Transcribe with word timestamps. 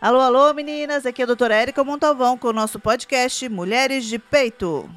Alô, 0.00 0.20
alô, 0.20 0.54
meninas! 0.54 1.04
Aqui 1.04 1.22
é 1.22 1.24
a 1.24 1.26
doutora 1.26 1.56
Érica 1.56 1.82
Montalvão 1.82 2.38
com 2.38 2.46
o 2.46 2.52
nosso 2.52 2.78
podcast 2.78 3.48
Mulheres 3.48 4.04
de 4.04 4.16
Peito. 4.16 4.88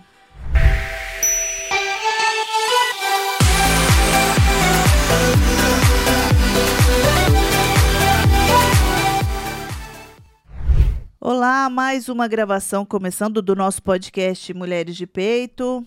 Olá, 11.20 11.68
mais 11.68 12.08
uma 12.08 12.28
gravação 12.28 12.86
começando 12.86 13.42
do 13.42 13.56
nosso 13.56 13.82
podcast 13.82 14.54
Mulheres 14.54 14.96
de 14.96 15.08
Peito. 15.08 15.84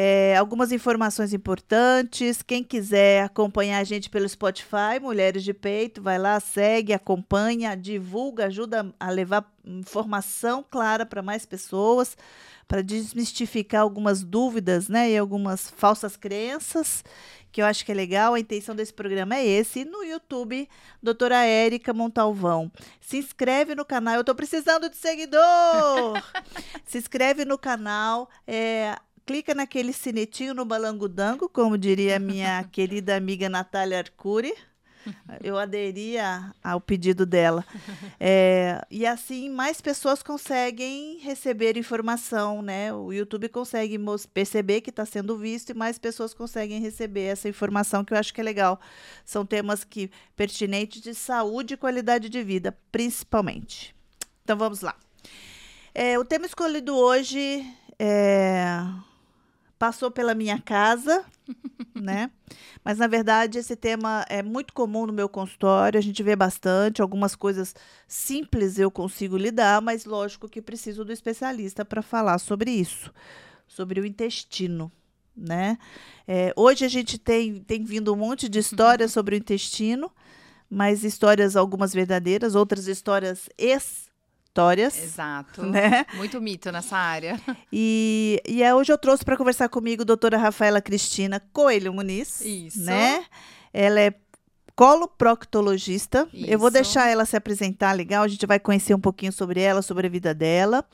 É, 0.00 0.36
algumas 0.36 0.70
informações 0.70 1.32
importantes. 1.32 2.40
Quem 2.40 2.62
quiser 2.62 3.24
acompanhar 3.24 3.80
a 3.80 3.84
gente 3.84 4.08
pelo 4.08 4.28
Spotify, 4.28 5.00
Mulheres 5.02 5.42
de 5.42 5.52
Peito, 5.52 6.00
vai 6.00 6.16
lá, 6.16 6.38
segue, 6.38 6.92
acompanha, 6.92 7.76
divulga, 7.76 8.46
ajuda 8.46 8.94
a 9.00 9.10
levar 9.10 9.52
informação 9.64 10.64
clara 10.70 11.04
para 11.04 11.20
mais 11.20 11.44
pessoas, 11.44 12.16
para 12.68 12.80
desmistificar 12.80 13.80
algumas 13.80 14.22
dúvidas 14.22 14.88
né, 14.88 15.10
e 15.10 15.18
algumas 15.18 15.68
falsas 15.68 16.16
crenças, 16.16 17.02
que 17.50 17.60
eu 17.60 17.66
acho 17.66 17.84
que 17.84 17.90
é 17.90 17.94
legal. 17.94 18.34
A 18.34 18.40
intenção 18.40 18.76
desse 18.76 18.94
programa 18.94 19.34
é 19.34 19.44
esse. 19.44 19.80
E 19.80 19.84
no 19.84 20.04
YouTube, 20.04 20.68
doutora 21.02 21.44
Érica 21.44 21.92
Montalvão. 21.92 22.70
Se 23.00 23.18
inscreve 23.18 23.74
no 23.74 23.84
canal. 23.84 24.14
Eu 24.14 24.20
estou 24.20 24.36
precisando 24.36 24.88
de 24.88 24.96
seguidor! 24.96 26.22
Se 26.86 26.98
inscreve 26.98 27.44
no 27.44 27.58
canal. 27.58 28.30
É, 28.46 28.94
clica 29.28 29.54
naquele 29.54 29.92
sinetinho 29.92 30.54
no 30.54 30.64
balangudango, 30.64 31.50
como 31.50 31.76
diria 31.76 32.18
minha 32.18 32.64
querida 32.72 33.14
amiga 33.14 33.46
Natália 33.46 33.98
Arcuri. 33.98 34.54
Eu 35.44 35.58
aderia 35.58 36.50
ao 36.64 36.80
pedido 36.80 37.26
dela. 37.26 37.62
É, 38.18 38.80
e 38.90 39.06
assim, 39.06 39.50
mais 39.50 39.82
pessoas 39.82 40.22
conseguem 40.22 41.18
receber 41.18 41.76
informação, 41.76 42.62
né? 42.62 42.92
O 42.92 43.12
YouTube 43.12 43.50
consegue 43.50 43.98
perceber 44.32 44.80
que 44.80 44.88
está 44.88 45.04
sendo 45.04 45.36
visto 45.36 45.70
e 45.70 45.74
mais 45.74 45.98
pessoas 45.98 46.32
conseguem 46.32 46.80
receber 46.80 47.24
essa 47.24 47.50
informação, 47.50 48.04
que 48.04 48.14
eu 48.14 48.18
acho 48.18 48.32
que 48.32 48.40
é 48.40 48.44
legal. 48.44 48.80
São 49.26 49.44
temas 49.44 49.84
que 49.84 50.10
pertinentes 50.34 51.02
de 51.02 51.14
saúde 51.14 51.74
e 51.74 51.76
qualidade 51.76 52.30
de 52.30 52.42
vida, 52.42 52.76
principalmente. 52.90 53.94
Então, 54.42 54.56
vamos 54.56 54.80
lá. 54.80 54.96
É, 55.94 56.18
o 56.18 56.24
tema 56.24 56.46
escolhido 56.46 56.96
hoje 56.96 57.64
é 57.98 58.82
passou 59.78 60.10
pela 60.10 60.34
minha 60.34 60.60
casa, 60.60 61.24
né? 61.94 62.30
Mas 62.84 62.98
na 62.98 63.06
verdade 63.06 63.58
esse 63.58 63.76
tema 63.76 64.24
é 64.28 64.42
muito 64.42 64.72
comum 64.72 65.06
no 65.06 65.12
meu 65.12 65.28
consultório, 65.28 65.98
a 65.98 66.02
gente 66.02 66.22
vê 66.22 66.34
bastante, 66.34 67.00
algumas 67.00 67.36
coisas 67.36 67.74
simples 68.06 68.78
eu 68.78 68.90
consigo 68.90 69.36
lidar, 69.36 69.80
mas 69.80 70.04
lógico 70.04 70.48
que 70.48 70.60
preciso 70.60 71.04
do 71.04 71.12
especialista 71.12 71.84
para 71.84 72.02
falar 72.02 72.38
sobre 72.38 72.70
isso, 72.70 73.12
sobre 73.66 74.00
o 74.00 74.06
intestino, 74.06 74.90
né? 75.36 75.78
É, 76.26 76.52
hoje 76.56 76.84
a 76.84 76.88
gente 76.88 77.16
tem, 77.16 77.60
tem 77.60 77.84
vindo 77.84 78.12
um 78.12 78.16
monte 78.16 78.48
de 78.48 78.58
histórias 78.58 79.12
sobre 79.12 79.36
o 79.36 79.38
intestino, 79.38 80.10
mas 80.68 81.04
histórias 81.04 81.56
algumas 81.56 81.94
verdadeiras, 81.94 82.54
outras 82.54 82.88
histórias 82.88 83.48
ex 83.56 84.07
histórias. 84.58 84.98
Exato. 84.98 85.62
Né? 85.64 86.04
Muito 86.14 86.40
mito 86.40 86.72
nessa 86.72 86.96
área. 86.96 87.40
E, 87.72 88.42
e 88.46 88.62
é, 88.62 88.74
hoje 88.74 88.92
eu 88.92 88.98
trouxe 88.98 89.24
para 89.24 89.36
conversar 89.36 89.68
comigo 89.68 90.02
a 90.02 90.04
doutora 90.04 90.36
Rafaela 90.36 90.80
Cristina 90.80 91.40
Coelho 91.52 91.92
Muniz. 91.92 92.40
Isso. 92.40 92.82
Né? 92.82 93.24
Ela 93.72 94.00
é 94.00 94.14
coloproctologista. 94.74 96.28
Isso. 96.32 96.50
Eu 96.50 96.58
vou 96.58 96.70
deixar 96.70 97.08
ela 97.08 97.24
se 97.24 97.36
apresentar 97.36 97.92
legal, 97.92 98.24
a 98.24 98.28
gente 98.28 98.46
vai 98.46 98.58
conhecer 98.58 98.94
um 98.94 99.00
pouquinho 99.00 99.32
sobre 99.32 99.60
ela, 99.60 99.82
sobre 99.82 100.06
a 100.06 100.10
vida 100.10 100.34
dela. 100.34 100.84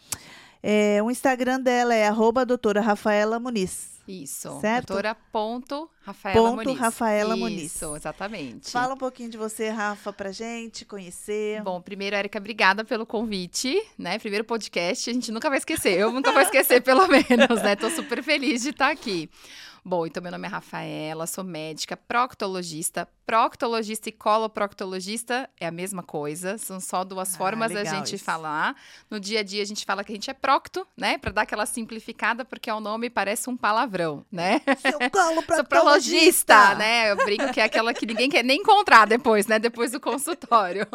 É, 0.62 1.02
o 1.02 1.10
Instagram 1.10 1.60
dela 1.60 1.94
é 1.94 2.06
arroba 2.06 2.44
doutora 2.44 2.80
Rafaela 2.80 3.38
Muniz. 3.38 3.93
Isso. 4.06 4.60
Certo? 4.60 4.88
Doutora 4.88 5.14
ponto 5.32 5.90
Rafaela 6.02 6.50
Ponto 6.50 6.64
Muniz. 6.64 6.78
Rafaela 6.78 7.34
Isso, 7.34 7.40
Muniz. 7.40 7.82
exatamente. 7.96 8.70
Fala 8.70 8.94
um 8.94 8.98
pouquinho 8.98 9.30
de 9.30 9.38
você, 9.38 9.70
Rafa, 9.70 10.12
pra 10.12 10.30
gente 10.30 10.84
conhecer. 10.84 11.62
Bom, 11.62 11.80
primeiro, 11.80 12.14
Érica, 12.14 12.38
obrigada 12.38 12.84
pelo 12.84 13.06
convite, 13.06 13.82
né? 13.98 14.18
Primeiro 14.18 14.44
podcast, 14.44 15.08
a 15.08 15.12
gente 15.12 15.32
nunca 15.32 15.48
vai 15.48 15.58
esquecer. 15.58 15.98
Eu 15.98 16.12
nunca 16.12 16.30
vou 16.30 16.42
esquecer, 16.42 16.80
pelo 16.84 17.08
menos, 17.08 17.62
né? 17.62 17.74
Tô 17.74 17.88
super 17.88 18.22
feliz 18.22 18.62
de 18.62 18.70
estar 18.70 18.90
aqui. 18.90 19.30
Bom, 19.86 20.06
então 20.06 20.22
meu 20.22 20.32
nome 20.32 20.46
é 20.46 20.50
Rafaela, 20.50 21.26
sou 21.26 21.44
médica, 21.44 21.94
proctologista. 21.94 23.06
Proctologista 23.26 24.10
e 24.10 24.12
coloproctologista 24.12 25.48
é 25.58 25.66
a 25.66 25.70
mesma 25.70 26.02
coisa, 26.02 26.58
são 26.58 26.78
só 26.78 27.04
duas 27.04 27.34
Ah, 27.34 27.38
formas 27.38 27.72
da 27.72 27.82
gente 27.84 28.16
isso. 28.16 28.24
falar. 28.24 28.76
No 29.10 29.18
dia 29.18 29.40
a 29.40 29.42
dia 29.42 29.62
a 29.62 29.64
gente 29.66 29.84
fala 29.84 30.04
que 30.04 30.12
a 30.12 30.14
gente 30.14 30.30
é 30.30 30.34
procto, 30.34 30.86
né? 30.96 31.16
Para 31.18 31.32
dar 31.32 31.42
aquela 31.42 31.64
simplificada, 31.66 32.44
porque 32.44 32.70
o 32.70 32.80
nome 32.80 33.08
parece 33.08 33.48
um 33.48 33.56
palavrão, 33.56 34.24
né? 34.30 34.60
Seu 34.78 34.98
coloproctologista! 35.10 36.54
Né? 36.74 37.10
Eu 37.10 37.16
brinco 37.16 37.52
que 37.52 37.60
é 37.60 37.64
aquela 37.64 37.92
que 37.94 38.06
ninguém 38.06 38.28
quer 38.28 38.42
nem 38.42 38.60
encontrar 38.60 39.06
depois, 39.06 39.46
né? 39.46 39.58
Depois 39.58 39.92
do 39.92 40.00
consultório. 40.00 40.86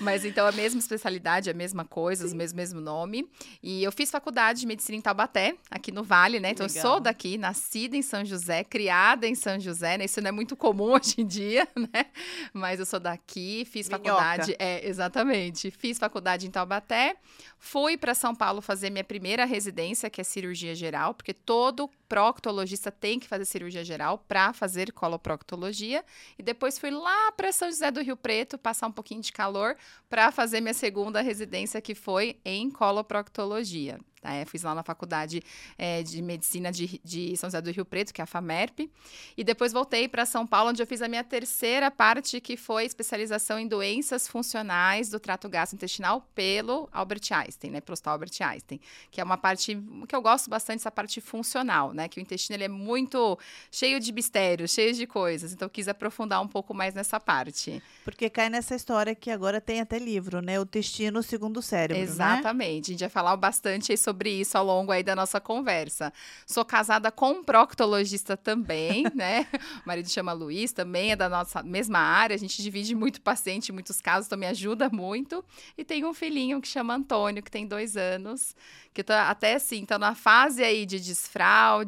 Mas 0.00 0.24
então 0.24 0.46
a 0.46 0.52
mesma 0.52 0.78
especialidade, 0.78 1.50
a 1.50 1.54
mesma 1.54 1.84
coisa, 1.84 2.26
o 2.26 2.34
mesmo, 2.36 2.56
mesmo 2.56 2.80
nome. 2.80 3.28
E 3.62 3.82
eu 3.82 3.90
fiz 3.92 4.10
faculdade 4.10 4.60
de 4.60 4.66
medicina 4.66 4.96
em 4.96 5.00
Taubaté, 5.00 5.56
aqui 5.70 5.90
no 5.90 6.04
Vale, 6.04 6.38
né? 6.38 6.50
Então 6.50 6.66
eu 6.66 6.70
sou 6.70 7.00
daqui, 7.00 7.36
nascida 7.38 7.96
em 7.96 8.02
São 8.02 8.25
José, 8.26 8.64
criada 8.64 9.26
em 9.26 9.34
São 9.34 9.58
José, 9.58 9.96
né? 9.96 10.04
Isso 10.04 10.20
não 10.20 10.28
é 10.28 10.32
muito 10.32 10.56
comum 10.56 10.92
hoje 10.94 11.14
em 11.18 11.26
dia, 11.26 11.66
né? 11.74 12.06
Mas 12.52 12.80
eu 12.80 12.86
sou 12.86 13.00
daqui, 13.00 13.64
fiz 13.64 13.88
Minhoca. 13.88 14.04
faculdade. 14.04 14.56
É, 14.58 14.86
exatamente. 14.86 15.70
Fiz 15.70 15.98
faculdade 15.98 16.46
em 16.46 16.50
Taubaté. 16.50 17.16
Fui 17.58 17.96
para 17.96 18.14
São 18.14 18.34
Paulo 18.34 18.60
fazer 18.60 18.90
minha 18.90 19.04
primeira 19.04 19.44
residência, 19.44 20.10
que 20.10 20.20
é 20.20 20.24
cirurgia 20.24 20.74
geral, 20.74 21.14
porque 21.14 21.32
todo 21.32 21.88
proctologista 22.08 22.90
tem 22.90 23.18
que 23.18 23.28
fazer 23.28 23.44
cirurgia 23.44 23.84
geral 23.84 24.18
para 24.26 24.52
fazer 24.52 24.92
coloproctologia. 24.92 26.04
E 26.38 26.42
depois 26.42 26.78
fui 26.78 26.90
lá 26.90 27.32
para 27.32 27.52
São 27.52 27.68
José 27.68 27.90
do 27.90 28.02
Rio 28.02 28.16
Preto, 28.16 28.58
passar 28.58 28.86
um 28.86 28.92
pouquinho 28.92 29.20
de 29.20 29.32
calor, 29.32 29.76
para 30.08 30.30
fazer 30.30 30.60
minha 30.60 30.74
segunda 30.74 31.20
residência, 31.20 31.80
que 31.80 31.94
foi 31.94 32.38
em 32.44 32.70
coloproctologia. 32.70 33.98
Eu 34.40 34.46
fiz 34.46 34.62
lá 34.62 34.74
na 34.74 34.82
faculdade 34.82 35.42
eh, 35.78 36.02
de 36.02 36.20
medicina 36.20 36.72
de, 36.72 37.00
de 37.04 37.36
São 37.36 37.48
José 37.48 37.60
do 37.60 37.70
Rio 37.70 37.84
Preto, 37.84 38.12
que 38.12 38.20
é 38.20 38.24
a 38.24 38.26
FAMERP. 38.26 38.90
E 39.36 39.44
depois 39.44 39.72
voltei 39.72 40.08
para 40.08 40.26
São 40.26 40.46
Paulo, 40.46 40.70
onde 40.70 40.82
eu 40.82 40.86
fiz 40.86 41.00
a 41.02 41.08
minha 41.08 41.22
terceira 41.22 41.90
parte, 41.90 42.40
que 42.40 42.56
foi 42.56 42.84
especialização 42.84 43.58
em 43.58 43.68
doenças 43.68 44.26
funcionais 44.26 45.08
do 45.08 45.20
trato 45.20 45.48
gastrointestinal 45.48 46.28
pelo 46.34 46.88
Albert 46.92 47.22
Einstein, 47.30 47.70
né? 47.70 47.80
Pelo 47.80 47.92
Hospital 47.92 48.14
Albert 48.14 48.32
Einstein, 48.40 48.80
que 49.10 49.20
é 49.20 49.24
uma 49.24 49.36
parte 49.36 49.76
que 50.08 50.16
eu 50.16 50.22
gosto 50.22 50.50
bastante, 50.50 50.80
essa 50.80 50.90
parte 50.90 51.20
funcional, 51.20 51.92
né? 51.96 52.08
Que 52.08 52.20
o 52.20 52.22
intestino 52.22 52.56
ele 52.56 52.64
é 52.64 52.68
muito 52.68 53.38
cheio 53.70 53.98
de 53.98 54.12
mistérios, 54.12 54.70
cheio 54.70 54.92
de 54.94 55.06
coisas. 55.06 55.52
Então 55.52 55.66
eu 55.66 55.70
quis 55.70 55.88
aprofundar 55.88 56.40
um 56.42 56.48
pouco 56.48 56.72
mais 56.72 56.94
nessa 56.94 57.18
parte. 57.18 57.82
Porque 58.04 58.30
cai 58.30 58.48
nessa 58.48 58.74
história 58.74 59.14
que 59.14 59.30
agora 59.30 59.60
tem 59.60 59.80
até 59.80 59.98
livro, 59.98 60.40
né? 60.40 60.60
O 60.60 60.62
intestino 60.62 61.22
segundo 61.22 61.56
o 61.56 61.62
cérebro, 61.62 61.96
né? 61.96 62.08
Exatamente. 62.08 62.90
A 62.90 62.92
gente 62.92 63.00
vai 63.00 63.08
falar 63.08 63.36
bastante 63.36 63.96
sobre 63.96 64.30
isso 64.30 64.56
ao 64.56 64.64
longo 64.64 64.92
aí 64.92 65.02
da 65.02 65.16
nossa 65.16 65.40
conversa. 65.40 66.12
Sou 66.46 66.64
casada 66.64 67.10
com 67.10 67.30
um 67.30 67.44
proctologista 67.44 68.36
também, 68.36 69.04
né? 69.14 69.46
O 69.84 69.88
marido 69.88 70.08
chama 70.08 70.32
Luiz, 70.32 70.72
também 70.72 71.12
é 71.12 71.16
da 71.16 71.28
nossa 71.28 71.62
mesma 71.62 71.98
área. 71.98 72.34
A 72.34 72.38
gente 72.38 72.62
divide 72.62 72.94
muito 72.94 73.20
paciente 73.20 73.70
em 73.70 73.72
muitos 73.72 74.00
casos, 74.00 74.26
então 74.26 74.38
me 74.38 74.46
ajuda 74.46 74.90
muito. 74.90 75.44
E 75.76 75.84
tenho 75.84 76.08
um 76.08 76.14
filhinho 76.14 76.60
que 76.60 76.68
chama 76.68 76.94
Antônio, 76.94 77.42
que 77.42 77.50
tem 77.50 77.66
dois 77.66 77.96
anos, 77.96 78.54
que 78.92 79.02
tá 79.02 79.30
até 79.30 79.54
assim, 79.54 79.84
tá 79.84 79.98
na 79.98 80.14
fase 80.14 80.62
aí 80.62 80.84
de 80.86 80.98
desfraude, 80.98 81.85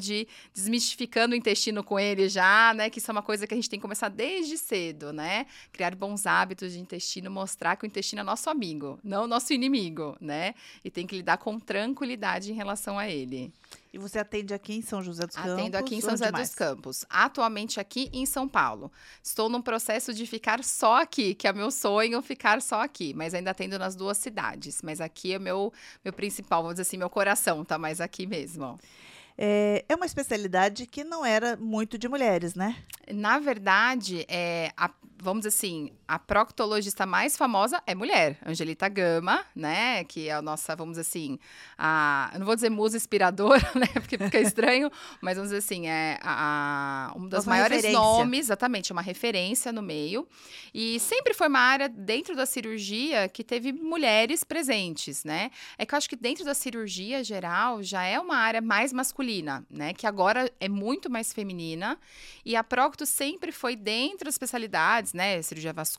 desmistificando 0.55 1.35
o 1.35 1.37
intestino 1.37 1.83
com 1.83 1.99
ele 1.99 2.29
já, 2.29 2.73
né? 2.75 2.89
Que 2.91 2.99
isso 2.99 3.11
é 3.11 3.13
uma 3.13 3.23
coisa 3.23 3.47
que 3.47 3.55
a 3.55 3.57
gente 3.57 3.69
tem 3.69 3.79
que 3.79 3.83
começar 3.83 4.09
desde 4.09 4.57
cedo, 4.57 5.13
né? 5.13 5.47
Criar 5.73 5.95
bons 5.95 6.27
hábitos 6.27 6.73
de 6.73 6.81
intestino, 6.81 7.31
mostrar 7.31 7.77
que 7.77 7.85
o 7.85 7.87
intestino 7.87 8.21
é 8.21 8.25
nosso 8.25 8.49
amigo, 8.49 8.99
não 9.03 9.27
nosso 9.27 9.53
inimigo, 9.53 10.17
né? 10.21 10.55
E 10.85 10.91
tem 10.91 11.07
que 11.07 11.17
lidar 11.17 11.39
com 11.39 11.59
tranquilidade 11.59 12.51
em 12.51 12.55
relação 12.55 12.99
a 12.99 13.09
ele. 13.09 13.53
E 13.93 13.99
você 13.99 14.19
atende 14.19 14.53
aqui 14.53 14.75
em 14.75 14.83
São 14.83 15.03
José 15.03 15.27
dos 15.27 15.35
Campos? 15.35 15.53
Atendo 15.53 15.77
aqui 15.77 15.95
em 15.95 16.01
São 16.01 16.11
José 16.11 16.31
mais? 16.31 16.49
dos 16.49 16.55
Campos. 16.55 17.05
Atualmente 17.09 17.81
aqui 17.81 18.11
em 18.13 18.27
São 18.27 18.47
Paulo. 18.47 18.93
Estou 19.23 19.49
num 19.49 19.63
processo 19.63 20.13
de 20.13 20.27
ficar 20.27 20.63
só 20.63 21.01
aqui, 21.01 21.35
que 21.35 21.49
é 21.49 21.53
meu 21.53 21.71
sonho 21.71 22.21
ficar 22.21 22.61
só 22.61 22.83
aqui, 22.83 23.15
mas 23.15 23.33
ainda 23.33 23.51
atendo 23.51 23.79
nas 23.79 23.97
duas 23.97 24.19
cidades. 24.19 24.83
Mas 24.83 25.01
aqui 25.01 25.33
é 25.33 25.39
meu 25.39 25.73
meu 26.05 26.13
principal, 26.13 26.63
vamos 26.63 26.75
dizer 26.75 26.83
assim, 26.83 26.99
meu 26.99 27.11
coração 27.11 27.65
tá 27.65 27.79
mais 27.79 28.01
aqui 28.01 28.27
mesmo. 28.27 28.79
É, 29.41 29.85
é 29.89 29.95
uma 29.95 30.05
especialidade 30.07 30.85
que 30.87 31.05
não 31.05 31.25
era 31.25 31.57
muito 31.57 31.97
de 31.97 32.09
mulheres, 32.09 32.55
né? 32.57 32.77
Na 33.15 33.39
verdade, 33.39 34.27
é, 34.29 34.73
a- 34.77 34.91
vamos 35.17 35.47
assim, 35.47 35.93
a 36.09 36.19
proctologista 36.19 37.05
mais 37.05 37.37
famosa 37.37 37.83
é 37.87 37.95
mulher, 37.95 38.39
Angelita 38.45 38.89
Gama, 38.89 39.45
né? 39.55 40.05
Que 40.05 40.29
é 40.29 40.33
a 40.33 40.41
nossa, 40.41 40.75
vamos 40.75 40.93
dizer 40.97 41.03
assim, 41.03 41.39
a, 41.77 42.33
não 42.39 42.47
vou 42.47 42.55
dizer 42.55 42.71
musa 42.71 42.97
inspiradora, 42.97 43.61
né? 43.77 43.87
Porque 43.93 44.17
fica 44.17 44.41
estranho, 44.41 44.91
mas 45.21 45.37
vamos 45.37 45.51
dizer 45.51 45.59
assim, 45.59 45.87
é 45.87 46.19
a, 46.23 47.13
a 47.13 47.19
um 47.19 47.29
dos 47.29 47.45
maiores 47.45 47.77
referência. 47.77 48.01
nomes, 48.01 48.47
exatamente, 48.47 48.91
uma 48.91 49.03
referência 49.03 49.71
no 49.71 49.83
meio. 49.83 50.27
E 50.73 50.99
sempre 50.99 51.35
foi 51.35 51.49
uma 51.49 51.61
área 51.61 51.91
dentro 51.91 52.35
da 52.35 52.47
cirurgia 52.47 53.29
que 53.29 53.45
teve 53.45 53.71
mulheres 53.71 54.43
presentes, 54.43 55.25
né? 55.25 55.51
É 55.77 55.85
que 55.85 55.95
eu 55.95 55.99
acho 55.99 56.09
que 56.09 56.17
dentro 56.17 56.43
da 56.43 56.55
cirurgia 56.55 57.23
geral 57.23 57.83
já 57.83 58.03
é 58.05 58.19
uma 58.19 58.37
área 58.37 58.63
mais 58.63 58.95
masculina, 58.95 59.63
né? 59.71 59.93
Que 59.93 60.07
agora 60.07 60.51
é 60.59 60.71
muito 60.71 61.11
mais 61.11 61.35
feminina. 61.35 61.99
E 62.47 62.57
a 62.57 62.65
procto 62.65 63.05
sempre 63.05 63.53
foi 63.53 63.77
dentro 63.77 64.25
das 64.25 64.35
especialidades, 64.35 65.13
né? 65.13 65.43
Cirurgia 65.43 65.73
vascular, 65.73 65.98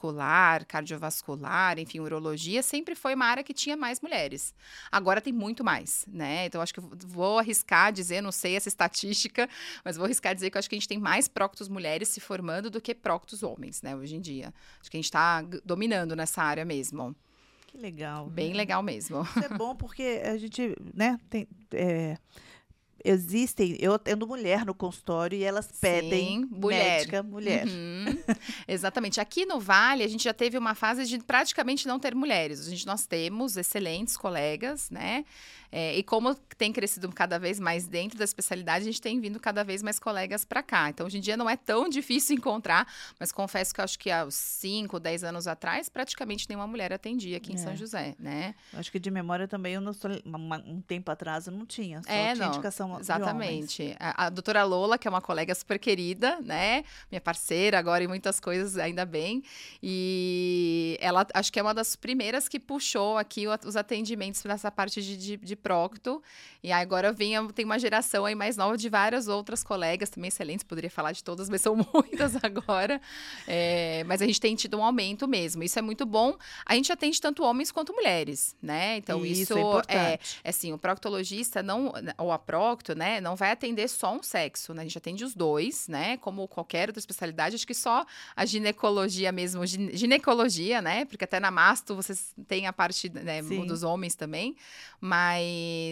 cardiovascular, 0.65 1.77
enfim, 1.79 1.99
urologia, 1.99 2.63
sempre 2.63 2.95
foi 2.95 3.15
uma 3.15 3.25
área 3.25 3.43
que 3.43 3.53
tinha 3.53 3.75
mais 3.75 4.01
mulheres. 4.01 4.53
Agora 4.91 5.21
tem 5.21 5.33
muito 5.33 5.63
mais, 5.63 6.05
né? 6.07 6.45
Então, 6.45 6.61
acho 6.61 6.73
que 6.73 6.79
vou 6.79 7.39
arriscar 7.39 7.91
dizer, 7.91 8.21
não 8.21 8.31
sei 8.31 8.55
essa 8.55 8.67
estatística, 8.67 9.49
mas 9.83 9.97
vou 9.97 10.05
arriscar 10.05 10.33
dizer 10.33 10.49
que 10.49 10.57
eu 10.57 10.59
acho 10.59 10.69
que 10.69 10.75
a 10.75 10.79
gente 10.79 10.87
tem 10.87 10.99
mais 10.99 11.27
proctos 11.27 11.67
mulheres 11.67 12.07
se 12.07 12.19
formando 12.19 12.69
do 12.69 12.81
que 12.81 12.95
proctos 12.95 13.43
homens, 13.43 13.81
né? 13.81 13.95
Hoje 13.95 14.15
em 14.15 14.21
dia. 14.21 14.53
Acho 14.79 14.89
que 14.89 14.97
a 14.97 14.99
gente 14.99 15.05
está 15.05 15.41
dominando 15.63 16.15
nessa 16.15 16.41
área 16.41 16.65
mesmo. 16.65 17.15
Que 17.67 17.77
legal. 17.77 18.27
Bem 18.29 18.51
né? 18.51 18.57
legal 18.57 18.81
mesmo. 18.81 19.21
Isso 19.21 19.45
é 19.45 19.57
bom 19.57 19.75
porque 19.75 20.21
a 20.25 20.37
gente, 20.37 20.75
né, 20.93 21.19
tem. 21.29 21.47
É 21.71 22.17
existem, 23.03 23.77
eu 23.79 23.93
atendo 23.93 24.27
mulher 24.27 24.65
no 24.65 24.73
consultório 24.73 25.37
e 25.37 25.43
elas 25.43 25.69
pedem 25.79 26.41
Sim, 26.41 26.49
mulher. 26.51 26.99
médica 26.99 27.23
mulher. 27.23 27.65
Uhum. 27.67 28.05
Exatamente. 28.67 29.19
Aqui 29.19 29.45
no 29.45 29.59
Vale, 29.59 30.03
a 30.03 30.07
gente 30.07 30.23
já 30.23 30.33
teve 30.33 30.57
uma 30.57 30.75
fase 30.75 31.05
de 31.05 31.19
praticamente 31.19 31.87
não 31.87 31.99
ter 31.99 32.15
mulheres. 32.15 32.67
A 32.67 32.69
gente, 32.69 32.85
nós 32.85 33.05
temos 33.05 33.57
excelentes 33.57 34.17
colegas, 34.17 34.89
né? 34.89 35.25
É, 35.71 35.95
e 35.95 36.03
como 36.03 36.33
tem 36.57 36.73
crescido 36.73 37.07
cada 37.09 37.37
vez 37.37 37.59
mais 37.59 37.87
dentro 37.87 38.17
da 38.17 38.23
especialidade, 38.25 38.83
a 38.83 38.85
gente 38.85 39.01
tem 39.01 39.19
vindo 39.19 39.39
cada 39.39 39.63
vez 39.63 39.83
mais 39.83 39.99
colegas 39.99 40.43
para 40.43 40.63
cá. 40.63 40.89
Então, 40.89 41.05
hoje 41.05 41.17
em 41.19 41.21
dia 41.21 41.37
não 41.37 41.49
é 41.49 41.55
tão 41.55 41.87
difícil 41.87 42.35
encontrar, 42.35 42.87
mas 43.19 43.31
confesso 43.31 43.73
que 43.73 43.81
acho 43.81 43.99
que 43.99 44.09
há 44.09 44.29
5, 44.29 44.99
10 44.99 45.23
anos 45.23 45.47
atrás, 45.47 45.87
praticamente 45.87 46.47
nenhuma 46.49 46.65
mulher 46.65 46.91
atendia 46.91 47.37
aqui 47.37 47.53
em 47.53 47.57
São 47.57 47.73
é. 47.73 47.75
José, 47.75 48.15
né? 48.19 48.55
Acho 48.73 48.91
que 48.91 48.99
de 48.99 49.11
memória 49.11 49.47
também, 49.47 49.75
eu 49.75 49.81
não 49.81 49.93
sou, 49.93 50.09
um 50.65 50.81
tempo 50.81 51.11
atrás 51.11 51.45
eu 51.45 51.53
não 51.53 51.65
tinha. 51.65 52.01
Só 52.01 52.11
é, 52.11 52.33
tinha 52.33 52.47
não, 52.47 52.53
indicação 52.53 52.88
Exatamente. 52.97 53.95
A, 53.99 54.25
a 54.25 54.29
doutora 54.29 54.63
Lola, 54.63 54.97
que 54.97 55.07
é 55.07 55.11
uma 55.11 55.21
colega 55.21 55.53
super 55.53 55.77
querida, 55.77 56.39
né? 56.41 56.83
Minha 57.11 57.21
parceira 57.21 57.77
agora 57.77 58.03
em 58.03 58.07
muitas 58.07 58.39
coisas, 58.39 58.77
ainda 58.77 59.05
bem. 59.05 59.43
E 59.83 60.97
ela, 61.01 61.27
acho 61.33 61.51
que 61.51 61.59
é 61.59 61.61
uma 61.61 61.73
das 61.73 61.95
primeiras 61.95 62.47
que 62.47 62.59
puxou 62.59 63.17
aqui 63.17 63.45
os 63.65 63.75
atendimentos 63.75 64.43
nessa 64.43 64.71
parte 64.71 65.01
de, 65.01 65.17
de, 65.17 65.37
de 65.37 65.55
Procto. 65.55 66.21
E 66.61 66.71
agora 66.71 67.11
vem, 67.13 67.33
tem 67.53 67.63
uma 67.63 67.79
geração 67.79 68.25
aí 68.25 68.35
mais 68.35 68.57
nova 68.57 68.77
de 68.77 68.89
várias 68.89 69.27
outras 69.27 69.63
colegas 69.63 70.09
também 70.09 70.27
excelentes, 70.27 70.63
poderia 70.63 70.89
falar 70.89 71.13
de 71.13 71.23
todas, 71.23 71.49
mas 71.49 71.61
são 71.61 71.75
muitas 71.93 72.35
agora. 72.43 72.99
É, 73.47 74.03
mas 74.05 74.21
a 74.21 74.25
gente 74.25 74.41
tem 74.41 74.55
tido 74.55 74.77
um 74.77 74.83
aumento 74.83 75.27
mesmo. 75.27 75.63
Isso 75.63 75.79
é 75.79 75.81
muito 75.81 76.05
bom. 76.05 76.35
A 76.65 76.75
gente 76.75 76.91
atende 76.91 77.19
tanto 77.21 77.43
homens 77.43 77.71
quanto 77.71 77.93
mulheres, 77.93 78.55
né? 78.61 78.97
Então, 78.97 79.25
isso, 79.25 79.41
isso 79.41 79.57
é, 79.57 79.61
importante. 79.61 79.95
é, 79.95 80.19
é 80.43 80.49
assim, 80.49 80.73
o 80.73 80.77
proctologista 80.77 81.63
não, 81.63 81.93
ou 82.17 82.31
a 82.31 82.39
né, 82.95 83.21
não 83.21 83.35
vai 83.35 83.51
atender 83.51 83.87
só 83.87 84.15
um 84.15 84.23
sexo, 84.23 84.73
né? 84.73 84.81
A 84.81 84.85
gente 84.85 84.97
atende 84.97 85.23
os 85.23 85.35
dois, 85.35 85.87
né? 85.87 86.17
Como 86.17 86.47
qualquer 86.47 86.89
outra 86.89 86.99
especialidade, 86.99 87.55
acho 87.55 87.67
que 87.67 87.73
só 87.73 88.05
a 88.35 88.45
ginecologia 88.45 89.31
mesmo, 89.31 89.65
ginecologia, 89.65 90.81
né? 90.81 91.05
Porque 91.05 91.23
até 91.23 91.39
na 91.39 91.51
masto 91.51 91.95
vocês 91.95 92.33
têm 92.47 92.67
a 92.67 92.73
parte 92.73 93.09
né, 93.09 93.41
dos 93.41 93.83
homens 93.83 94.15
também, 94.15 94.55
mas 94.99 95.19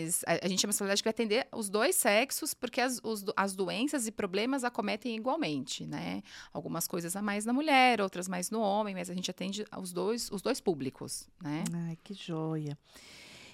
mas 0.07 0.23
a, 0.25 0.45
a 0.45 0.47
gente 0.47 0.65
é 0.65 0.67
uma 0.67 0.71
especialidade 0.71 1.01
que 1.01 1.07
vai 1.07 1.11
atender 1.11 1.47
os 1.53 1.69
dois 1.69 1.95
sexos, 1.95 2.53
porque 2.53 2.81
as, 2.81 2.99
os, 3.03 3.25
as 3.35 3.55
doenças 3.55 4.07
e 4.07 4.11
problemas 4.11 4.63
acometem 4.63 5.15
igualmente, 5.15 5.85
né? 5.85 6.21
Algumas 6.53 6.87
coisas 6.87 7.15
a 7.15 7.21
mais 7.21 7.45
na 7.45 7.53
mulher, 7.53 8.01
outras 8.01 8.27
mais 8.27 8.49
no 8.49 8.61
homem, 8.61 8.95
mas 8.95 9.09
a 9.09 9.13
gente 9.13 9.29
atende 9.29 9.65
os 9.77 9.91
dois, 9.91 10.29
os 10.31 10.41
dois 10.41 10.59
públicos, 10.59 11.27
né? 11.41 11.63
Ai, 11.87 11.97
que 12.03 12.13
joia. 12.13 12.77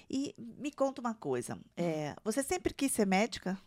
E 0.08 0.34
me 0.38 0.70
conta 0.70 1.00
uma 1.00 1.14
coisa, 1.14 1.58
é, 1.76 2.14
você 2.22 2.42
sempre 2.42 2.72
quis 2.74 2.92
ser 2.92 3.06
médica? 3.06 3.58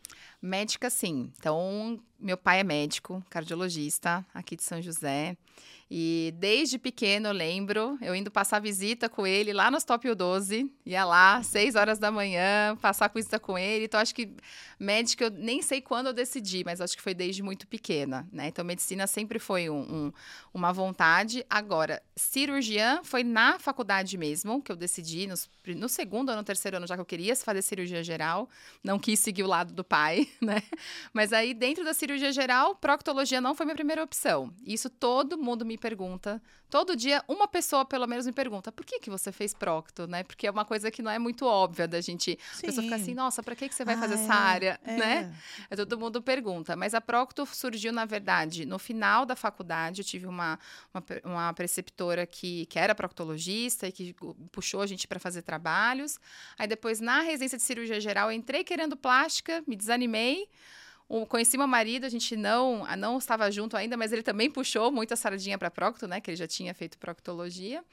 Médica, 0.41 0.89
sim. 0.89 1.31
Então, 1.37 1.99
meu 2.19 2.37
pai 2.37 2.59
é 2.59 2.63
médico, 2.63 3.23
cardiologista, 3.29 4.25
aqui 4.33 4.55
de 4.55 4.63
São 4.63 4.81
José. 4.81 5.37
E 5.89 6.33
desde 6.37 6.77
pequeno 6.77 7.29
eu 7.29 7.33
lembro, 7.33 7.97
eu 8.01 8.13
indo 8.13 8.29
passar 8.29 8.59
visita 8.59 9.07
com 9.07 9.25
ele 9.25 9.53
lá 9.53 9.71
no 9.71 9.81
Top 9.81 10.13
12, 10.13 10.69
ia 10.85 11.05
lá, 11.05 11.41
seis 11.41 11.75
horas 11.75 11.97
da 11.97 12.11
manhã, 12.11 12.75
passar 12.81 13.09
visita 13.15 13.39
com 13.39 13.57
ele. 13.57 13.85
Então, 13.85 13.97
acho 13.97 14.13
que 14.13 14.29
médica, 14.77 15.23
eu 15.23 15.29
nem 15.29 15.61
sei 15.61 15.79
quando 15.79 16.07
eu 16.07 16.13
decidi, 16.13 16.61
mas 16.65 16.81
acho 16.81 16.95
que 16.95 17.01
foi 17.01 17.13
desde 17.13 17.41
muito 17.41 17.65
pequena, 17.65 18.27
né? 18.33 18.47
Então, 18.47 18.65
medicina 18.65 19.07
sempre 19.07 19.39
foi 19.39 19.69
um, 19.69 19.79
um, 19.79 20.13
uma 20.53 20.73
vontade. 20.73 21.45
Agora, 21.49 22.03
cirurgiã 22.17 22.99
foi 23.03 23.23
na 23.23 23.57
faculdade 23.57 24.17
mesmo 24.17 24.61
que 24.61 24.71
eu 24.71 24.75
decidi, 24.75 25.25
no 25.67 25.87
segundo 25.87 26.29
ou 26.29 26.35
no 26.35 26.43
terceiro 26.43 26.75
ano, 26.75 26.87
já 26.87 26.95
que 26.95 27.01
eu 27.01 27.05
queria 27.05 27.33
fazer 27.37 27.61
cirurgia 27.61 28.03
geral, 28.03 28.49
não 28.83 28.99
quis 28.99 29.21
seguir 29.21 29.43
o 29.43 29.47
lado 29.47 29.73
do 29.73 29.85
pai, 29.85 30.27
né? 30.41 30.61
Mas 31.13 31.31
aí, 31.31 31.53
dentro 31.53 31.85
da 31.85 31.93
cirurgia 31.93 32.06
geral, 32.15 32.75
proctologia 32.75 33.41
não 33.41 33.55
foi 33.55 33.65
minha 33.65 33.75
primeira 33.75 34.03
opção. 34.03 34.53
Isso 34.63 34.89
todo 34.89 35.37
mundo 35.37 35.65
me 35.65 35.77
pergunta. 35.77 36.39
Todo 36.69 36.97
dia, 36.97 37.23
uma 37.29 37.47
pessoa, 37.47 37.85
pelo 37.85 38.05
menos, 38.05 38.25
me 38.25 38.33
pergunta: 38.33 38.71
por 38.71 38.85
que, 38.85 38.99
que 38.99 39.09
você 39.09 39.31
fez 39.31 39.53
procto, 39.53 40.05
né? 40.05 40.23
Porque 40.23 40.45
é 40.45 40.51
uma 40.51 40.65
coisa 40.65 40.91
que 40.91 41.01
não 41.01 41.09
é 41.09 41.17
muito 41.17 41.45
óbvia 41.45 41.87
da 41.87 42.01
gente. 42.01 42.37
Sim. 42.53 42.65
A 42.65 42.65
pessoa 42.67 42.83
fica 42.83 42.95
assim: 42.95 43.13
nossa, 43.13 43.41
para 43.41 43.55
que, 43.55 43.69
que 43.69 43.73
você 43.73 43.85
vai 43.85 43.95
ah, 43.95 43.99
fazer 43.99 44.15
é, 44.15 44.17
essa 44.17 44.33
área, 44.33 44.79
é. 44.83 44.97
né? 44.97 45.35
Todo 45.75 45.97
mundo 45.97 46.21
pergunta. 46.21 46.75
Mas 46.75 46.93
a 46.93 46.99
procto 46.99 47.45
surgiu, 47.45 47.93
na 47.93 48.03
verdade, 48.03 48.65
no 48.65 48.77
final 48.77 49.25
da 49.25 49.35
faculdade. 49.35 50.01
Eu 50.01 50.05
tive 50.05 50.27
uma, 50.27 50.59
uma, 50.93 51.03
uma 51.23 51.53
preceptora 51.53 52.25
que, 52.25 52.65
que 52.65 52.77
era 52.77 52.93
proctologista 52.93 53.87
e 53.87 53.91
que 53.91 54.15
puxou 54.51 54.81
a 54.81 54.87
gente 54.87 55.07
para 55.07 55.19
fazer 55.19 55.43
trabalhos. 55.43 56.19
Aí 56.59 56.67
depois, 56.67 56.99
na 56.99 57.21
residência 57.21 57.57
de 57.57 57.63
cirurgia 57.63 58.01
geral, 58.01 58.29
eu 58.29 58.35
entrei 58.35 58.65
querendo 58.65 58.97
plástica, 58.97 59.63
me 59.65 59.75
desanimei. 59.75 60.49
O, 61.09 61.25
conheci 61.25 61.57
meu 61.57 61.67
marido, 61.67 62.05
a 62.05 62.09
gente 62.09 62.35
não, 62.35 62.85
não 62.97 63.17
estava 63.17 63.49
junto 63.49 63.77
ainda, 63.77 63.95
mas 63.95 64.11
ele 64.11 64.23
também 64.23 64.51
puxou 64.51 64.91
muito 64.91 65.13
a 65.13 65.17
sardinha 65.17 65.57
para 65.57 65.71
procto, 65.71 66.07
né? 66.07 66.19
Que 66.19 66.31
ele 66.31 66.37
já 66.37 66.47
tinha 66.47 66.73
feito 66.73 66.97
proctologia. 66.97 67.83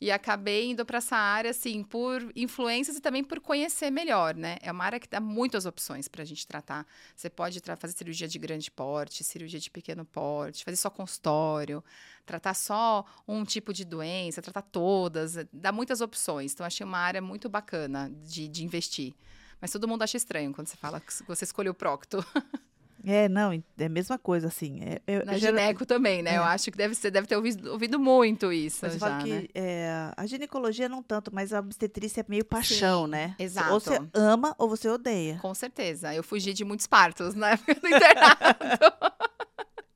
E 0.00 0.12
acabei 0.12 0.70
indo 0.70 0.86
para 0.86 0.98
essa 0.98 1.16
área, 1.16 1.50
assim, 1.50 1.82
por 1.82 2.30
influências 2.36 2.96
e 2.96 3.00
também 3.00 3.24
por 3.24 3.40
conhecer 3.40 3.90
melhor, 3.90 4.34
né? 4.34 4.56
É 4.62 4.70
uma 4.70 4.84
área 4.84 5.00
que 5.00 5.08
dá 5.08 5.18
muitas 5.18 5.66
opções 5.66 6.06
para 6.06 6.22
a 6.22 6.24
gente 6.24 6.46
tratar. 6.46 6.86
Você 7.16 7.28
pode 7.28 7.60
fazer 7.76 7.94
cirurgia 7.94 8.28
de 8.28 8.38
grande 8.38 8.70
porte, 8.70 9.24
cirurgia 9.24 9.58
de 9.58 9.68
pequeno 9.70 10.04
porte, 10.04 10.62
fazer 10.62 10.76
só 10.76 10.88
consultório, 10.88 11.82
tratar 12.24 12.54
só 12.54 13.04
um 13.26 13.44
tipo 13.44 13.72
de 13.72 13.84
doença, 13.84 14.40
tratar 14.40 14.62
todas. 14.62 15.34
Dá 15.52 15.72
muitas 15.72 16.00
opções. 16.00 16.52
Então, 16.52 16.64
achei 16.64 16.86
uma 16.86 16.98
área 16.98 17.20
muito 17.20 17.48
bacana 17.48 18.08
de, 18.22 18.46
de 18.46 18.64
investir. 18.64 19.14
Mas 19.60 19.70
todo 19.70 19.88
mundo 19.88 20.02
acha 20.02 20.16
estranho 20.16 20.52
quando 20.52 20.68
você 20.68 20.76
fala 20.76 21.00
que 21.00 21.12
você 21.26 21.44
escolheu 21.44 21.74
procto. 21.74 22.24
É, 23.04 23.28
não, 23.28 23.52
é 23.52 23.84
a 23.84 23.88
mesma 23.88 24.18
coisa, 24.18 24.48
assim. 24.48 24.80
É, 24.82 25.00
eu, 25.06 25.24
Na 25.24 25.34
eu 25.34 25.38
gineco 25.38 25.80
já... 25.80 25.86
também, 25.86 26.22
né? 26.22 26.34
É. 26.34 26.36
Eu 26.38 26.42
acho 26.42 26.70
que 26.70 26.76
deve, 26.76 26.94
ser, 26.94 27.10
deve 27.10 27.26
ter 27.26 27.36
ouvido, 27.36 27.70
ouvido 27.70 27.98
muito 27.98 28.52
isso 28.52 28.80
mas 28.82 28.96
já, 28.96 29.18
que 29.18 29.30
né? 29.30 29.46
é, 29.54 30.12
a 30.16 30.26
ginecologia 30.26 30.88
não 30.88 31.02
tanto, 31.02 31.32
mas 31.32 31.52
a 31.52 31.60
obstetrícia 31.60 32.20
é 32.22 32.24
meio 32.28 32.44
paixão, 32.44 33.04
Sim, 33.04 33.10
né? 33.12 33.36
Exato. 33.38 33.72
Ou 33.72 33.80
você 33.80 34.00
ama 34.12 34.54
ou 34.58 34.68
você 34.68 34.88
odeia. 34.88 35.38
Com 35.40 35.54
certeza. 35.54 36.12
Eu 36.14 36.22
fugi 36.22 36.52
de 36.52 36.64
muitos 36.64 36.86
partos 36.86 37.34
na 37.34 37.50
época 37.50 37.74
do 37.74 37.86
internato. 37.88 38.92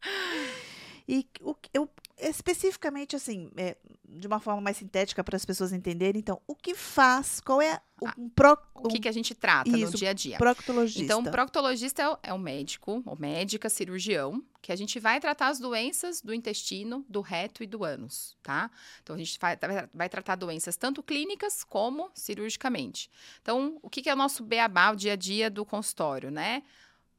e 1.08 1.26
o, 1.40 1.56
eu, 1.74 1.90
especificamente, 2.28 3.16
assim, 3.16 3.50
é, 3.56 3.76
de 4.04 4.26
uma 4.26 4.38
forma 4.38 4.60
mais 4.60 4.76
sintética 4.76 5.24
para 5.24 5.36
as 5.36 5.44
pessoas 5.44 5.72
entenderem. 5.72 6.20
Então, 6.20 6.40
o 6.46 6.54
que 6.54 6.74
faz? 6.74 7.40
Qual 7.40 7.60
é 7.60 7.80
o, 8.00 8.06
um 8.20 8.28
pro, 8.28 8.56
o 8.74 8.88
que, 8.88 9.00
que 9.00 9.08
a 9.08 9.12
gente 9.12 9.34
trata 9.34 9.70
isso, 9.70 9.92
no 9.92 9.98
dia 9.98 10.10
a 10.10 10.12
dia? 10.12 10.38
Proctologista. 10.38 11.02
Então, 11.02 11.20
o 11.20 11.30
proctologista 11.30 12.02
é, 12.02 12.30
é 12.30 12.32
o 12.32 12.38
médico, 12.38 13.02
ou 13.04 13.18
médica, 13.18 13.68
cirurgião, 13.68 14.42
que 14.60 14.70
a 14.70 14.76
gente 14.76 15.00
vai 15.00 15.18
tratar 15.18 15.48
as 15.48 15.58
doenças 15.58 16.20
do 16.20 16.32
intestino, 16.32 17.04
do 17.08 17.20
reto 17.20 17.62
e 17.62 17.66
do 17.66 17.84
ânus, 17.84 18.36
tá? 18.42 18.70
Então, 19.02 19.16
a 19.16 19.18
gente 19.18 19.38
vai, 19.40 19.58
vai 19.92 20.08
tratar 20.08 20.36
doenças 20.36 20.76
tanto 20.76 21.02
clínicas 21.02 21.64
como 21.64 22.10
cirurgicamente. 22.14 23.10
Então, 23.40 23.78
o 23.82 23.90
que, 23.90 24.02
que 24.02 24.10
é 24.10 24.14
o 24.14 24.16
nosso 24.16 24.44
beabá, 24.44 24.92
o 24.92 24.96
dia 24.96 25.14
a 25.14 25.16
dia 25.16 25.50
do 25.50 25.64
consultório, 25.64 26.30
né? 26.30 26.62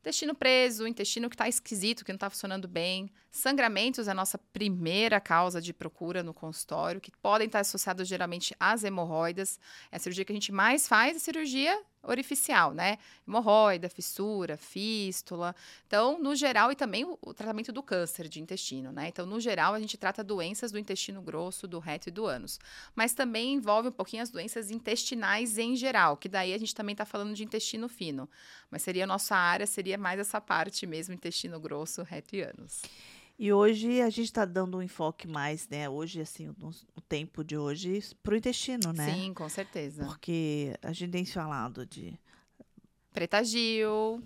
Intestino 0.01 0.35
preso, 0.35 0.85
intestino 0.85 1.29
que 1.29 1.35
está 1.35 1.47
esquisito, 1.47 2.03
que 2.03 2.11
não 2.11 2.17
está 2.17 2.29
funcionando 2.29 2.67
bem, 2.67 3.09
Sangramentos 3.35 4.07
é 4.07 4.11
a 4.11 4.13
nossa 4.13 4.37
primeira 4.37 5.19
causa 5.19 5.59
de 5.59 5.73
procura 5.73 6.21
no 6.21 6.35
consultório, 6.35 7.01
que 7.01 7.09
podem 7.09 7.47
estar 7.47 7.61
associados 7.61 8.07
geralmente 8.07 8.55
às 8.59 8.83
hemorroidas. 8.83 9.59
É 9.91 9.95
a 9.95 9.99
cirurgia 9.99 10.23
que 10.23 10.31
a 10.31 10.35
gente 10.35 10.51
mais 10.51 10.87
faz, 10.87 11.13
é 11.13 11.17
a 11.17 11.19
cirurgia 11.19 11.83
orificial, 12.03 12.75
né? 12.75 12.99
Hemorroida, 13.27 13.89
fissura, 13.89 14.55
fístula. 14.55 15.55
Então, 15.87 16.19
no 16.21 16.35
geral, 16.35 16.71
e 16.71 16.75
também 16.75 17.05
o, 17.05 17.17
o, 17.19 17.33
tratamento 17.33 17.71
do 17.71 17.81
câncer 17.81 18.29
de 18.29 18.39
intestino, 18.39 18.91
né? 18.91 19.07
Então, 19.07 19.25
no 19.25 19.39
geral, 19.39 19.73
a 19.73 19.79
gente 19.79 19.97
trata 19.97 20.23
doenças 20.23 20.71
do 20.71 20.77
intestino 20.77 21.19
grosso, 21.19 21.67
do 21.67 21.79
reto 21.79 22.09
e 22.09 22.11
do 22.11 22.27
ânus. 22.27 22.59
Mas 22.93 23.15
também 23.15 23.55
envolve 23.55 23.89
um 23.89 23.91
pouquinho 23.91 24.21
as 24.21 24.29
doenças 24.29 24.69
intestinais 24.69 25.57
em 25.57 25.75
geral, 25.75 26.17
que 26.17 26.29
daí 26.29 26.53
a 26.53 26.57
gente 26.59 26.75
também 26.75 26.93
está 26.93 27.03
falando 27.03 27.33
de 27.33 27.43
intestino 27.43 27.89
fino. 27.89 28.29
Mas 28.69 28.83
seria 28.83 29.05
a 29.05 29.07
nossa 29.07 29.35
área, 29.35 29.65
seria 29.65 29.97
mais 29.97 30.19
essa 30.19 30.39
parte 30.39 30.85
mesmo, 30.85 31.15
intestino 31.15 31.59
grosso, 31.59 32.03
reto 32.03 32.35
e 32.35 32.43
ânus. 32.43 32.83
E 33.37 33.51
hoje 33.51 34.01
a 34.01 34.09
gente 34.09 34.25
está 34.25 34.45
dando 34.45 34.77
um 34.77 34.81
enfoque 34.81 35.27
mais, 35.27 35.67
né? 35.67 35.89
Hoje, 35.89 36.21
assim, 36.21 36.49
o, 36.49 36.55
o 36.95 37.01
tempo 37.01 37.43
de 37.43 37.57
hoje, 37.57 38.01
para 38.21 38.33
o 38.33 38.37
intestino, 38.37 38.93
né? 38.93 39.11
Sim, 39.11 39.33
com 39.33 39.49
certeza. 39.49 40.05
Porque 40.05 40.75
a 40.81 40.93
gente 40.93 41.11
tem 41.11 41.25
falado 41.25 41.85
de. 41.85 42.13
Preta 43.11 43.43
Gil, 43.43 44.21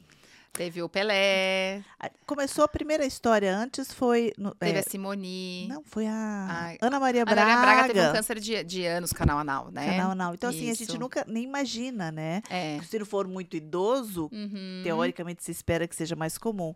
teve 0.51 0.81
o 0.81 0.89
Pelé. 0.89 1.83
Começou 2.25 2.65
a 2.65 2.67
primeira 2.67 3.05
história 3.05 3.55
antes, 3.55 3.93
foi. 3.93 4.33
No, 4.37 4.53
teve 4.55 4.77
é, 4.77 4.79
a 4.79 4.83
Simone. 4.83 5.67
Não, 5.69 5.83
foi 5.83 6.05
a, 6.05 6.75
a 6.81 6.85
Ana 6.85 6.99
Maria 6.99 7.23
Braga. 7.23 7.41
Ana 7.43 7.55
Maria 7.55 7.73
Braga 7.73 7.93
teve 7.93 8.09
um 8.09 8.11
câncer 8.11 8.39
de, 8.39 8.63
de 8.63 8.85
anos, 8.85 9.13
canal 9.13 9.39
anal, 9.39 9.71
né? 9.71 9.85
Canal 9.91 10.11
anal. 10.11 10.33
Então, 10.33 10.49
Isso. 10.49 10.59
assim, 10.59 10.71
a 10.71 10.73
gente 10.73 10.97
nunca 10.97 11.23
nem 11.27 11.43
imagina, 11.43 12.11
né? 12.11 12.41
É. 12.49 12.79
Se 12.83 12.99
não 12.99 13.05
for 13.05 13.25
muito 13.25 13.55
idoso, 13.55 14.29
uhum. 14.33 14.81
teoricamente 14.83 15.43
se 15.43 15.51
espera 15.51 15.87
que 15.87 15.95
seja 15.95 16.15
mais 16.15 16.37
comum 16.37 16.75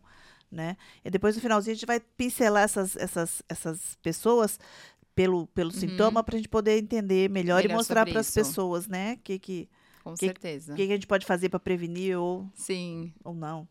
né? 0.51 0.75
E 1.03 1.09
depois 1.09 1.35
no 1.35 1.41
finalzinho 1.41 1.73
a 1.73 1.75
gente 1.75 1.85
vai 1.85 1.99
pincelar 1.99 2.63
essas, 2.63 2.95
essas, 2.97 3.41
essas 3.47 3.95
pessoas 4.01 4.59
pelo, 5.15 5.47
pelo 5.47 5.71
uhum. 5.71 5.79
sintoma 5.79 6.23
para 6.23 6.35
a 6.35 6.37
gente 6.37 6.49
poder 6.49 6.77
entender 6.77 7.29
melhor, 7.29 7.57
melhor 7.57 7.71
e 7.71 7.73
mostrar 7.73 8.05
para 8.05 8.19
as 8.19 8.31
pessoas, 8.31 8.87
né? 8.87 9.17
Que 9.23 9.39
que 9.39 9.69
com 10.03 10.13
que, 10.13 10.25
certeza. 10.25 10.73
O 10.73 10.75
que, 10.75 10.87
que, 10.87 10.91
a 10.91 10.95
gente 10.95 11.07
pode 11.07 11.25
fazer 11.25 11.49
para 11.49 11.59
prevenir 11.59 12.17
ou 12.17 12.49
sim 12.53 13.13
ou 13.23 13.33
não? 13.33 13.67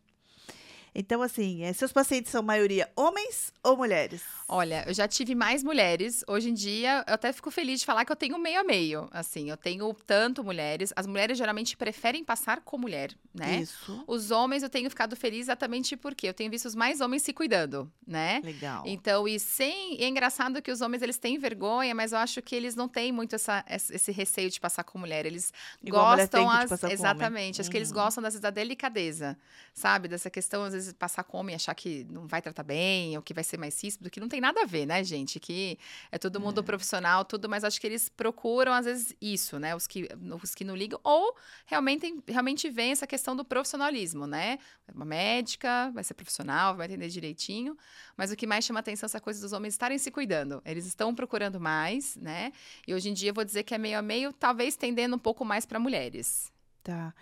Então, 0.93 1.21
assim, 1.21 1.63
é, 1.63 1.71
seus 1.71 1.93
pacientes 1.93 2.31
são 2.31 2.43
maioria 2.43 2.89
homens 2.95 3.53
ou 3.63 3.77
mulheres? 3.77 4.21
Olha, 4.47 4.83
eu 4.85 4.93
já 4.93 5.07
tive 5.07 5.33
mais 5.33 5.63
mulheres. 5.63 6.23
Hoje 6.27 6.49
em 6.49 6.53
dia, 6.53 7.05
eu 7.07 7.13
até 7.13 7.31
fico 7.31 7.49
feliz 7.49 7.79
de 7.79 7.85
falar 7.85 8.03
que 8.03 8.11
eu 8.11 8.15
tenho 8.15 8.37
meio 8.37 8.59
a 8.59 8.63
meio. 8.63 9.07
Assim, 9.11 9.49
eu 9.49 9.55
tenho 9.55 9.93
tanto 10.05 10.43
mulheres. 10.43 10.91
As 10.93 11.07
mulheres 11.07 11.37
geralmente 11.37 11.77
preferem 11.77 12.23
passar 12.25 12.59
com 12.59 12.77
mulher, 12.77 13.11
né? 13.33 13.61
Isso. 13.61 14.03
Os 14.05 14.29
homens 14.31 14.63
eu 14.63 14.69
tenho 14.69 14.89
ficado 14.89 15.15
feliz 15.15 15.41
exatamente 15.41 15.95
porque 15.95 16.27
eu 16.27 16.33
tenho 16.33 16.51
visto 16.51 16.65
os 16.65 16.75
mais 16.75 16.99
homens 16.99 17.21
se 17.23 17.31
cuidando, 17.31 17.89
né? 18.05 18.41
Legal. 18.43 18.83
Então, 18.85 19.25
e 19.25 19.39
sem. 19.39 19.99
E 20.01 20.03
é 20.03 20.07
engraçado 20.09 20.61
que 20.61 20.71
os 20.71 20.81
homens 20.81 21.01
eles 21.01 21.17
têm 21.17 21.37
vergonha, 21.37 21.95
mas 21.95 22.11
eu 22.11 22.17
acho 22.17 22.41
que 22.41 22.53
eles 22.53 22.75
não 22.75 22.89
têm 22.89 23.13
muito 23.13 23.35
essa, 23.35 23.63
esse 23.69 24.11
receio 24.11 24.49
de 24.49 24.59
passar 24.59 24.83
com 24.83 24.99
mulher. 24.99 25.25
Eles 25.25 25.53
Igual 25.81 26.17
gostam. 26.17 26.49
As, 26.49 26.83
exatamente. 26.83 27.61
Acho 27.61 27.67
uhum. 27.67 27.71
que 27.71 27.77
eles 27.77 27.89
uhum. 27.89 27.95
gostam 27.95 28.21
das, 28.21 28.37
da 28.37 28.49
delicadeza, 28.49 29.37
sabe? 29.73 30.09
Dessa 30.09 30.29
questão, 30.29 30.63
às 30.63 30.73
vezes 30.73 30.80
vezes 30.85 30.93
passar 30.93 31.23
come 31.23 31.51
e 31.51 31.55
achar 31.55 31.73
que 31.75 32.05
não 32.09 32.27
vai 32.27 32.41
tratar 32.41 32.63
bem, 32.63 33.15
ou 33.15 33.23
que 33.23 33.33
vai 33.33 33.43
ser 33.43 33.57
mais 33.57 33.81
ríspido, 33.81 34.09
que 34.09 34.19
não 34.19 34.27
tem 34.27 34.41
nada 34.41 34.61
a 34.61 34.65
ver, 34.65 34.85
né, 34.85 35.03
gente? 35.03 35.39
Que 35.39 35.77
é 36.11 36.17
todo 36.17 36.39
mundo 36.39 36.61
é. 36.61 36.63
profissional, 36.63 37.25
tudo, 37.25 37.49
mas 37.49 37.63
acho 37.63 37.79
que 37.79 37.87
eles 37.87 38.09
procuram, 38.09 38.73
às 38.73 38.85
vezes, 38.85 39.15
isso, 39.21 39.59
né? 39.59 39.75
Os 39.75 39.87
que, 39.87 40.07
os 40.43 40.55
que 40.55 40.63
não 40.63 40.75
ligam, 40.75 40.99
ou 41.03 41.35
realmente, 41.65 42.23
realmente 42.27 42.69
vem 42.69 42.91
essa 42.91 43.07
questão 43.07 43.35
do 43.35 43.43
profissionalismo, 43.43 44.27
né? 44.27 44.59
Uma 44.93 45.05
médica, 45.05 45.91
vai 45.93 46.03
ser 46.03 46.13
profissional, 46.13 46.75
vai 46.75 46.87
entender 46.87 47.07
direitinho, 47.09 47.77
mas 48.17 48.31
o 48.31 48.35
que 48.35 48.45
mais 48.45 48.65
chama 48.65 48.79
atenção 48.79 49.05
é 49.05 49.09
essa 49.09 49.21
coisa 49.21 49.41
dos 49.41 49.53
homens 49.53 49.73
estarem 49.73 49.97
se 49.97 50.11
cuidando. 50.11 50.61
Eles 50.65 50.85
estão 50.85 51.13
procurando 51.15 51.59
mais, 51.59 52.15
né? 52.15 52.51
E 52.87 52.93
hoje 52.93 53.09
em 53.09 53.13
dia 53.13 53.29
eu 53.29 53.33
vou 53.33 53.45
dizer 53.45 53.63
que 53.63 53.73
é 53.73 53.77
meio 53.77 53.97
a 53.97 54.01
meio, 54.01 54.33
talvez 54.33 54.75
tendendo 54.75 55.15
um 55.15 55.19
pouco 55.19 55.45
mais 55.45 55.65
para 55.65 55.79
mulheres. 55.79 56.51
Tá. 56.83 57.13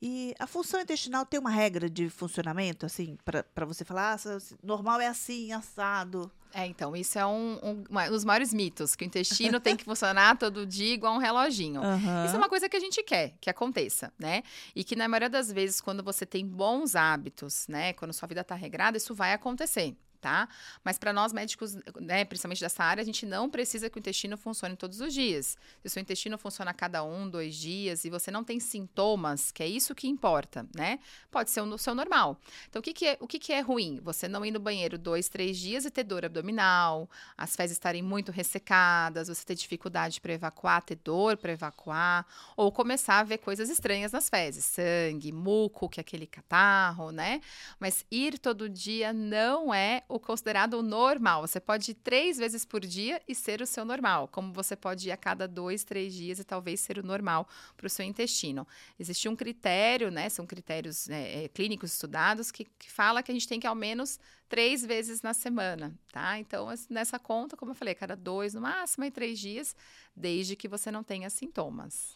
E 0.00 0.32
a 0.38 0.46
função 0.46 0.80
intestinal 0.80 1.26
tem 1.26 1.40
uma 1.40 1.50
regra 1.50 1.90
de 1.90 2.08
funcionamento, 2.08 2.86
assim, 2.86 3.18
para 3.24 3.66
você 3.66 3.84
falar, 3.84 4.14
ah, 4.14 4.38
normal 4.62 5.00
é 5.00 5.08
assim, 5.08 5.52
assado. 5.52 6.30
É, 6.54 6.64
então, 6.66 6.96
isso 6.96 7.18
é 7.18 7.26
um, 7.26 7.58
um, 7.62 7.84
um, 7.90 8.10
dos 8.10 8.24
maiores 8.24 8.54
mitos, 8.54 8.94
que 8.94 9.04
o 9.04 9.06
intestino 9.06 9.58
tem 9.60 9.76
que 9.76 9.84
funcionar 9.84 10.38
todo 10.38 10.64
dia 10.64 10.94
igual 10.94 11.14
um 11.14 11.18
reloginho. 11.18 11.80
Uhum. 11.80 12.24
Isso 12.24 12.34
é 12.34 12.38
uma 12.38 12.48
coisa 12.48 12.68
que 12.68 12.76
a 12.76 12.80
gente 12.80 13.02
quer 13.02 13.34
que 13.40 13.50
aconteça, 13.50 14.12
né? 14.18 14.42
E 14.74 14.84
que 14.84 14.96
na 14.96 15.08
maioria 15.08 15.28
das 15.28 15.50
vezes, 15.50 15.80
quando 15.80 16.02
você 16.02 16.24
tem 16.24 16.46
bons 16.46 16.94
hábitos, 16.94 17.66
né? 17.68 17.92
Quando 17.92 18.12
sua 18.12 18.28
vida 18.28 18.40
está 18.40 18.54
regrada, 18.54 18.96
isso 18.96 19.14
vai 19.14 19.32
acontecer 19.32 19.96
tá? 20.20 20.48
Mas 20.84 20.98
para 20.98 21.12
nós 21.12 21.32
médicos, 21.32 21.76
né, 22.00 22.24
principalmente 22.24 22.60
dessa 22.60 22.84
área, 22.84 23.00
a 23.00 23.04
gente 23.04 23.24
não 23.26 23.48
precisa 23.48 23.88
que 23.88 23.98
o 23.98 24.00
intestino 24.00 24.36
funcione 24.36 24.76
todos 24.76 25.00
os 25.00 25.12
dias. 25.12 25.56
Se 25.80 25.86
o 25.86 25.90
seu 25.90 26.00
intestino 26.00 26.36
funciona 26.38 26.70
a 26.70 26.74
cada 26.74 27.02
um, 27.04 27.28
dois 27.28 27.54
dias 27.54 28.04
e 28.04 28.10
você 28.10 28.30
não 28.30 28.44
tem 28.44 28.60
sintomas, 28.60 29.50
que 29.50 29.62
é 29.62 29.66
isso 29.66 29.94
que 29.94 30.08
importa, 30.08 30.66
né? 30.74 30.98
Pode 31.30 31.50
ser 31.50 31.60
o 31.60 31.78
seu 31.78 31.94
normal. 31.94 32.40
Então, 32.68 32.80
o 32.80 32.82
que, 32.82 32.92
que, 32.92 33.06
é, 33.06 33.18
o 33.20 33.26
que, 33.26 33.38
que 33.38 33.52
é 33.52 33.60
ruim? 33.60 34.00
Você 34.02 34.28
não 34.28 34.44
ir 34.44 34.50
no 34.50 34.60
banheiro 34.60 34.98
dois, 34.98 35.28
três 35.28 35.58
dias 35.58 35.84
e 35.84 35.90
ter 35.90 36.04
dor 36.04 36.24
abdominal, 36.24 37.08
as 37.36 37.54
fezes 37.54 37.76
estarem 37.76 38.02
muito 38.02 38.32
ressecadas, 38.32 39.28
você 39.28 39.44
ter 39.44 39.54
dificuldade 39.54 40.20
para 40.20 40.32
evacuar, 40.32 40.82
ter 40.82 40.96
dor 40.96 41.36
para 41.36 41.52
evacuar, 41.52 42.26
ou 42.56 42.72
começar 42.72 43.20
a 43.20 43.24
ver 43.24 43.38
coisas 43.38 43.68
estranhas 43.70 44.12
nas 44.12 44.28
fezes, 44.28 44.64
sangue, 44.64 45.32
muco, 45.32 45.88
que 45.88 46.00
é 46.00 46.02
aquele 46.02 46.26
catarro, 46.26 47.10
né? 47.10 47.40
Mas 47.78 48.04
ir 48.10 48.38
todo 48.38 48.68
dia 48.68 49.12
não 49.12 49.72
é 49.72 50.02
o 50.08 50.18
considerado 50.18 50.82
normal. 50.82 51.42
Você 51.46 51.60
pode 51.60 51.90
ir 51.90 51.94
três 51.94 52.38
vezes 52.38 52.64
por 52.64 52.80
dia 52.80 53.20
e 53.28 53.34
ser 53.34 53.60
o 53.60 53.66
seu 53.66 53.84
normal, 53.84 54.26
como 54.28 54.52
você 54.52 54.74
pode 54.74 55.08
ir 55.08 55.12
a 55.12 55.16
cada 55.16 55.46
dois, 55.46 55.84
três 55.84 56.14
dias 56.14 56.38
e 56.38 56.44
talvez 56.44 56.80
ser 56.80 56.98
o 56.98 57.06
normal 57.06 57.46
para 57.76 57.86
o 57.86 57.90
seu 57.90 58.04
intestino. 58.04 58.66
Existe 58.98 59.28
um 59.28 59.36
critério, 59.36 60.10
né? 60.10 60.28
São 60.28 60.46
critérios 60.46 61.06
né, 61.08 61.44
é, 61.44 61.48
clínicos 61.48 61.92
estudados 61.92 62.50
que, 62.50 62.64
que 62.64 62.90
fala 62.90 63.22
que 63.22 63.30
a 63.30 63.34
gente 63.34 63.46
tem 63.46 63.60
que 63.60 63.66
ao 63.66 63.74
menos 63.74 64.18
três 64.48 64.84
vezes 64.84 65.20
na 65.20 65.34
semana, 65.34 65.94
tá? 66.10 66.38
Então, 66.38 66.68
nessa 66.88 67.18
conta, 67.18 67.56
como 67.56 67.72
eu 67.72 67.76
falei, 67.76 67.94
cada 67.94 68.16
dois, 68.16 68.54
no 68.54 68.62
máximo, 68.62 69.04
em 69.04 69.10
três 69.10 69.38
dias, 69.38 69.76
desde 70.16 70.56
que 70.56 70.66
você 70.66 70.90
não 70.90 71.04
tenha 71.04 71.28
sintomas. 71.28 72.14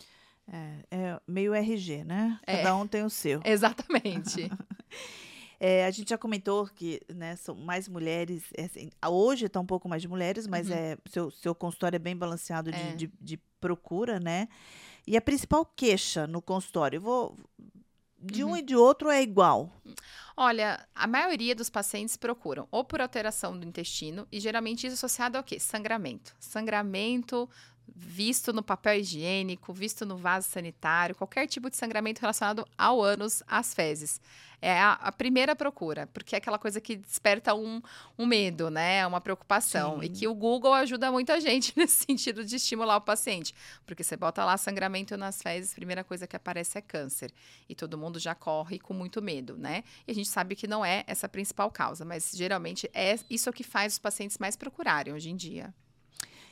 É, 0.50 0.84
é 0.90 1.20
meio 1.26 1.54
RG, 1.54 2.04
né? 2.04 2.40
Cada 2.46 2.70
é, 2.70 2.72
um 2.72 2.86
tem 2.86 3.04
o 3.04 3.10
seu. 3.10 3.40
Exatamente. 3.44 4.50
É, 5.64 5.86
a 5.86 5.92
gente 5.92 6.10
já 6.10 6.18
comentou 6.18 6.66
que 6.66 7.00
né, 7.14 7.36
são 7.36 7.54
mais 7.54 7.86
mulheres. 7.86 8.42
É, 8.58 8.64
assim, 8.64 8.90
hoje 9.06 9.46
está 9.46 9.60
um 9.60 9.64
pouco 9.64 9.88
mais 9.88 10.02
de 10.02 10.08
mulheres, 10.08 10.44
mas 10.48 10.68
uhum. 10.68 10.74
é, 10.74 10.98
seu, 11.08 11.30
seu 11.30 11.54
consultório 11.54 11.94
é 11.94 12.00
bem 12.00 12.16
balanceado 12.16 12.72
de, 12.72 12.80
é. 12.80 12.96
de, 12.96 13.12
de, 13.20 13.36
procura, 13.60 14.18
né? 14.18 14.48
E 15.06 15.16
a 15.16 15.20
principal 15.20 15.64
queixa 15.64 16.26
no 16.26 16.42
consultório, 16.42 17.00
vou. 17.00 17.38
De 18.18 18.42
uhum. 18.42 18.50
um 18.50 18.56
e 18.56 18.62
de 18.62 18.74
outro 18.74 19.08
é 19.08 19.22
igual. 19.22 19.72
Olha, 20.36 20.84
a 20.92 21.06
maioria 21.06 21.54
dos 21.54 21.70
pacientes 21.70 22.16
procuram 22.16 22.66
ou 22.70 22.84
por 22.84 23.00
alteração 23.00 23.56
do 23.56 23.64
intestino, 23.64 24.26
e 24.32 24.40
geralmente 24.40 24.84
isso 24.88 24.94
associado 24.94 25.38
ao 25.38 25.44
quê? 25.44 25.60
Sangramento. 25.60 26.34
Sangramento 26.40 27.48
visto 27.94 28.52
no 28.52 28.62
papel 28.62 29.00
higiênico, 29.00 29.72
visto 29.72 30.04
no 30.04 30.16
vaso 30.16 30.48
sanitário, 30.48 31.14
qualquer 31.14 31.46
tipo 31.46 31.70
de 31.70 31.76
sangramento 31.76 32.20
relacionado 32.20 32.66
ao 32.76 33.02
ânus, 33.02 33.42
às 33.46 33.74
fezes. 33.74 34.20
É 34.60 34.78
a, 34.78 34.92
a 34.92 35.10
primeira 35.10 35.56
procura, 35.56 36.06
porque 36.06 36.36
é 36.36 36.38
aquela 36.38 36.58
coisa 36.58 36.80
que 36.80 36.94
desperta 36.94 37.52
um, 37.52 37.82
um 38.16 38.24
medo, 38.24 38.70
né? 38.70 39.04
Uma 39.04 39.20
preocupação. 39.20 39.98
Sim. 39.98 40.06
E 40.06 40.08
que 40.08 40.28
o 40.28 40.34
Google 40.34 40.72
ajuda 40.72 41.10
muita 41.10 41.40
gente 41.40 41.72
nesse 41.76 42.04
sentido 42.04 42.44
de 42.44 42.56
estimular 42.56 42.96
o 42.96 43.00
paciente. 43.00 43.52
Porque 43.84 44.04
você 44.04 44.16
bota 44.16 44.44
lá 44.44 44.56
sangramento 44.56 45.16
nas 45.16 45.42
fezes, 45.42 45.72
a 45.72 45.74
primeira 45.74 46.04
coisa 46.04 46.28
que 46.28 46.36
aparece 46.36 46.78
é 46.78 46.80
câncer. 46.80 47.32
E 47.68 47.74
todo 47.74 47.98
mundo 47.98 48.20
já 48.20 48.36
corre 48.36 48.78
com 48.78 48.94
muito 48.94 49.20
medo, 49.20 49.56
né? 49.56 49.82
E 50.06 50.12
a 50.12 50.14
gente 50.14 50.28
sabe 50.28 50.54
que 50.54 50.68
não 50.68 50.84
é 50.84 51.02
essa 51.08 51.26
a 51.26 51.28
principal 51.28 51.70
causa, 51.70 52.04
mas 52.04 52.30
geralmente 52.32 52.88
é 52.94 53.18
isso 53.28 53.52
que 53.52 53.64
faz 53.64 53.94
os 53.94 53.98
pacientes 53.98 54.38
mais 54.38 54.54
procurarem 54.54 55.12
hoje 55.12 55.30
em 55.30 55.36
dia. 55.36 55.74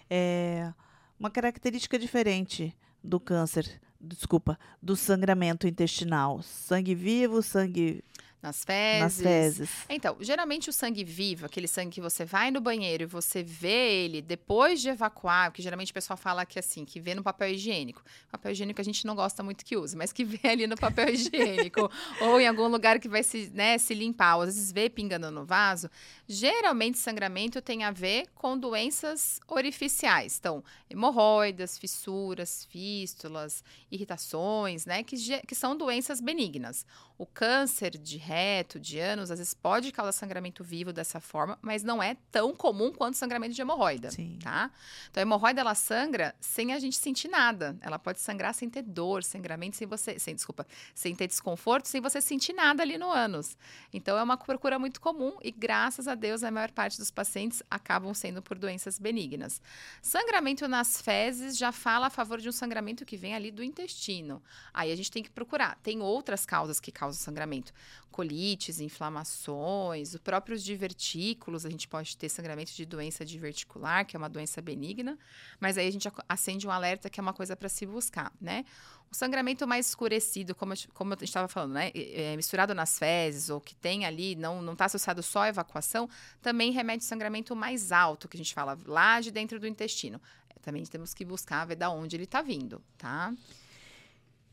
É 0.09 0.73
uma 1.21 1.31
característica 1.31 1.99
diferente 1.99 2.75
do 3.05 3.21
câncer, 3.21 3.79
desculpa, 4.01 4.59
do 4.83 4.97
sangramento 4.97 5.69
intestinal. 5.69 6.43
Sangue 6.43 6.95
vivo, 6.95 7.43
sangue 7.43 8.03
nas 8.43 8.65
fezes. 8.65 9.01
Nas 9.01 9.21
fezes. 9.21 9.71
Então, 9.89 10.17
geralmente 10.21 10.71
o 10.71 10.73
sangue 10.73 11.05
vivo, 11.05 11.45
aquele 11.45 11.69
sangue 11.69 11.91
que 11.91 12.01
você 12.01 12.25
vai 12.25 12.51
no 12.51 12.61
banheiro 12.61 13.03
e 13.03 13.07
você 13.07 13.43
vê 13.43 14.05
ele 14.05 14.23
depois 14.23 14.81
de 14.81 14.89
evacuar, 14.89 15.53
que 15.53 15.61
geralmente 15.61 15.91
o 15.91 15.95
pessoal 15.95 16.17
fala 16.17 16.47
que 16.47 16.59
assim, 16.59 16.85
que 16.85 16.99
vê 16.99 17.15
no 17.15 17.23
papel 17.23 17.51
higiênico. 17.51 18.03
Papel 18.31 18.53
higiênico 18.53 18.81
a 18.81 18.85
gente 18.85 19.07
não 19.07 19.15
gosta 19.15 19.43
muito 19.43 19.65
que 19.65 19.77
use, 19.77 19.95
mas 19.95 20.13
que 20.13 20.25
vê 20.25 20.49
ali 20.49 20.67
no 20.67 20.77
papel 20.77 21.09
higiênico 21.13 21.91
ou 22.21 22.41
em 22.41 22.49
algum 22.49 22.69
lugar 22.69 22.99
que 22.99 23.09
vai 23.09 23.23
se, 23.23 23.51
né, 23.53 23.77
se 23.77 23.93
limpar, 23.93 24.37
ou 24.37 24.43
às 24.43 24.55
vezes 24.55 24.73
vê 24.73 24.89
pingando 24.89 25.31
no 25.31 25.45
vaso. 25.45 25.91
Geralmente 26.27 26.99
sangramento 26.99 27.61
tem 27.61 27.85
a 27.85 27.91
ver 27.91 28.27
com 28.35 28.57
doenças 28.57 29.39
orificiais. 29.47 30.39
Então, 30.39 30.65
hemorroidas, 30.89 31.77
fissuras, 31.77 32.65
fístulas, 32.71 33.63
irritações, 33.91 34.87
né, 34.87 35.03
que, 35.03 35.17
que 35.47 35.55
são 35.55 35.77
doenças 35.77 36.21
benignas. 36.21 36.87
O 37.19 37.27
câncer 37.27 37.99
de 37.99 38.17
reto, 38.31 38.79
de 38.79 38.97
ânus, 39.01 39.33
às 39.33 39.41
vezes 39.41 39.53
pode 39.53 39.91
causar 39.91 40.13
sangramento 40.13 40.63
vivo 40.63 40.93
dessa 40.93 41.19
forma, 41.19 41.59
mas 41.61 41.83
não 41.83 42.01
é 42.01 42.17
tão 42.31 42.55
comum 42.55 42.93
quanto 42.93 43.17
sangramento 43.17 43.55
de 43.55 43.61
hemorroida, 43.61 44.13
Sim. 44.13 44.39
tá? 44.41 44.71
Então 45.11 45.21
a 45.21 45.23
hemorroida 45.23 45.61
ela 45.61 45.75
sangra 45.75 46.33
sem 46.39 46.73
a 46.73 46.79
gente 46.79 46.97
sentir 46.97 47.27
nada. 47.27 47.77
Ela 47.81 47.99
pode 47.99 48.21
sangrar 48.21 48.55
sem 48.55 48.71
ter 48.71 48.83
dor, 48.83 49.25
sangramento 49.25 49.77
sem 49.77 49.85
você, 49.85 50.17
sem 50.21 50.33
desculpa, 50.33 50.65
sem 50.95 51.13
ter 51.13 51.27
desconforto, 51.27 51.87
sem 51.87 52.01
você 52.01 52.21
sentir 52.21 52.53
nada 52.53 52.85
ali 52.85 52.97
no 52.97 53.11
ânus. 53.11 53.57
Então 53.93 54.17
é 54.17 54.23
uma 54.23 54.37
procura 54.37 54.79
muito 54.79 55.01
comum 55.01 55.37
e 55.43 55.51
graças 55.51 56.07
a 56.07 56.15
Deus 56.15 56.45
a 56.45 56.53
maior 56.53 56.71
parte 56.71 56.99
dos 56.99 57.11
pacientes 57.11 57.65
acabam 57.69 58.15
sendo 58.15 58.41
por 58.41 58.57
doenças 58.57 58.97
benignas. 58.97 59.61
Sangramento 60.01 60.69
nas 60.69 61.03
fezes 61.03 61.59
já 61.59 61.73
fala 61.73 62.07
a 62.07 62.11
favor 62.11 62.39
de 62.39 62.49
um 62.49 62.53
sangramento 62.53 63.05
que 63.05 63.17
vem 63.17 63.35
ali 63.35 63.51
do 63.51 63.65
intestino. 63.65 64.41
Aí 64.73 64.93
a 64.93 64.97
gente 64.97 65.11
tem 65.11 65.23
que 65.25 65.31
procurar. 65.31 65.77
Tem 65.83 66.01
outras 66.01 66.47
causas 66.47 66.79
que 66.79 66.93
causam 66.93 67.21
sangramento. 67.21 67.73
Colites, 68.21 68.81
inflamações, 68.81 70.13
os 70.13 70.21
próprios 70.21 70.63
divertículos, 70.63 71.65
a 71.65 71.71
gente 71.71 71.89
pode 71.89 72.15
ter 72.19 72.29
sangramento 72.29 72.71
de 72.71 72.85
doença 72.85 73.25
diverticular, 73.25 74.05
que 74.05 74.15
é 74.15 74.19
uma 74.19 74.29
doença 74.29 74.61
benigna, 74.61 75.19
mas 75.59 75.79
aí 75.79 75.89
a 75.89 75.91
gente 75.91 76.07
acende 76.29 76.69
um 76.69 76.71
alerta 76.71 77.09
que 77.09 77.19
é 77.19 77.23
uma 77.23 77.33
coisa 77.33 77.57
para 77.57 77.71
se 77.71 77.87
buscar, 77.87 78.31
né? 78.39 78.67
O 79.11 79.15
sangramento 79.15 79.67
mais 79.67 79.89
escurecido, 79.89 80.55
como, 80.55 80.75
como 80.93 81.15
eu 81.15 81.19
estava 81.23 81.49
falando, 81.49 81.73
né? 81.73 81.91
É, 81.95 82.37
misturado 82.37 82.75
nas 82.75 82.99
fezes, 82.99 83.49
ou 83.49 83.59
que 83.59 83.75
tem 83.75 84.05
ali, 84.05 84.37
não 84.37 84.71
está 84.71 84.85
associado 84.85 85.23
só 85.23 85.45
à 85.45 85.49
evacuação, 85.49 86.07
também 86.43 86.73
remete 86.73 87.03
sangramento 87.05 87.57
mais 87.57 87.91
alto, 87.91 88.29
que 88.29 88.37
a 88.37 88.39
gente 88.39 88.53
fala 88.53 88.79
lá 88.85 89.19
de 89.23 89.31
dentro 89.31 89.59
do 89.59 89.67
intestino. 89.67 90.21
Também 90.61 90.85
temos 90.85 91.15
que 91.15 91.25
buscar 91.25 91.65
ver 91.65 91.77
da 91.77 91.89
onde 91.89 92.17
ele 92.17 92.25
está 92.25 92.43
vindo, 92.43 92.83
tá? 92.99 93.33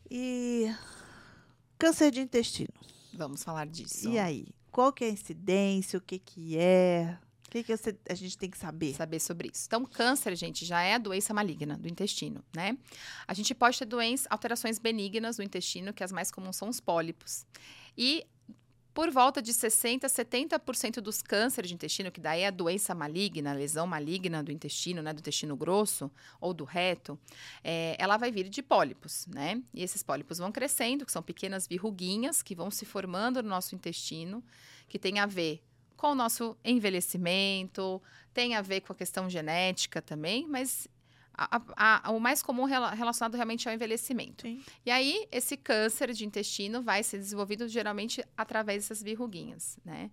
E 0.09 0.73
câncer 1.77 2.11
de 2.11 2.21
intestino. 2.21 2.73
Vamos 3.17 3.43
falar 3.43 3.65
disso. 3.65 4.07
E 4.07 4.19
aí? 4.19 4.47
Qual 4.71 4.93
que 4.93 5.03
é 5.03 5.07
a 5.07 5.11
incidência? 5.11 5.97
O 5.97 6.01
que 6.01 6.19
que 6.19 6.57
é? 6.57 7.17
O 7.47 7.49
que, 7.49 7.63
que 7.63 7.75
você, 7.75 7.97
a 8.07 8.13
gente 8.13 8.37
tem 8.37 8.49
que 8.49 8.57
saber? 8.57 8.93
Saber 8.93 9.19
sobre 9.19 9.49
isso. 9.51 9.63
Então, 9.65 9.85
câncer, 9.85 10.35
gente, 10.35 10.65
já 10.65 10.81
é 10.83 10.95
a 10.95 10.97
doença 10.97 11.33
maligna 11.33 11.77
do 11.77 11.87
intestino, 11.87 12.43
né? 12.53 12.77
A 13.25 13.33
gente 13.33 13.55
pode 13.55 13.79
ter 13.79 13.85
doenças, 13.85 14.27
alterações 14.29 14.77
benignas 14.77 15.37
do 15.37 15.43
intestino, 15.43 15.93
que 15.93 16.03
as 16.03 16.11
mais 16.11 16.29
comuns 16.29 16.57
são 16.57 16.69
os 16.69 16.79
pólipos. 16.79 17.45
E 17.97 18.27
por 18.97 19.11
volta 19.11 19.43
de 19.43 19.53
60% 19.53 20.05
a 20.05 20.07
70% 20.07 21.01
dos 21.01 21.21
cânceres 21.21 21.69
de 21.69 21.75
intestino, 21.75 22.11
que 22.11 22.19
daí 22.19 22.41
é 22.41 22.47
a 22.47 22.49
doença 22.49 22.95
maligna, 22.95 23.51
a 23.51 23.53
lesão 23.53 23.85
maligna 23.85 24.41
do 24.41 24.51
intestino, 24.51 25.03
né, 25.03 25.13
do 25.13 25.19
intestino 25.19 25.55
grosso 25.55 26.09
ou 26.41 26.51
do 26.51 26.63
reto, 26.63 27.15
é, 27.63 27.95
ela 27.99 28.17
vai 28.17 28.31
vir 28.31 28.49
de 28.49 28.63
pólipos, 28.63 29.27
né? 29.27 29.61
E 29.71 29.83
esses 29.83 30.01
pólipos 30.01 30.39
vão 30.39 30.51
crescendo, 30.51 31.05
que 31.05 31.11
são 31.11 31.21
pequenas 31.21 31.67
verruguinhas 31.67 32.41
que 32.41 32.55
vão 32.55 32.71
se 32.71 32.85
formando 32.85 33.43
no 33.43 33.49
nosso 33.49 33.75
intestino, 33.75 34.43
que 34.89 34.97
tem 34.97 35.19
a 35.19 35.27
ver 35.27 35.61
com 35.95 36.13
o 36.13 36.15
nosso 36.15 36.57
envelhecimento, 36.65 38.01
tem 38.33 38.55
a 38.55 38.63
ver 38.63 38.81
com 38.81 38.93
a 38.93 38.95
questão 38.95 39.29
genética 39.29 40.01
também, 40.01 40.47
mas 40.47 40.87
a, 41.37 41.61
a, 41.75 42.09
a, 42.09 42.11
o 42.11 42.19
mais 42.19 42.41
comum 42.41 42.65
relacionado 42.65 43.35
realmente 43.35 43.69
ao 43.69 43.75
envelhecimento. 43.75 44.41
Sim. 44.41 44.61
E 44.85 44.89
aí, 44.89 45.27
esse 45.31 45.55
câncer 45.55 46.11
de 46.11 46.25
intestino 46.25 46.81
vai 46.81 47.03
ser 47.03 47.19
desenvolvido 47.19 47.67
geralmente 47.67 48.25
através 48.35 48.83
dessas 48.83 49.03
verruguinhas, 49.03 49.77
né? 49.85 50.09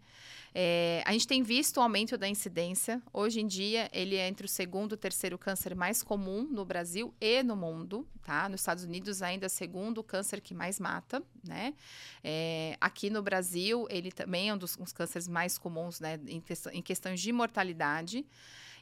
É, 0.57 1.03
a 1.05 1.11
gente 1.13 1.27
tem 1.27 1.43
visto 1.43 1.79
o 1.79 1.81
aumento 1.81 2.17
da 2.17 2.29
incidência. 2.29 3.03
Hoje 3.13 3.41
em 3.41 3.47
dia, 3.47 3.91
ele 3.93 4.15
é 4.15 4.29
entre 4.29 4.47
o 4.47 4.49
segundo 4.49 4.93
e 4.93 4.95
o 4.95 4.97
terceiro 4.97 5.37
câncer 5.37 5.75
mais 5.75 6.01
comum 6.01 6.45
no 6.45 6.65
Brasil 6.65 7.13
e 7.21 7.43
no 7.43 7.57
mundo, 7.57 8.07
tá? 8.23 8.49
Nos 8.49 8.61
Estados 8.61 8.85
Unidos, 8.85 9.21
ainda 9.21 9.47
é 9.47 9.49
o 9.49 9.51
segundo 9.51 10.05
câncer 10.05 10.41
que 10.41 10.55
mais 10.55 10.79
mata, 10.79 11.21
né? 11.43 11.75
É, 12.23 12.77
aqui 12.81 13.11
no 13.11 13.21
Brasil, 13.21 13.85
ele 13.91 14.13
também 14.13 14.51
é 14.51 14.55
um 14.55 14.59
dos, 14.59 14.77
um 14.79 14.85
dos 14.85 14.93
cânceres 14.93 15.27
mais 15.27 15.59
comuns, 15.59 15.99
né? 15.99 16.21
Em, 16.29 16.41
em 16.73 16.83
questões 16.83 17.21
de 17.21 17.33
mortalidade. 17.33 18.25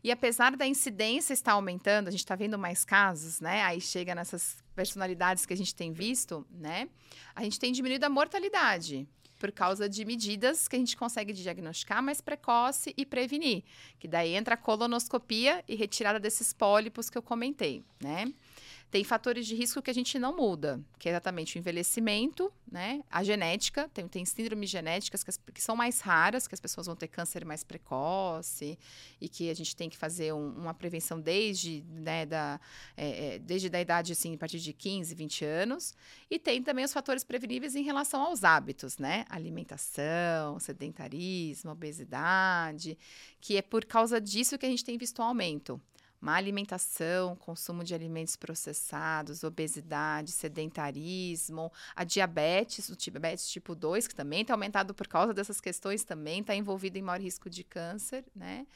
E 0.04 0.11
apesar 0.11 0.56
da 0.56 0.66
incidência 0.66 1.32
estar 1.32 1.52
aumentando, 1.52 2.09
a 2.09 2.11
gente 2.11 2.21
está 2.21 2.35
vendo 2.35 2.59
mais 2.59 2.85
casos, 2.85 3.40
né? 3.40 3.62
Aí 3.62 3.80
chega 3.80 4.14
nessas 4.14 4.56
personalidades 4.75 5.47
que 5.47 5.52
a 5.52 5.56
gente 5.56 5.75
tem 5.75 5.92
visto, 5.92 6.44
né? 6.50 6.88
A 7.35 7.44
gente 7.44 7.59
tem 7.59 7.73
diminuído 7.73 8.04
a 8.04 8.09
mortalidade 8.09 9.06
por 9.38 9.50
causa 9.50 9.88
de 9.88 10.04
medidas 10.04 10.68
que 10.68 10.76
a 10.76 10.78
gente 10.78 10.97
consegue 10.97 11.32
diagnosticar 11.32 12.02
mais 12.02 12.21
precoce 12.21 12.94
e 12.97 13.04
prevenir. 13.04 13.64
Que 13.99 14.06
daí 14.06 14.35
entra 14.35 14.54
a 14.54 14.56
colonoscopia 14.56 15.64
e 15.68 15.75
retirada 15.75 16.21
desses 16.21 16.52
pólipos 16.52 17.11
que 17.11 17.18
eu 17.18 17.23
comentei, 17.23 17.85
né? 18.00 18.32
Tem 18.92 19.02
fatores 19.04 19.46
de 19.46 19.54
risco 19.54 19.80
que 19.80 19.90
a 19.90 19.94
gente 19.94 20.18
não 20.18 20.37
muda, 20.37 20.78
que 20.99 21.08
é 21.08 21.12
exatamente 21.12 21.56
o 21.56 21.58
envelhecimento, 21.58 22.52
né? 22.70 23.02
A 23.11 23.25
genética, 23.25 23.88
tem, 23.88 24.06
tem 24.06 24.22
síndromes 24.26 24.68
genéticas 24.68 25.25
que, 25.25 25.30
as, 25.30 25.38
que, 25.38 25.62
são 25.62 25.75
mais 25.75 26.00
raras, 26.00 26.46
que 26.46 26.54
as 26.54 26.61
pessoas 26.61 26.87
vão 26.87 26.94
ter 26.94 27.08
câncer 27.08 27.42
mais 27.42 27.64
precoce 27.64 28.78
e 29.18 29.30
que 29.30 29.49
a 29.49 29.54
gente 29.54 29.75
tem 29.75 29.88
que 29.88 29.96
fazer 29.96 30.34
um, 30.34 30.46
uma 30.58 30.75
prevenção 30.75 31.18
desde, 31.18 31.82
né, 31.88 32.26
da, 32.26 32.61
é, 32.94 33.37
é, 33.37 33.38
desde 33.38 33.70
da 33.70 33.80
idade, 33.80 34.12
assim, 34.12 34.34
a 34.34 34.37
partir 34.37 34.58
de 34.58 34.75
15, 34.75 35.14
20 35.14 35.42
anos. 35.42 35.94
E 36.30 36.38
tem 36.38 36.62
também 36.62 36.84
os 36.84 36.92
fatores 36.92 37.25
preveníveis 37.25 37.75
em 37.75 37.82
relação 37.82 38.20
aos 38.20 38.44
hábitos, 38.44 38.98
né? 38.98 39.24
Alimentação, 39.31 40.61
sedentarismo, 40.61 41.70
obesidade, 41.70 42.98
que 43.40 43.57
é 43.57 43.62
por 43.62 43.87
causa 43.87 44.20
disso 44.20 44.59
que 44.59 44.66
a 44.66 44.68
gente 44.68 44.85
tem 44.85 44.98
visto 44.98 45.22
um 45.22 45.24
aumento 45.24 45.81
má 46.22 46.37
alimentação, 46.37 47.35
consumo 47.35 47.82
de 47.82 47.96
alimentos 47.96 48.37
processados, 48.37 49.42
obesidade, 49.42 50.30
sedentarismo, 50.30 51.72
a 51.96 52.04
diabetes, 52.04 52.88
o 52.88 52.96
diabetes 52.96 53.50
tipo 53.50 53.74
2, 53.74 54.06
que 54.06 54.14
também 54.14 54.42
está 54.42 54.54
aumentado 54.54 54.94
por 54.94 55.08
causa 55.08 55.35
dessas 55.35 55.61
questões, 55.61 56.04
também 56.04 56.40
está 56.40 56.54
envolvido 56.54 56.96
em 56.96 57.02
maior 57.02 57.20
risco 57.20 57.50
de 57.50 57.64
câncer, 57.64 58.24
né? 58.37 58.68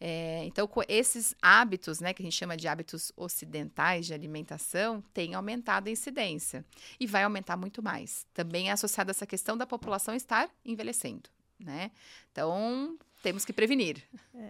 É, 0.00 0.44
então, 0.44 0.66
com 0.66 0.82
esses 0.88 1.36
hábitos, 1.40 2.00
né, 2.00 2.12
que 2.12 2.20
a 2.22 2.24
gente 2.24 2.36
chama 2.36 2.56
de 2.56 2.66
hábitos 2.66 3.12
ocidentais 3.16 4.06
de 4.06 4.14
alimentação, 4.14 5.02
tem 5.14 5.34
aumentado 5.34 5.88
a 5.88 5.92
incidência 5.92 6.64
e 6.98 7.06
vai 7.06 7.22
aumentar 7.22 7.56
muito 7.56 7.80
mais. 7.80 8.26
Também 8.34 8.70
é 8.70 8.72
associado 8.72 9.10
a 9.10 9.12
essa 9.12 9.26
questão 9.26 9.56
da 9.56 9.66
população 9.66 10.16
estar 10.16 10.50
envelhecendo, 10.64 11.30
né? 11.60 11.92
Então, 12.32 12.96
temos 13.22 13.44
que 13.44 13.52
prevenir. 13.52 14.02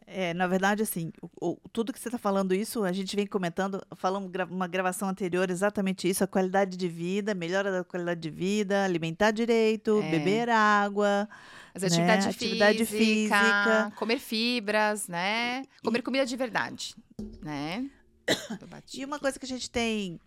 É, 0.06 0.34
na 0.34 0.46
verdade, 0.46 0.82
assim, 0.82 1.10
o, 1.22 1.52
o, 1.52 1.68
tudo 1.72 1.92
que 1.92 1.98
você 1.98 2.08
está 2.08 2.18
falando 2.18 2.54
isso, 2.54 2.84
a 2.84 2.92
gente 2.92 3.14
vem 3.16 3.26
comentando, 3.26 3.84
falamos 3.96 4.30
gra 4.30 4.44
uma 4.44 4.66
gravação 4.66 5.08
anterior 5.08 5.50
exatamente 5.50 6.08
isso, 6.08 6.22
a 6.22 6.26
qualidade 6.26 6.76
de 6.76 6.88
vida, 6.88 7.34
melhora 7.34 7.72
da 7.72 7.84
qualidade 7.84 8.20
de 8.20 8.30
vida, 8.30 8.84
alimentar 8.84 9.30
direito, 9.30 10.00
é. 10.02 10.10
beber 10.10 10.48
água. 10.48 11.28
As 11.74 11.82
né? 11.82 11.88
atividade, 11.88 12.84
física, 12.84 12.86
física, 12.86 13.92
comer 13.96 14.18
fibras, 14.18 15.06
né? 15.06 15.62
Comer 15.82 16.00
e, 16.00 16.02
comida 16.02 16.26
de 16.26 16.36
verdade, 16.36 16.94
né? 17.40 17.88
e 18.94 19.04
uma 19.04 19.18
coisa 19.18 19.38
que 19.38 19.44
a 19.44 19.48
gente 19.48 19.70
tem 19.70 20.18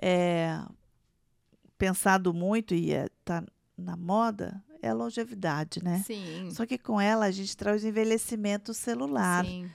é, 0.00 0.60
pensado 1.76 2.32
muito 2.32 2.74
e 2.74 2.92
está 2.92 3.38
é, 3.38 3.42
na 3.76 3.96
moda 3.96 4.62
é 4.82 4.88
a 4.88 4.94
longevidade, 4.94 5.82
né? 5.82 6.02
Sim. 6.04 6.50
Só 6.50 6.66
que 6.66 6.76
com 6.76 7.00
ela 7.00 7.26
a 7.26 7.30
gente 7.30 7.56
traz 7.56 7.84
o 7.84 7.86
envelhecimento 7.86 8.74
celular. 8.74 9.44
Sim 9.44 9.70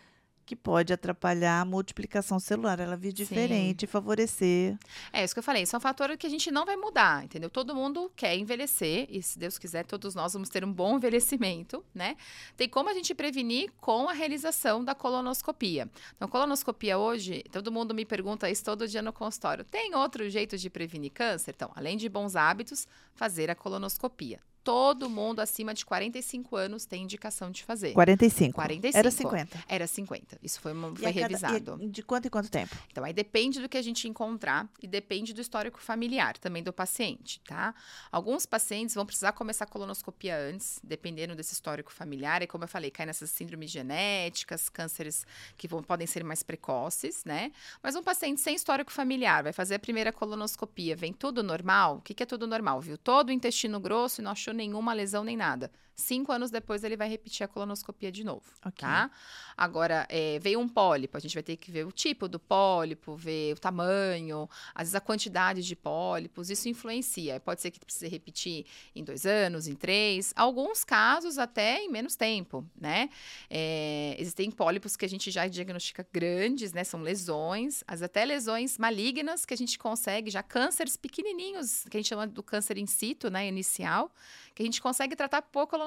que 0.47 0.55
pode 0.55 0.93
atrapalhar 0.93 1.59
a 1.59 1.65
multiplicação 1.65 2.39
celular. 2.39 2.79
Ela 2.79 2.95
vir 2.95 3.11
diferente, 3.11 3.81
Sim. 3.81 3.87
favorecer. 3.87 4.77
É 5.11 5.21
isso 5.23 5.35
que 5.35 5.39
eu 5.39 5.43
falei. 5.43 5.63
Isso 5.63 5.75
é 5.75 5.77
um 5.77 5.81
fator 5.81 6.15
que 6.17 6.25
a 6.25 6.29
gente 6.29 6.49
não 6.49 6.65
vai 6.65 6.77
mudar, 6.77 7.25
entendeu? 7.25 7.49
Todo 7.49 7.75
mundo 7.75 8.09
quer 8.15 8.35
envelhecer 8.37 9.07
e, 9.09 9.21
se 9.21 9.37
Deus 9.37 9.57
quiser, 9.57 9.85
todos 9.85 10.15
nós 10.15 10.31
vamos 10.31 10.47
ter 10.47 10.63
um 10.63 10.71
bom 10.71 10.95
envelhecimento, 10.95 11.83
né? 11.93 12.15
Tem 12.55 12.69
como 12.69 12.89
a 12.89 12.93
gente 12.93 13.13
prevenir 13.13 13.73
com 13.81 14.07
a 14.07 14.13
realização 14.13 14.83
da 14.83 14.95
colonoscopia. 14.95 15.89
Então, 16.15 16.29
colonoscopia 16.29 16.97
hoje, 16.97 17.43
todo 17.51 17.69
mundo 17.69 17.93
me 17.93 18.05
pergunta 18.05 18.49
isso 18.49 18.63
todo 18.63 18.87
dia 18.87 19.01
no 19.01 19.11
consultório. 19.11 19.65
Tem 19.65 19.93
outro 19.95 20.29
jeito 20.29 20.57
de 20.57 20.69
prevenir 20.69 21.11
câncer? 21.11 21.53
Então, 21.53 21.69
além 21.75 21.97
de 21.97 22.07
bons 22.07 22.37
hábitos, 22.37 22.87
fazer 23.13 23.51
a 23.51 23.55
colonoscopia 23.55 24.39
todo 24.67 25.09
mundo 25.09 25.39
acima 25.39 25.73
de 25.73 25.85
45 25.85 26.53
anos 26.57 26.85
tem 26.85 27.03
indicação 27.03 27.49
de 27.49 27.63
fazer. 27.63 27.93
45. 27.93 28.53
45. 28.53 28.97
Era 28.97 29.09
50. 29.09 29.63
Era 29.65 29.87
50. 29.87 30.39
Isso 30.43 30.59
foi, 30.59 30.73
uma, 30.73 30.93
foi 30.93 31.09
revisado. 31.09 31.77
Cada, 31.77 31.87
de 31.87 32.03
quanto 32.03 32.25
em 32.25 32.29
quanto 32.29 32.51
tempo? 32.51 32.75
Então, 32.91 33.01
aí 33.01 33.13
depende 33.13 33.61
do 33.61 33.69
que 33.69 33.77
a 33.77 33.81
gente 33.81 34.09
encontrar 34.09 34.69
e 34.83 34.85
depende 34.85 35.33
do 35.33 35.39
histórico 35.39 35.79
familiar 35.79 36.37
também 36.37 36.61
do 36.61 36.73
paciente, 36.73 37.39
tá? 37.47 37.73
Alguns 38.11 38.45
pacientes 38.45 38.93
vão 38.93 39.05
precisar 39.05 39.31
começar 39.31 39.63
a 39.63 39.67
colonoscopia 39.69 40.37
antes, 40.37 40.81
dependendo 40.83 41.33
desse 41.33 41.53
histórico 41.53 41.89
familiar. 41.89 42.41
E 42.41 42.47
como 42.47 42.65
eu 42.65 42.67
falei, 42.67 42.91
cai 42.91 43.05
nessas 43.05 43.29
síndromes 43.29 43.71
genéticas, 43.71 44.67
cânceres 44.67 45.25
que 45.57 45.65
vão, 45.65 45.81
podem 45.81 46.05
ser 46.05 46.25
mais 46.25 46.43
precoces, 46.43 47.23
né? 47.23 47.53
Mas 47.81 47.95
um 47.95 48.03
paciente 48.03 48.41
sem 48.41 48.53
histórico 48.53 48.91
familiar 48.91 49.43
vai 49.43 49.53
fazer 49.53 49.75
a 49.75 49.79
primeira 49.79 50.11
colonoscopia, 50.11 50.93
vem 50.93 51.13
tudo 51.13 51.41
normal? 51.41 51.99
O 51.99 52.01
que, 52.01 52.13
que 52.13 52.23
é 52.23 52.25
tudo 52.25 52.45
normal? 52.45 52.81
Viu 52.81 52.97
todo 52.97 53.29
o 53.29 53.31
intestino 53.31 53.79
grosso 53.79 54.19
e 54.19 54.23
não 54.25 54.31
achou 54.31 54.56
nenhuma 54.57 54.93
lesão 54.93 55.23
nem 55.23 55.37
nada. 55.37 55.71
Cinco 55.97 56.31
anos 56.31 56.51
depois 56.51 56.83
ele 56.83 56.95
vai 56.95 57.09
repetir 57.09 57.43
a 57.43 57.47
colonoscopia 57.47 58.11
de 58.11 58.23
novo, 58.23 58.45
Ok. 58.63 58.87
tá? 58.87 59.09
Agora, 59.57 60.05
é, 60.09 60.37
veio 60.37 60.59
um 60.59 60.69
pólipo, 60.69 61.17
a 61.17 61.19
gente 61.19 61.33
vai 61.33 61.41
ter 61.41 61.57
que 61.57 61.71
ver 61.71 61.85
o 61.85 61.91
tipo 61.91 62.27
do 62.27 62.39
pólipo, 62.39 63.15
ver 63.15 63.53
o 63.53 63.59
tamanho, 63.59 64.47
às 64.75 64.83
vezes 64.83 64.95
a 64.95 65.01
quantidade 65.01 65.63
de 65.63 65.75
pólipos, 65.75 66.51
isso 66.51 66.69
influencia. 66.69 67.39
Pode 67.39 67.61
ser 67.61 67.71
que 67.71 67.79
precise 67.79 68.07
repetir 68.07 68.67
em 68.95 69.03
dois 69.03 69.25
anos, 69.25 69.67
em 69.67 69.73
três, 69.73 70.31
alguns 70.35 70.83
casos 70.83 71.39
até 71.39 71.81
em 71.81 71.89
menos 71.89 72.15
tempo, 72.15 72.63
né? 72.79 73.09
É, 73.49 74.15
existem 74.19 74.51
pólipos 74.51 74.95
que 74.95 75.03
a 75.05 75.09
gente 75.09 75.31
já 75.31 75.47
diagnostica 75.47 76.07
grandes, 76.13 76.71
né? 76.73 76.83
São 76.83 77.01
lesões, 77.01 77.83
as 77.87 78.03
até 78.03 78.23
lesões 78.23 78.77
malignas 78.77 79.43
que 79.43 79.53
a 79.55 79.57
gente 79.57 79.79
consegue, 79.79 80.29
já 80.29 80.43
cânceres 80.43 80.95
pequenininhos, 80.95 81.85
que 81.89 81.97
a 81.97 81.99
gente 81.99 82.09
chama 82.09 82.27
do 82.27 82.43
câncer 82.43 82.77
in 82.77 82.85
situ, 82.85 83.31
né? 83.31 83.47
Inicial, 83.47 84.11
que 84.53 84.61
a 84.61 84.65
gente 84.65 84.79
consegue 84.79 85.15
tratar 85.15 85.41
por 85.41 85.65
colonoscopia. 85.65 85.86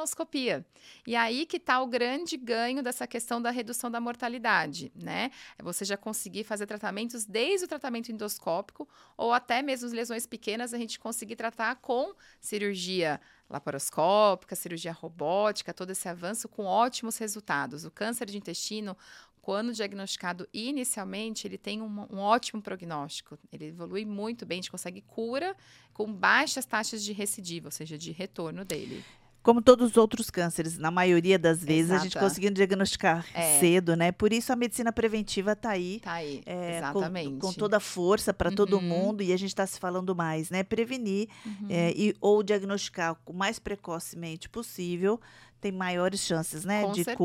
E 1.07 1.15
aí 1.17 1.47
que 1.47 1.57
está 1.57 1.81
o 1.81 1.87
grande 1.87 2.37
ganho 2.37 2.83
dessa 2.83 3.07
questão 3.07 3.41
da 3.41 3.51
redução 3.51 3.91
da 3.91 4.01
mortalidade, 4.01 4.93
né? 4.95 5.31
É 5.59 5.63
você 5.63 5.85
já 5.85 5.97
conseguir 5.97 6.45
fazer 6.45 6.67
tratamentos 6.67 7.25
desde 7.25 7.65
o 7.65 7.69
tratamento 7.69 8.11
endoscópico 8.11 8.89
ou 9.17 9.33
até 9.33 9.63
mesmo 9.63 9.87
as 9.87 9.93
lesões 9.93 10.27
pequenas 10.27 10.75
a 10.75 10.79
gente 10.79 10.99
conseguir 10.99 11.37
tratar 11.37 11.77
com 11.77 12.15
cirurgia 12.41 13.21
laparoscópica, 13.49 14.55
cirurgia 14.55 14.93
robótica, 14.93 15.75
todo 15.75 15.91
esse 15.91 16.09
avanço 16.09 16.49
com 16.49 16.65
ótimos 16.65 17.19
resultados. 17.19 17.85
O 17.85 17.91
câncer 17.91 18.27
de 18.27 18.39
intestino, 18.39 18.97
quando 19.43 19.73
diagnosticado 19.73 20.49
inicialmente, 20.53 21.47
ele 21.47 21.59
tem 21.59 21.83
um, 21.83 22.07
um 22.11 22.19
ótimo 22.19 22.63
prognóstico. 22.63 23.39
Ele 23.53 23.67
evolui 23.67 24.05
muito 24.05 24.47
bem, 24.47 24.59
a 24.59 24.63
gente 24.63 24.71
consegue 24.71 25.01
cura 25.01 25.57
com 25.93 26.13
baixas 26.13 26.65
taxas 26.65 27.03
de 27.03 27.13
recidiva, 27.13 27.67
ou 27.67 27.73
seja, 27.73 27.99
de 27.99 28.13
retorno 28.13 28.65
dele. 28.65 29.05
Como 29.43 29.63
todos 29.63 29.93
os 29.93 29.97
outros 29.97 30.31
cânceres, 30.31 30.77
na 30.77 30.91
maioria 30.91 31.39
das 31.39 31.65
vezes, 31.65 31.91
a 31.91 31.99
gente 31.99 32.19
conseguindo 32.19 32.55
diagnosticar 32.55 33.25
É. 33.33 33.59
cedo, 33.59 33.97
né? 33.97 34.13
Por 34.13 34.35
isso 34.35 34.53
a 34.53 34.57
medicina 34.57 34.93
preventiva 34.93 35.53
está 35.53 35.71
aí. 35.71 35.99
Tá 36.01 36.13
aí, 36.13 36.43
é, 36.45 36.81
com- 36.93 36.99
exatamente. 36.99 37.39
Com, 37.41 37.53
toda 37.55 37.79
a 37.79 37.81
força 37.81 38.35
para 38.35 38.51
todo 38.51 38.75
Uhum. 38.77 38.83
mundo 38.83 39.23
e 39.23 39.33
a 39.33 39.37
gente 39.39 39.49
está 39.49 39.67
se 39.67 39.81
falando 39.81 40.15
mais, 40.15 40.51
né? 40.51 40.63
Prevenir 40.63 41.29
Uhum. 41.47 41.67
é, 41.71 41.91
e, 41.97 42.15
ou 42.21 42.43
diagnosticar 42.43 43.17
o 43.25 43.33
mais 43.33 43.59
precocemente 43.59 44.47
possível 44.49 45.19
tem 45.59 45.73
maiores 45.73 46.21
chances, 46.21 46.65
né, 46.65 46.83
Com 46.83 46.93
de 46.93 47.05
certeza. 47.05 47.17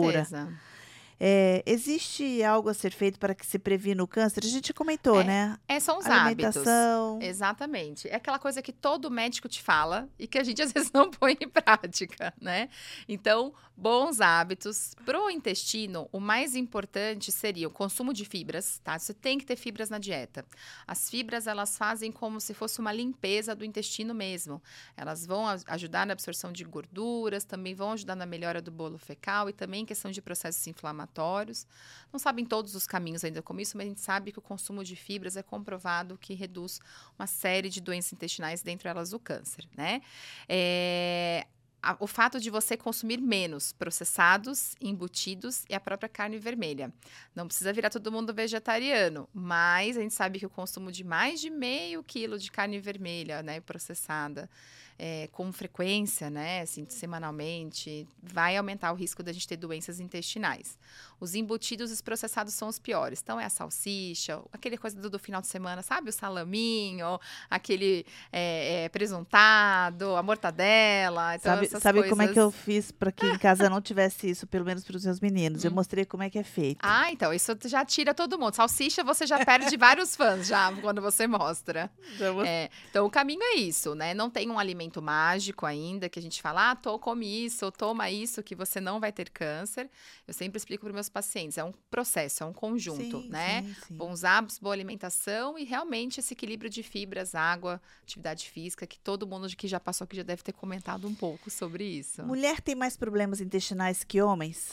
cura. 0.45 0.53
É, 1.19 1.63
existe 1.65 2.43
algo 2.43 2.69
a 2.69 2.73
ser 2.73 2.91
feito 2.91 3.17
para 3.19 3.33
que 3.33 3.45
se 3.45 3.57
previna 3.57 4.03
o 4.03 4.07
câncer? 4.07 4.43
A 4.43 4.47
gente 4.47 4.73
comentou, 4.73 5.21
É, 5.21 5.23
né? 5.23 5.59
É, 5.67 5.79
são 5.79 5.97
os 5.97 6.05
hábitos. 6.05 6.57
Alimentação. 6.57 7.19
Exatamente. 7.21 8.07
É 8.09 8.15
aquela 8.15 8.39
coisa 8.39 8.61
que 8.61 8.73
todo 8.73 9.09
médico 9.09 9.47
te 9.47 9.61
fala 9.61 10.09
e 10.19 10.27
que 10.27 10.37
a 10.37 10.43
gente 10.43 10.61
às 10.63 10.71
vezes 10.71 10.91
não 10.91 11.09
põe 11.09 11.37
em 11.39 11.47
prática, 11.47 12.33
né? 12.39 12.69
Então, 13.07 13.53
bons 13.75 14.21
hábitos. 14.21 14.93
Pro 15.05 15.29
intestino, 15.29 16.09
o 16.11 16.19
mais 16.19 16.55
importante 16.55 17.31
seria 17.31 17.67
o 17.67 17.71
consumo 17.71 18.13
de 18.13 18.25
fibras, 18.25 18.79
tá? 18.83 18.97
Você 18.97 19.13
tem 19.13 19.37
que 19.37 19.45
ter 19.45 19.55
fibras 19.55 19.89
na 19.89 19.97
dieta. 19.97 20.45
As 20.87 21.09
fibras, 21.09 21.47
elas 21.47 21.77
fazem 21.77 22.11
como 22.11 22.39
se 22.39 22.53
fosse 22.53 22.79
uma 22.79 22.91
limpeza 22.91 23.55
do 23.55 23.65
intestino 23.65 24.13
mesmo. 24.13 24.61
Elas 24.95 25.25
vão 25.25 25.45
ajudar 25.67 26.05
na 26.05 26.13
absorção 26.13 26.51
de 26.51 26.63
gorduras, 26.63 27.43
também 27.43 27.73
vão 27.73 27.91
ajudar 27.93 28.15
na 28.15 28.25
melhora 28.25 28.61
do 28.61 28.71
bolo 28.71 28.97
fecal 28.97 29.49
e 29.49 29.53
também 29.53 29.83
em 29.83 29.85
questão 29.85 30.11
de 30.11 30.21
processos 30.21 30.65
inflamatórios. 30.67 31.04
Não 32.11 32.19
sabem 32.19 32.45
todos 32.45 32.75
os 32.75 32.87
caminhos 32.87 33.23
ainda 33.23 33.41
como 33.41 33.59
isso, 33.59 33.77
mas 33.77 33.85
a 33.85 33.89
gente 33.89 34.01
sabe 34.01 34.31
que 34.31 34.39
o 34.39 34.41
consumo 34.41 34.83
de 34.83 34.95
fibras 34.95 35.35
é 35.35 35.43
comprovado 35.43 36.17
que 36.17 36.33
reduz 36.33 36.79
uma 37.17 37.27
série 37.27 37.69
de 37.69 37.81
doenças 37.81 38.13
intestinais, 38.13 38.61
dentre 38.61 38.87
elas 38.89 39.13
o 39.13 39.19
câncer, 39.19 39.67
né? 39.75 40.01
É, 40.47 41.45
o 41.99 42.07
fato 42.07 42.39
de 42.39 42.49
você 42.49 42.75
consumir 42.75 43.21
menos 43.21 43.71
processados, 43.71 44.75
embutidos 44.81 45.63
e 45.69 45.75
a 45.75 45.79
própria 45.79 46.09
carne 46.09 46.39
vermelha. 46.39 46.91
Não 47.35 47.45
precisa 47.45 47.71
virar 47.71 47.89
todo 47.89 48.11
mundo 48.11 48.33
vegetariano, 48.33 49.29
mas 49.33 49.97
a 49.97 50.01
gente 50.01 50.13
sabe 50.13 50.39
que 50.39 50.45
o 50.45 50.49
consumo 50.49 50.91
de 50.91 51.03
mais 51.03 51.39
de 51.39 51.49
meio 51.49 52.03
quilo 52.03 52.39
de 52.39 52.51
carne 52.51 52.79
vermelha, 52.79 53.43
né, 53.43 53.59
processada, 53.59 54.49
é, 54.97 55.27
com 55.31 55.51
frequência, 55.51 56.29
né, 56.29 56.61
assim, 56.61 56.85
semanalmente, 56.89 58.07
vai 58.23 58.55
aumentar 58.57 58.91
o 58.91 58.95
risco 58.95 59.21
da 59.21 59.33
gente 59.33 59.47
ter 59.47 59.57
doenças 59.57 59.99
intestinais. 59.99 60.77
Os 61.19 61.33
embutidos 61.35 61.89
e 61.91 61.93
os 61.93 62.01
processados 62.01 62.53
são 62.53 62.67
os 62.67 62.77
piores. 62.79 63.21
Então, 63.23 63.39
é 63.39 63.45
a 63.45 63.49
salsicha, 63.49 64.41
aquele 64.51 64.77
coisa 64.77 64.99
do, 64.99 65.09
do 65.09 65.17
final 65.19 65.41
de 65.41 65.47
semana, 65.47 65.81
sabe? 65.81 66.09
O 66.09 66.13
salaminho, 66.13 67.19
aquele 67.49 68.05
é, 68.31 68.83
é, 68.85 68.89
presuntado, 68.89 70.15
a 70.15 70.23
mortadela. 70.23 71.35
Então, 71.35 71.55
Sabe, 71.55 71.67
sabe 71.67 72.09
como 72.09 72.21
é 72.21 72.27
que 72.27 72.39
eu 72.39 72.51
coisas- 72.51 72.61
fiz 72.61 72.91
para 72.91 73.11
que 73.11 73.25
em 73.25 73.37
casa 73.37 73.69
não 73.69 73.81
tivesse 73.81 74.29
isso, 74.29 74.45
pelo 74.47 74.65
menos 74.65 74.83
para 74.83 74.95
os 74.97 75.05
meus 75.05 75.19
meninos? 75.19 75.63
Eu 75.63 75.71
Hum. 75.71 75.75
mostrei 75.75 76.05
como 76.05 76.23
é 76.23 76.29
que 76.29 76.37
é 76.39 76.43
feito. 76.43 76.79
Ah, 76.81 77.11
então, 77.11 77.33
isso 77.33 77.51
já 77.65 77.83
tira 77.85 78.13
todo 78.13 78.37
mundo. 78.37 78.53
Salsicha, 78.53 79.03
você 79.03 79.25
já 79.25 79.43
perde 79.43 79.75
vários 79.77 80.15
fãs 80.15 80.47
já 80.47 80.71
quando 80.81 81.01
você 81.01 81.27
mostra. 81.27 81.89
É, 82.45 82.69
então, 82.89 83.05
o 83.05 83.09
caminho 83.09 83.41
é 83.41 83.55
isso, 83.55 83.95
né? 83.95 84.13
Não 84.13 84.29
tem 84.29 84.49
um 84.49 84.59
alimento 84.59 84.84
mágico 85.01 85.65
ainda 85.65 86.09
que 86.09 86.19
a 86.19 86.21
gente 86.21 86.41
fala, 86.41 86.71
ah, 86.71 86.75
tô, 86.75 86.97
come 86.97 87.45
isso, 87.45 87.65
ou 87.65 87.71
toma 87.71 88.09
isso, 88.09 88.43
que 88.43 88.55
você 88.55 88.79
não 88.79 88.99
vai 88.99 89.11
ter 89.11 89.29
câncer. 89.29 89.89
Eu 90.27 90.33
sempre 90.33 90.57
explico 90.57 90.83
para 90.85 90.93
meus 90.93 91.09
pacientes, 91.09 91.57
é 91.57 91.63
um 91.63 91.73
processo, 91.89 92.43
é 92.43 92.45
um 92.45 92.53
conjunto, 92.53 93.21
Sim, 93.21 93.29
né? 93.29 93.63
sim, 93.63 93.75
sim. 93.87 93.95
Bons 93.95 94.23
hábitos, 94.23 94.59
boa 94.59 94.73
alimentação 94.73 95.57
e 95.57 95.63
realmente 95.63 96.19
esse 96.19 96.33
equilíbrio 96.33 96.69
de 96.69 96.83
fibras, 96.83 97.35
água, 97.35 97.81
atividade 98.03 98.49
física, 98.49 98.85
que 98.85 98.99
todo 98.99 99.27
mundo 99.27 99.47
que 99.55 99.67
já 99.67 99.79
passou 99.79 100.05
aqui 100.05 100.15
já 100.15 100.23
deve 100.23 100.43
ter 100.43 100.53
comentado 100.53 101.07
um 101.07 101.15
pouco 101.15 101.49
sobre 101.49 101.83
isso. 101.83 102.23
Mulher 102.23 102.61
tem 102.61 102.75
mais 102.75 102.97
problemas 102.97 103.41
intestinais 103.41 104.03
que 104.03 104.21
homens? 104.21 104.71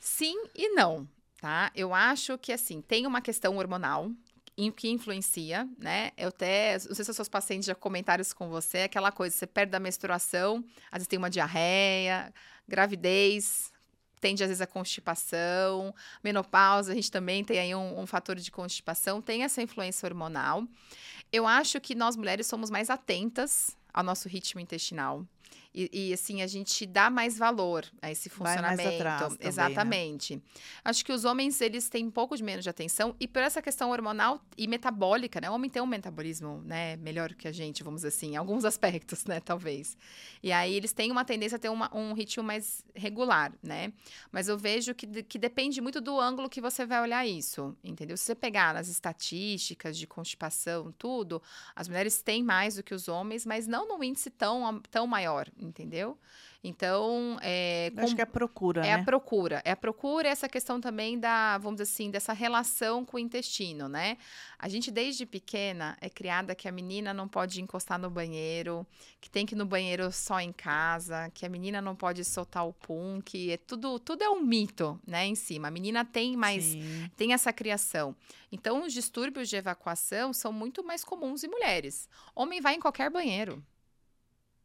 Sim 0.00 0.46
e 0.54 0.70
não, 0.70 1.08
tá? 1.40 1.70
Eu 1.74 1.94
acho 1.94 2.36
que, 2.38 2.52
assim, 2.52 2.80
tem 2.80 3.06
uma 3.06 3.20
questão 3.20 3.56
hormonal 3.56 4.10
em- 4.56 4.70
que 4.70 4.88
influencia, 4.88 5.68
né? 5.78 6.10
Eu 6.16 6.28
até, 6.28 6.72
não 6.74 6.94
sei 6.94 7.04
se 7.04 7.10
os 7.10 7.16
seus 7.16 7.28
pacientes 7.28 7.66
já 7.66 7.74
comentaram 7.74 8.20
isso 8.20 8.34
com 8.36 8.48
você, 8.48 8.78
aquela 8.78 9.10
coisa, 9.12 9.34
você 9.36 9.46
perde 9.46 9.74
a 9.74 9.80
menstruação, 9.80 10.64
às 10.90 10.98
vezes 10.98 11.08
tem 11.08 11.18
uma 11.18 11.30
diarreia, 11.30 12.32
gravidez, 12.68 13.72
tende 14.20 14.42
às 14.42 14.48
vezes 14.48 14.60
a 14.60 14.66
constipação, 14.66 15.94
menopausa, 16.22 16.92
a 16.92 16.94
gente 16.94 17.10
também 17.10 17.44
tem 17.44 17.58
aí 17.58 17.74
um, 17.74 18.00
um 18.00 18.06
fator 18.06 18.36
de 18.36 18.50
constipação, 18.50 19.20
tem 19.20 19.42
essa 19.42 19.60
influência 19.60 20.06
hormonal. 20.06 20.64
Eu 21.32 21.46
acho 21.46 21.80
que 21.80 21.94
nós 21.94 22.14
mulheres 22.14 22.46
somos 22.46 22.70
mais 22.70 22.88
atentas 22.88 23.76
ao 23.92 24.04
nosso 24.04 24.28
ritmo 24.28 24.60
intestinal. 24.60 25.26
E, 25.74 26.08
e, 26.08 26.12
assim, 26.12 26.42
a 26.42 26.46
gente 26.46 26.84
dá 26.84 27.08
mais 27.08 27.38
valor 27.38 27.86
a 28.02 28.10
esse 28.10 28.28
funcionamento. 28.28 28.82
atrás 28.94 29.20
também, 29.22 29.38
né? 29.38 29.48
Exatamente. 29.48 30.42
Acho 30.84 31.04
que 31.04 31.12
os 31.12 31.24
homens, 31.24 31.60
eles 31.60 31.88
têm 31.88 32.06
um 32.06 32.10
pouco 32.10 32.36
de 32.36 32.42
menos 32.42 32.62
de 32.62 32.68
atenção. 32.70 33.16
E 33.18 33.26
por 33.26 33.40
essa 33.42 33.62
questão 33.62 33.90
hormonal 33.90 34.40
e 34.56 34.66
metabólica, 34.68 35.40
né? 35.40 35.48
O 35.50 35.54
homem 35.54 35.70
tem 35.70 35.80
um 35.80 35.86
metabolismo, 35.86 36.60
né? 36.64 36.96
Melhor 36.96 37.34
que 37.34 37.48
a 37.48 37.52
gente, 37.52 37.82
vamos 37.82 38.00
dizer 38.02 38.08
assim. 38.08 38.32
Em 38.32 38.36
alguns 38.36 38.64
aspectos, 38.66 39.24
né? 39.24 39.40
Talvez. 39.40 39.96
E 40.42 40.52
aí, 40.52 40.74
eles 40.74 40.92
têm 40.92 41.10
uma 41.10 41.24
tendência 41.24 41.56
a 41.56 41.58
ter 41.58 41.68
uma- 41.70 41.94
um 41.96 42.12
ritmo 42.12 42.42
mais 42.44 42.84
regular, 42.94 43.52
né? 43.62 43.92
Mas 44.30 44.48
eu 44.48 44.58
vejo 44.58 44.94
que, 44.94 45.06
que 45.22 45.38
depende 45.38 45.80
muito 45.80 46.00
do 46.00 46.20
ângulo 46.20 46.50
que 46.50 46.60
você 46.60 46.84
vai 46.84 47.00
olhar 47.00 47.26
isso, 47.26 47.74
entendeu? 47.82 48.16
Se 48.16 48.24
você 48.24 48.34
pegar 48.34 48.74
nas 48.74 48.88
estatísticas 48.88 49.96
de 49.96 50.06
constipação, 50.06 50.92
tudo, 50.98 51.40
as 51.74 51.88
mulheres 51.88 52.20
têm 52.22 52.42
mais 52.42 52.74
do 52.76 52.82
que 52.82 52.94
os 52.94 53.08
homens, 53.08 53.46
mas 53.46 53.66
não 53.66 53.88
num 53.88 54.02
índice 54.02 54.30
tão, 54.30 54.80
tão 54.90 55.06
maior, 55.06 55.48
entendeu? 55.64 56.18
Então, 56.64 57.38
é, 57.42 57.90
Eu 57.94 57.98
Acho 58.04 58.10
com- 58.10 58.14
que 58.16 58.20
é 58.20 58.24
a 58.24 58.26
procura, 58.26 58.80
é 58.82 58.84
né? 58.84 58.92
a 58.94 59.02
procura. 59.04 59.62
É 59.64 59.72
a 59.72 59.76
procura 59.76 60.28
e 60.28 60.30
essa 60.30 60.48
questão 60.48 60.80
também 60.80 61.18
da, 61.18 61.58
vamos 61.58 61.80
dizer 61.80 61.92
assim, 61.92 62.08
dessa 62.10 62.32
relação 62.32 63.04
com 63.04 63.16
o 63.16 63.20
intestino, 63.20 63.88
né? 63.88 64.16
A 64.58 64.68
gente, 64.68 64.88
desde 64.90 65.26
pequena, 65.26 65.96
é 66.00 66.08
criada 66.08 66.54
que 66.54 66.68
a 66.68 66.72
menina 66.72 67.12
não 67.12 67.26
pode 67.26 67.60
encostar 67.60 67.98
no 67.98 68.08
banheiro, 68.08 68.86
que 69.20 69.28
tem 69.28 69.44
que 69.44 69.56
ir 69.56 69.58
no 69.58 69.66
banheiro 69.66 70.12
só 70.12 70.38
em 70.38 70.52
casa, 70.52 71.28
que 71.34 71.44
a 71.44 71.48
menina 71.48 71.80
não 71.82 71.96
pode 71.96 72.24
soltar 72.24 72.64
o 72.64 72.72
pum, 72.72 73.20
que 73.20 73.50
é 73.50 73.56
tudo, 73.56 73.98
tudo 73.98 74.22
é 74.22 74.30
um 74.30 74.40
mito, 74.40 75.00
né, 75.04 75.26
em 75.26 75.34
cima. 75.34 75.66
A 75.66 75.70
menina 75.70 76.04
tem 76.04 76.36
mais 76.36 76.62
Sim. 76.64 77.10
tem 77.16 77.32
essa 77.32 77.52
criação. 77.52 78.14
Então, 78.52 78.84
os 78.84 78.92
distúrbios 78.92 79.48
de 79.48 79.56
evacuação 79.56 80.32
são 80.32 80.52
muito 80.52 80.84
mais 80.84 81.02
comuns 81.02 81.42
em 81.42 81.48
mulheres. 81.48 82.08
Homem 82.36 82.60
vai 82.60 82.74
em 82.76 82.80
qualquer 82.80 83.10
banheiro, 83.10 83.60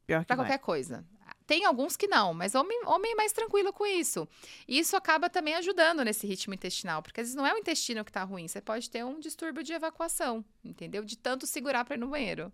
Pior 0.07 0.21
que 0.21 0.27
para 0.27 0.37
vai. 0.37 0.45
qualquer 0.45 0.63
coisa. 0.63 1.05
Tem 1.45 1.63
alguns 1.65 1.95
que 1.95 2.07
não, 2.07 2.33
mas 2.33 2.55
homem, 2.55 2.81
homem 2.85 3.11
é 3.13 3.15
mais 3.15 3.31
tranquilo 3.31 3.71
com 3.71 3.85
isso. 3.85 4.27
E 4.67 4.79
isso 4.79 4.97
acaba 4.97 5.29
também 5.29 5.55
ajudando 5.55 6.03
nesse 6.03 6.27
ritmo 6.27 6.53
intestinal, 6.53 7.01
porque 7.01 7.21
às 7.21 7.27
vezes 7.27 7.35
não 7.35 7.45
é 7.45 7.53
o 7.53 7.57
intestino 7.57 8.03
que 8.03 8.11
tá 8.11 8.23
ruim, 8.23 8.47
você 8.47 8.59
pode 8.59 8.89
ter 8.89 9.05
um 9.05 9.19
distúrbio 9.19 9.63
de 9.63 9.71
evacuação, 9.71 10.43
entendeu? 10.63 11.05
De 11.05 11.17
tanto 11.17 11.47
segurar 11.47 11.85
para 11.85 11.95
ir 11.95 11.99
no 11.99 12.07
banheiro. 12.09 12.51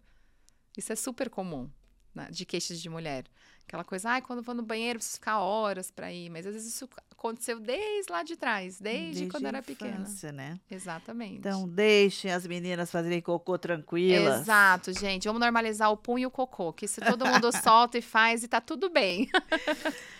Isso 0.77 0.91
é 0.91 0.95
super 0.95 1.29
comum. 1.29 1.69
né, 2.13 2.27
de 2.29 2.45
queixas 2.45 2.79
de 2.79 2.89
mulher. 2.89 3.25
Aquela 3.67 3.83
coisa, 3.83 4.09
ai, 4.09 4.21
quando 4.21 4.43
vou 4.43 4.53
no 4.53 4.63
banheiro 4.63 4.99
preciso 4.99 5.15
ficar 5.15 5.39
horas 5.39 5.89
para 5.89 6.11
ir. 6.11 6.29
Mas 6.29 6.45
às 6.45 6.53
vezes 6.53 6.73
isso 6.73 6.87
aconteceu 7.11 7.59
desde 7.59 8.11
lá 8.11 8.21
de 8.21 8.35
trás, 8.35 8.79
desde, 8.79 9.05
desde 9.05 9.27
quando 9.27 9.45
era 9.47 9.61
pequena. 9.63 10.05
né? 10.31 10.59
Exatamente. 10.69 11.37
Então, 11.37 11.67
deixem 11.67 12.31
as 12.31 12.45
meninas 12.45 12.91
fazerem 12.91 13.21
cocô 13.21 13.57
tranquilas. 13.57 14.41
Exato, 14.41 14.91
gente. 14.93 15.25
Vamos 15.25 15.39
normalizar 15.39 15.91
o 15.91 15.97
pum 15.97 16.19
e 16.19 16.25
o 16.25 16.31
cocô, 16.31 16.73
que 16.73 16.87
se 16.87 16.99
todo 17.01 17.25
mundo 17.25 17.49
solta 17.63 17.97
e 17.97 18.01
faz 18.01 18.43
e 18.43 18.47
tá 18.47 18.59
tudo 18.61 18.89
bem. 18.89 19.29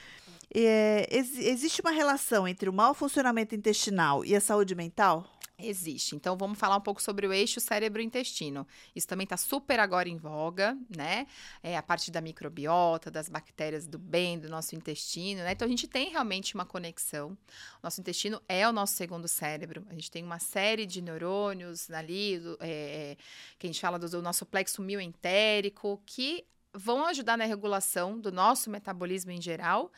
É, 0.55 1.07
ex 1.09 1.35
existe 1.39 1.81
uma 1.81 1.89
relação 1.89 2.47
entre 2.47 2.69
o 2.69 2.73
mau 2.73 2.93
funcionamento 2.93 3.55
intestinal 3.55 4.23
e 4.23 4.35
a 4.35 4.39
saúde 4.39 4.75
mental? 4.75 5.27
Existe. 5.57 6.15
Então, 6.15 6.35
vamos 6.35 6.57
falar 6.57 6.77
um 6.77 6.81
pouco 6.81 7.01
sobre 7.01 7.27
o 7.27 7.31
eixo 7.31 7.59
cérebro-intestino. 7.59 8.67
Isso 8.95 9.07
também 9.07 9.23
está 9.23 9.37
super 9.37 9.79
agora 9.79 10.09
em 10.09 10.17
voga, 10.17 10.75
né? 10.95 11.27
É 11.61 11.77
a 11.77 11.83
parte 11.83 12.09
da 12.09 12.19
microbiota, 12.19 13.11
das 13.11 13.29
bactérias 13.29 13.85
do 13.85 13.99
bem 13.99 14.39
do 14.39 14.49
nosso 14.49 14.75
intestino, 14.75 15.41
né? 15.41 15.51
Então, 15.51 15.67
a 15.67 15.69
gente 15.69 15.87
tem 15.87 16.09
realmente 16.09 16.55
uma 16.55 16.65
conexão. 16.65 17.37
Nosso 17.83 18.01
intestino 18.01 18.41
é 18.49 18.67
o 18.67 18.71
nosso 18.71 18.95
segundo 18.95 19.27
cérebro. 19.27 19.85
A 19.89 19.93
gente 19.93 20.09
tem 20.09 20.23
uma 20.23 20.39
série 20.39 20.87
de 20.87 21.01
neurônios 21.01 21.89
ali, 21.91 22.39
do, 22.39 22.57
é, 22.59 23.15
que 23.59 23.67
a 23.67 23.69
gente 23.69 23.79
fala 23.79 23.99
do, 23.99 24.09
do 24.09 24.21
nosso 24.23 24.47
plexo 24.47 24.81
mioentérico, 24.81 26.01
que 26.03 26.45
vão 26.73 27.05
ajudar 27.05 27.37
na 27.37 27.45
regulação 27.45 28.19
do 28.19 28.31
nosso 28.31 28.71
metabolismo 28.71 29.31
em 29.31 29.39
geral 29.39 29.91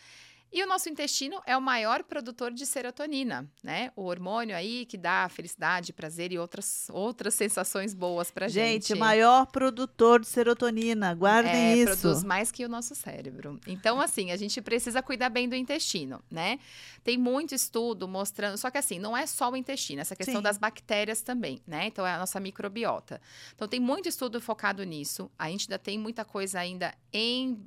e 0.56 0.64
o 0.64 0.68
nosso 0.68 0.88
intestino 0.88 1.42
é 1.46 1.58
o 1.58 1.62
maior 1.62 2.02
produtor 2.02 2.50
de 2.50 2.66
serotonina, 2.66 3.46
né? 3.62 3.92
O 3.94 4.04
hormônio 4.04 4.56
aí 4.56 4.86
que 4.86 4.96
dá 4.98 5.28
felicidade, 5.28 5.92
prazer 5.92 6.32
e 6.32 6.40
outras, 6.40 6.88
outras 6.92 7.34
sensações 7.34 7.94
boas 7.94 8.32
pra 8.32 8.48
gente. 8.48 8.88
Gente, 8.88 8.98
maior 8.98 9.48
produtor 9.48 10.22
de 10.22 10.28
serotonina, 10.28 11.14
guardem 11.14 11.52
é, 11.52 11.76
isso. 11.76 12.00
produz 12.00 12.24
mais 12.24 12.54
que 12.54 12.64
o 12.64 12.70
nosso 12.70 12.96
cérebro. 12.96 13.60
Então, 13.68 14.00
assim, 14.00 14.32
a 14.32 14.38
gente 14.38 14.62
precisa 14.62 15.04
cuidar 15.04 15.28
bem 15.28 15.50
do 15.50 15.56
intestino, 15.56 16.24
né? 16.32 16.58
Tem 17.04 17.18
muito 17.18 17.54
estudo 17.54 18.08
mostrando, 18.08 18.58
só 18.58 18.72
que 18.72 18.78
assim, 18.78 18.98
não 18.98 19.16
é 19.16 19.28
só 19.28 19.52
o 19.52 19.58
intestino, 19.58 20.00
essa 20.00 20.16
questão 20.16 20.38
Sim. 20.38 20.44
das 20.44 20.58
bactérias 20.58 21.22
também, 21.22 21.62
né? 21.68 21.88
Então, 21.88 22.08
é 22.08 22.14
a 22.14 22.18
nossa 22.18 22.40
microbiota. 22.40 23.20
Então, 23.54 23.68
tem 23.68 23.82
muito 23.82 24.08
estudo 24.08 24.40
focado 24.40 24.86
nisso. 24.86 25.30
A 25.38 25.50
gente 25.50 25.66
ainda 25.66 25.78
tem 25.78 26.00
muita 26.00 26.24
coisa 26.24 26.62
ainda 26.62 26.94
em, 27.12 27.62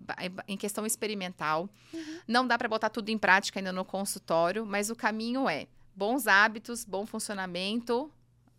em 0.48 0.56
questão 0.56 0.86
experimental. 0.86 1.68
Uhum. 1.92 2.20
Não 2.26 2.46
dá 2.46 2.56
para 2.56 2.68
botar 2.68 2.77
tudo 2.90 3.08
em 3.08 3.16
prática 3.16 3.58
ainda 3.58 3.72
no 3.72 3.84
consultório, 3.84 4.66
mas 4.66 4.90
o 4.90 4.94
caminho 4.94 5.48
é 5.48 5.66
bons 5.96 6.26
hábitos, 6.26 6.84
bom 6.84 7.06
funcionamento, 7.06 8.12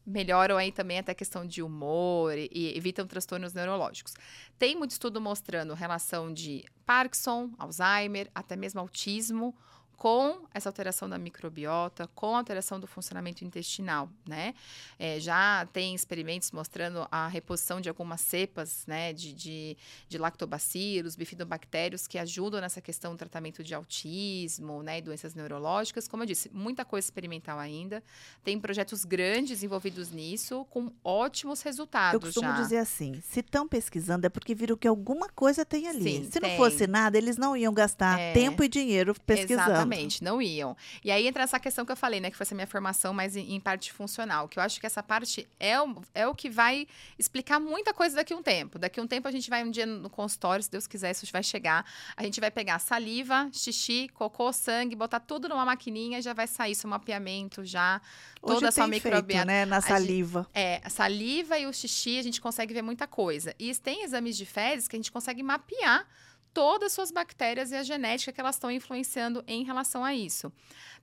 melhoram 0.05 0.58
aí 0.58 0.71
também 0.71 0.97
até 0.97 1.12
a 1.12 1.15
questão 1.15 1.45
de 1.45 1.62
humor 1.62 2.36
e, 2.36 2.49
e, 2.51 2.75
evitam 2.75 3.05
transtornos 3.05 3.53
neurológicos. 3.53 4.15
Tem 4.58 4.75
muito 4.75 4.91
estudo 4.91 5.21
mostrando 5.21 5.73
relação 5.75 6.34
de 6.34 6.65
Parkinson, 6.86 7.51
Alzheimer, 7.60 8.29
até 8.34 8.55
mesmo 8.55 8.79
autismo 8.79 9.55
com 9.99 10.39
essa 10.53 10.69
alteração 10.69 11.09
da 11.09 11.17
microbiota, 11.17 12.07
com 12.15 12.33
a 12.33 12.38
alteração 12.38 12.79
do 12.79 12.88
funcionamento 12.88 13.43
intestinal, 13.43 14.09
né? 14.25 14.53
É, 14.97 15.19
já 15.19 15.67
tem 15.73 15.93
experimentos 15.93 16.51
mostrando 16.51 17.05
a 17.12 17.27
reposição 17.27 17.81
de 17.81 17.89
algumas 17.89 18.21
cepas, 18.21 18.85
né, 18.88 19.12
de, 19.12 19.33
de, 19.33 19.77
de 20.07 20.17
lactobacilos, 20.17 21.17
bifidobactérios, 21.17 22.07
que 22.07 22.17
ajudam 22.17 22.62
nessa 22.62 22.79
questão 22.79 23.12
do 23.12 23.17
tratamento 23.17 23.62
de 23.62 23.75
autismo, 23.75 24.81
né, 24.81 24.99
e 24.99 25.01
doenças 25.01 25.35
neurológicas. 25.35 26.07
Como 26.07 26.23
eu 26.23 26.27
disse, 26.27 26.49
muita 26.53 26.85
coisa 26.85 27.05
experimental 27.05 27.59
ainda. 27.59 28.01
Tem 28.41 28.57
projetos 28.57 29.03
grandes 29.03 29.63
envolvidos 29.63 30.12
nisso, 30.12 30.65
com 30.69 30.93
ótimos 31.03 31.62
resultados 31.62 32.13
Eu 32.13 32.21
costumo 32.21 32.47
já. 32.47 32.62
dizer 32.62 32.77
assim, 32.77 33.21
se 33.29 33.41
estão 33.41 33.67
pesquisando 33.67 34.25
é 34.25 34.29
porque 34.29 34.55
viram 34.55 34.77
que 34.77 34.88
alguma 34.88 35.27
coisa 35.27 35.65
tem 35.65 35.89
ali. 35.89 36.03
Sim, 36.03 36.23
se 36.31 36.39
tem. 36.39 36.51
não 36.51 36.57
fosse 36.57 36.88
nada, 36.88 37.17
eles 37.17 37.35
não 37.35 37.57
iam 37.57 37.73
gastar 37.73 38.17
é, 38.17 38.31
tempo 38.31 38.63
e 38.63 38.69
dinheiro 38.69 39.13
pesquisando. 39.25 39.71
Exatamente. 39.71 39.88
Exatamente, 39.89 40.23
não 40.23 40.41
iam. 40.41 40.75
E 41.04 41.12
aí 41.12 41.28
entra 41.28 41.43
essa 41.43 41.60
questão 41.60 41.86
que 41.86 41.91
eu 41.91 41.95
falei, 41.95 42.19
né? 42.19 42.30
Que 42.30 42.38
foi 42.38 42.43
essa 42.43 42.56
minha 42.56 42.67
formação 42.67 43.13
mais 43.13 43.36
em, 43.36 43.56
em, 43.56 43.60
parte 43.60 43.91
funcional. 43.91 44.47
Que 44.47 44.60
eu 44.60 44.63
acho 44.63 44.80
que 44.80 44.86
essa 44.86 45.02
parte 45.02 45.47
é 45.60 45.80
o, 45.82 46.02
é 46.13 46.28
o 46.28 46.36
que 46.36 46.49
vai 46.49 46.88
explicar 47.17 47.60
muita 47.60 47.93
coisa 47.93 48.15
daqui 48.15 48.34
a 48.34 48.38
um 48.38 48.43
tempo. 48.43 48.80
Daqui 48.80 48.99
a 48.99 49.04
um 49.04 49.08
tempo 49.08 49.28
a 49.28 49.32
gente 49.32 49.49
vai 49.49 49.63
um 49.63 49.71
dia 49.71 49.86
no 49.86 50.10
consultório, 50.10 50.63
se 50.63 50.71
Deus 50.71 50.88
quiser, 50.88 51.12
isso 51.12 51.25
vai 51.32 51.43
chegar. 51.43 51.86
A 52.15 52.23
gente 52.23 52.39
vai 52.39 52.52
pegar 52.52 52.80
saliva, 52.80 53.49
xixi, 53.52 54.10
cocô, 54.13 54.52
sangue, 54.52 54.95
botar 54.95 55.19
tudo 55.19 55.49
numa 55.49 55.65
maquininha, 55.65 56.21
já 56.21 56.34
vai 56.34 56.47
sair 56.47 56.75
seu 56.75 56.89
mapeamento 56.89 57.63
já. 57.63 58.02
Hoje 58.41 58.56
toda 58.56 58.69
a 58.69 58.71
sua 58.71 58.88
microbiota. 58.88 59.45
né? 59.45 59.65
Na 59.65 59.82
saliva. 59.82 60.41
Gente, 60.41 60.63
é, 60.63 60.82
a 60.84 60.89
saliva 60.89 61.58
e 61.58 61.65
o 61.65 61.73
xixi 61.73 62.19
a 62.19 62.23
gente 62.23 62.39
consegue 62.39 62.73
ver 62.73 62.82
muita 62.82 63.08
coisa. 63.08 63.54
E 63.60 63.73
tem 63.75 64.04
exames 64.04 64.38
de 64.38 64.45
fezes 64.45 64.88
que 64.88 64.95
a 64.95 64.99
gente 64.99 65.12
consegue 65.12 65.43
mapear 65.43 66.08
todas 66.53 66.88
as 66.88 66.93
suas 66.93 67.12
bactérias 67.12 67.71
e 67.71 67.75
a 67.75 67.83
genética 67.83 68.31
que 68.31 68.41
elas 68.41 68.55
estão 68.55 68.71
influenciando 68.71 69.43
em 69.47 69.63
relação 69.63 70.03
a 70.03 70.13
isso. 70.13 70.51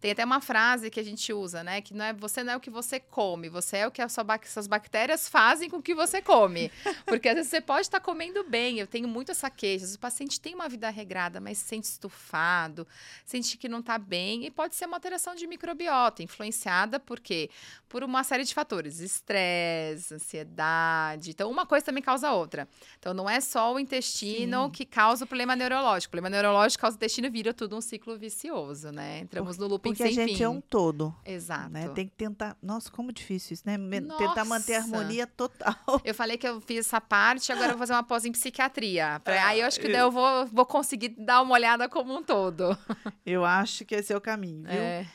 Tem 0.01 0.11
até 0.11 0.25
uma 0.25 0.41
frase 0.41 0.91
que 0.91 1.01
a 1.01 1.03
gente 1.03 1.33
usa, 1.33 1.63
né? 1.65 1.81
Que 1.81 1.95
não 1.95 2.05
é 2.05 2.13
você 2.13 2.43
não 2.45 2.53
é 2.53 2.57
o 2.57 2.61
que 2.61 2.71
você 2.71 3.01
come, 3.01 3.49
você 3.49 3.79
é 3.79 3.87
o 3.87 3.91
que 3.91 4.03
as 4.03 4.13
suas 4.13 4.67
bactérias 4.67 5.29
fazem 5.29 5.71
com 5.71 5.79
o 5.79 5.83
que 5.83 5.95
você 5.95 6.21
come. 6.21 6.71
Porque 7.07 7.29
às 7.29 7.35
vezes 7.37 7.51
você 7.51 7.61
pode 7.61 7.83
estar 7.83 8.01
comendo 8.01 8.45
bem. 8.45 8.79
Eu 8.79 8.87
tenho 8.87 9.09
muito 9.09 9.33
essa 9.33 9.49
queixa. 9.49 9.87
O 9.95 9.99
paciente 9.99 10.41
tem 10.41 10.55
uma 10.55 10.69
vida 10.69 10.89
regrada, 10.91 11.41
mas 11.41 11.59
se 11.59 11.69
sente 11.69 11.87
estufado, 11.87 12.87
sente 13.25 13.57
que 13.57 13.69
não 13.69 13.81
está 13.81 13.99
bem. 13.99 14.45
E 14.45 14.51
pode 14.51 14.75
ser 14.75 14.87
uma 14.87 14.97
alteração 14.97 15.35
de 15.35 15.47
microbiota, 15.47 16.23
influenciada 16.23 17.01
por 17.01 17.21
quê? 17.21 17.51
Por 17.89 18.05
uma 18.05 18.23
série 18.23 18.45
de 18.45 18.53
fatores. 18.53 19.01
Estresse, 19.01 20.15
ansiedade. 20.15 21.31
Então, 21.31 21.51
uma 21.51 21.65
coisa 21.65 21.87
também 21.87 22.03
causa 22.03 22.33
outra. 22.33 22.69
Então, 22.99 23.15
não 23.15 23.29
é 23.29 23.41
só 23.41 23.73
o 23.73 23.79
intestino 23.79 24.65
Sim. 24.65 24.71
que 24.71 24.85
causa 24.85 25.25
o 25.25 25.29
problema 25.37 25.55
neurológico. 25.55 26.09
O 26.09 26.13
problema 26.13 26.31
neurológico 26.31 26.81
causa 26.81 26.97
o 26.97 26.99
intestino 26.99 27.31
vira 27.31 27.53
tudo 27.53 27.77
um 27.77 27.81
ciclo 27.81 28.19
vicioso, 28.19 28.91
né? 28.91 29.21
Entramos 29.21 29.59
no 29.59 29.67
looping 29.67 29.91
Porque 29.91 30.03
a 30.03 30.11
gente 30.11 30.39
fim. 30.39 30.43
é 30.43 30.49
um 30.49 30.61
todo. 30.61 31.15
Exato. 31.25 31.69
Né? 31.69 31.89
Tem 31.91 32.09
que 32.09 32.15
tentar. 32.15 32.57
Nossa, 32.63 32.91
como 32.91 33.13
difícil 33.13 33.55
isso, 33.55 33.63
né? 33.67 33.77
Nossa. 33.77 34.27
Tentar 34.27 34.45
manter 34.47 34.77
a 34.77 34.79
harmonia 34.79 35.27
total. 35.27 35.77
Eu 36.03 36.15
falei 36.15 36.39
que 36.39 36.49
eu 36.49 36.61
fiz 36.61 36.79
essa 36.79 37.01
parte, 37.01 37.53
agora 37.53 37.69
eu 37.69 37.71
vou 37.73 37.79
fazer 37.79 37.93
uma 37.93 38.03
pós 38.03 38.25
em 38.25 38.33
psiquiatria. 38.33 39.21
Pra... 39.23 39.47
Aí 39.47 39.61
eu 39.61 39.67
acho 39.67 39.79
que 39.79 39.87
eu 39.87 40.11
vou, 40.11 40.47
vou 40.47 40.65
conseguir 40.65 41.11
dar 41.11 41.43
uma 41.43 41.53
olhada 41.53 41.89
como 41.89 42.17
um 42.17 42.23
todo. 42.23 42.77
Eu 43.25 43.45
acho 43.45 43.85
que 43.85 43.95
esse 43.95 44.13
é 44.13 44.17
o 44.17 44.21
caminho, 44.21 44.63
viu? 44.63 44.73
É. 44.73 45.07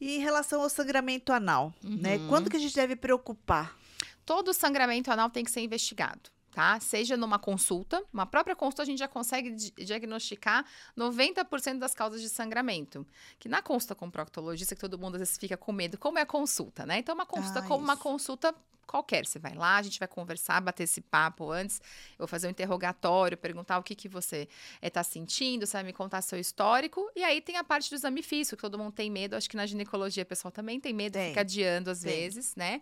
E 0.00 0.16
em 0.16 0.20
relação 0.20 0.62
ao 0.62 0.68
sangramento 0.68 1.32
anal, 1.32 1.72
né? 1.82 1.90
uhum. 1.90 2.22
né? 2.22 2.28
Quando 2.28 2.48
que 2.48 2.56
a 2.56 2.60
gente 2.60 2.74
deve 2.74 2.96
preocupar? 2.96 3.76
Todo 4.24 4.52
sangramento 4.54 5.10
anal 5.10 5.28
tem 5.30 5.44
que 5.44 5.50
ser 5.50 5.60
investigado 5.60 6.30
tá? 6.56 6.80
Seja 6.80 7.18
numa 7.18 7.38
consulta, 7.38 8.02
uma 8.10 8.24
própria 8.24 8.56
consulta 8.56 8.80
a 8.80 8.86
gente 8.86 8.98
já 8.98 9.06
consegue 9.06 9.50
diagnosticar 9.76 10.64
90% 10.96 11.78
das 11.78 11.94
causas 11.94 12.22
de 12.22 12.30
sangramento. 12.30 13.06
Que 13.38 13.46
na 13.46 13.60
consulta 13.60 13.94
com 13.94 14.06
o 14.06 14.10
proctologista, 14.10 14.74
que 14.74 14.80
todo 14.80 14.98
mundo 14.98 15.16
às 15.16 15.20
vezes 15.20 15.36
fica 15.36 15.54
com 15.54 15.70
medo, 15.70 15.98
como 15.98 16.18
é 16.18 16.22
a 16.22 16.26
consulta, 16.26 16.86
né? 16.86 17.00
Então, 17.00 17.14
uma 17.14 17.26
consulta 17.26 17.58
ah, 17.58 17.62
como 17.62 17.74
isso. 17.74 17.84
uma 17.84 17.96
consulta 17.98 18.54
qualquer. 18.86 19.26
Você 19.26 19.38
vai 19.38 19.54
lá, 19.54 19.76
a 19.76 19.82
gente 19.82 19.98
vai 19.98 20.08
conversar, 20.08 20.60
bater 20.60 20.84
esse 20.84 21.00
papo 21.00 21.50
antes. 21.50 21.80
Eu 22.12 22.18
vou 22.18 22.28
fazer 22.28 22.46
um 22.46 22.50
interrogatório, 22.50 23.36
perguntar 23.36 23.78
o 23.78 23.82
que, 23.82 23.94
que 23.94 24.08
você 24.08 24.48
está 24.80 25.00
eh, 25.00 25.02
sentindo, 25.02 25.66
você 25.66 25.76
vai 25.76 25.84
me 25.84 25.92
contar 25.92 26.22
seu 26.22 26.38
histórico. 26.38 27.10
E 27.14 27.22
aí 27.22 27.40
tem 27.40 27.56
a 27.56 27.64
parte 27.64 27.90
do 27.90 27.96
exame 27.96 28.22
físico, 28.22 28.56
que 28.56 28.62
todo 28.62 28.78
mundo 28.78 28.92
tem 28.92 29.10
medo. 29.10 29.36
Acho 29.36 29.50
que 29.50 29.56
na 29.56 29.66
ginecologia 29.66 30.22
o 30.22 30.26
pessoal 30.26 30.52
também 30.52 30.80
tem 30.80 30.92
medo, 30.92 31.14
tem. 31.14 31.28
fica 31.28 31.40
adiando 31.40 31.90
às 31.90 32.00
tem. 32.00 32.12
vezes, 32.12 32.54
né? 32.56 32.80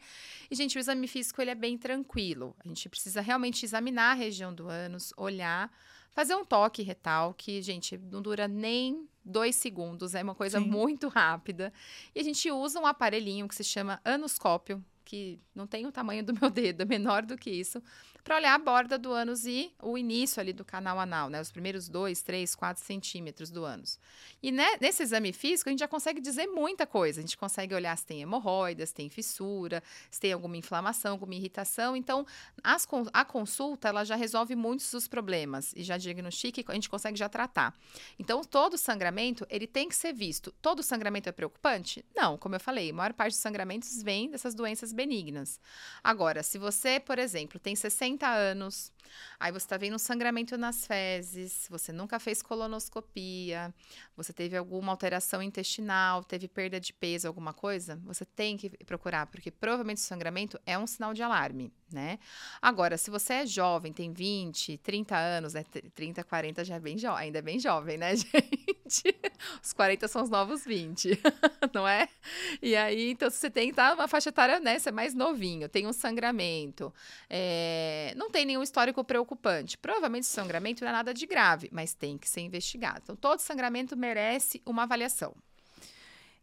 E, 0.50 0.54
gente, 0.54 0.76
o 0.76 0.80
exame 0.80 1.08
físico 1.08 1.40
ele 1.40 1.50
é 1.50 1.54
bem 1.54 1.76
tranquilo. 1.78 2.54
A 2.64 2.68
gente 2.68 2.88
precisa 2.88 3.20
realmente 3.20 3.64
examinar 3.64 4.12
a 4.12 4.14
região 4.14 4.54
do 4.54 4.68
ânus, 4.68 5.12
olhar. 5.16 5.70
Fazer 6.12 6.36
um 6.36 6.44
toque 6.44 6.80
retal, 6.80 7.34
que, 7.34 7.60
gente, 7.60 7.98
não 7.98 8.22
dura 8.22 8.46
nem 8.46 9.08
dois 9.24 9.56
segundos, 9.56 10.14
é 10.14 10.22
uma 10.22 10.34
coisa 10.34 10.60
Sim. 10.60 10.66
muito 10.66 11.08
rápida. 11.08 11.72
E 12.14 12.20
a 12.20 12.22
gente 12.22 12.48
usa 12.52 12.78
um 12.78 12.86
aparelhinho 12.86 13.48
que 13.48 13.54
se 13.54 13.64
chama 13.64 14.00
anoscópio, 14.04 14.84
que 15.04 15.40
não 15.54 15.66
tem 15.66 15.86
o 15.86 15.92
tamanho 15.92 16.24
do 16.24 16.34
meu 16.34 16.50
dedo, 16.50 16.82
é 16.82 16.84
menor 16.84 17.24
do 17.24 17.36
que 17.36 17.50
isso, 17.50 17.82
para 18.24 18.36
olhar 18.36 18.54
a 18.54 18.58
borda 18.58 18.96
do 18.96 19.12
ânus 19.12 19.44
e 19.44 19.70
o 19.82 19.98
início 19.98 20.40
ali 20.40 20.54
do 20.54 20.64
canal 20.64 20.98
anal, 20.98 21.28
né? 21.28 21.38
Os 21.38 21.52
primeiros 21.52 21.90
dois, 21.90 22.22
três, 22.22 22.54
quatro 22.54 22.82
centímetros 22.82 23.50
do 23.50 23.66
ânus. 23.66 23.98
E 24.42 24.50
né, 24.50 24.78
nesse 24.80 25.02
exame 25.02 25.30
físico, 25.30 25.68
a 25.68 25.72
gente 25.72 25.80
já 25.80 25.88
consegue 25.88 26.22
dizer 26.22 26.46
muita 26.46 26.86
coisa. 26.86 27.20
A 27.20 27.22
gente 27.22 27.36
consegue 27.36 27.74
olhar 27.74 27.96
se 27.98 28.06
tem 28.06 28.22
hemorroidas, 28.22 28.88
se 28.88 28.94
tem 28.94 29.10
fissura, 29.10 29.82
se 30.10 30.18
tem 30.18 30.32
alguma 30.32 30.56
inflamação, 30.56 31.12
alguma 31.12 31.34
irritação. 31.34 31.94
Então, 31.94 32.26
as, 32.62 32.88
a 33.12 33.24
consulta, 33.26 33.88
ela 33.88 34.04
já 34.04 34.16
resolve 34.16 34.56
muitos 34.56 34.90
dos 34.90 35.06
problemas 35.06 35.74
e 35.76 35.82
já 35.82 35.98
diagnostica 35.98 36.62
e 36.62 36.64
a 36.66 36.74
gente 36.74 36.88
consegue 36.88 37.18
já 37.18 37.28
tratar. 37.28 37.76
Então, 38.18 38.42
todo 38.42 38.78
sangramento, 38.78 39.46
ele 39.50 39.66
tem 39.66 39.86
que 39.86 39.94
ser 39.94 40.14
visto. 40.14 40.50
Todo 40.62 40.82
sangramento 40.82 41.28
é 41.28 41.32
preocupante? 41.32 42.02
Não, 42.16 42.38
como 42.38 42.54
eu 42.54 42.60
falei, 42.60 42.90
a 42.90 42.94
maior 42.94 43.12
parte 43.12 43.32
dos 43.32 43.40
sangramentos 43.40 44.02
vem 44.02 44.30
dessas 44.30 44.54
doenças 44.54 44.94
benignas. 44.94 45.60
Agora, 46.02 46.42
se 46.42 46.56
você, 46.56 46.98
por 46.98 47.18
exemplo, 47.18 47.60
tem 47.60 47.76
60 47.76 48.13
anos, 48.22 48.92
aí 49.38 49.50
você 49.50 49.64
está 49.64 49.76
vendo 49.76 49.94
um 49.94 49.98
sangramento 49.98 50.56
nas 50.56 50.86
fezes, 50.86 51.66
você 51.70 51.92
nunca 51.92 52.18
fez 52.18 52.42
colonoscopia, 52.42 53.74
você 54.16 54.32
teve 54.32 54.56
alguma 54.56 54.92
alteração 54.92 55.42
intestinal, 55.42 56.22
teve 56.22 56.46
perda 56.46 56.78
de 56.78 56.92
peso, 56.92 57.26
alguma 57.26 57.52
coisa, 57.52 58.00
você 58.04 58.24
tem 58.24 58.56
que 58.56 58.70
procurar, 58.84 59.26
porque 59.26 59.50
provavelmente 59.50 59.98
o 59.98 60.00
sangramento 60.00 60.60
é 60.66 60.78
um 60.78 60.86
sinal 60.86 61.14
de 61.14 61.22
alarme, 61.22 61.72
né? 61.94 62.18
Agora, 62.60 62.98
se 62.98 63.10
você 63.10 63.34
é 63.34 63.46
jovem, 63.46 63.92
tem 63.92 64.12
20, 64.12 64.76
30 64.78 65.16
anos, 65.16 65.54
né? 65.54 65.64
30, 65.94 66.24
40 66.24 66.64
já 66.64 66.74
é 66.74 66.80
bem 66.80 66.98
jovem, 66.98 67.26
ainda 67.26 67.38
é 67.38 67.42
bem 67.42 67.58
jovem, 67.58 67.96
né, 67.96 68.14
gente? 68.16 69.16
Os 69.62 69.72
40 69.72 70.08
são 70.08 70.22
os 70.22 70.28
novos 70.28 70.64
20, 70.64 71.18
não 71.72 71.86
é? 71.86 72.08
E 72.60 72.76
aí, 72.76 73.10
então, 73.10 73.30
se 73.30 73.38
você 73.38 73.50
tem 73.50 73.72
tá, 73.72 73.94
uma 73.94 74.08
faixa 74.08 74.28
etária, 74.28 74.60
né? 74.60 74.78
Você 74.78 74.88
é 74.88 74.92
mais 74.92 75.14
novinho, 75.14 75.68
tem 75.68 75.86
um 75.86 75.92
sangramento, 75.92 76.92
é, 77.30 78.12
não 78.16 78.30
tem 78.30 78.44
nenhum 78.44 78.62
histórico 78.62 79.02
preocupante. 79.04 79.78
Provavelmente 79.78 80.24
o 80.24 80.26
sangramento 80.26 80.82
não 80.82 80.90
é 80.90 80.92
nada 80.92 81.14
de 81.14 81.26
grave, 81.26 81.70
mas 81.72 81.94
tem 81.94 82.18
que 82.18 82.28
ser 82.28 82.40
investigado. 82.40 83.00
Então, 83.04 83.16
todo 83.16 83.38
sangramento 83.38 83.96
merece 83.96 84.60
uma 84.66 84.82
avaliação. 84.82 85.34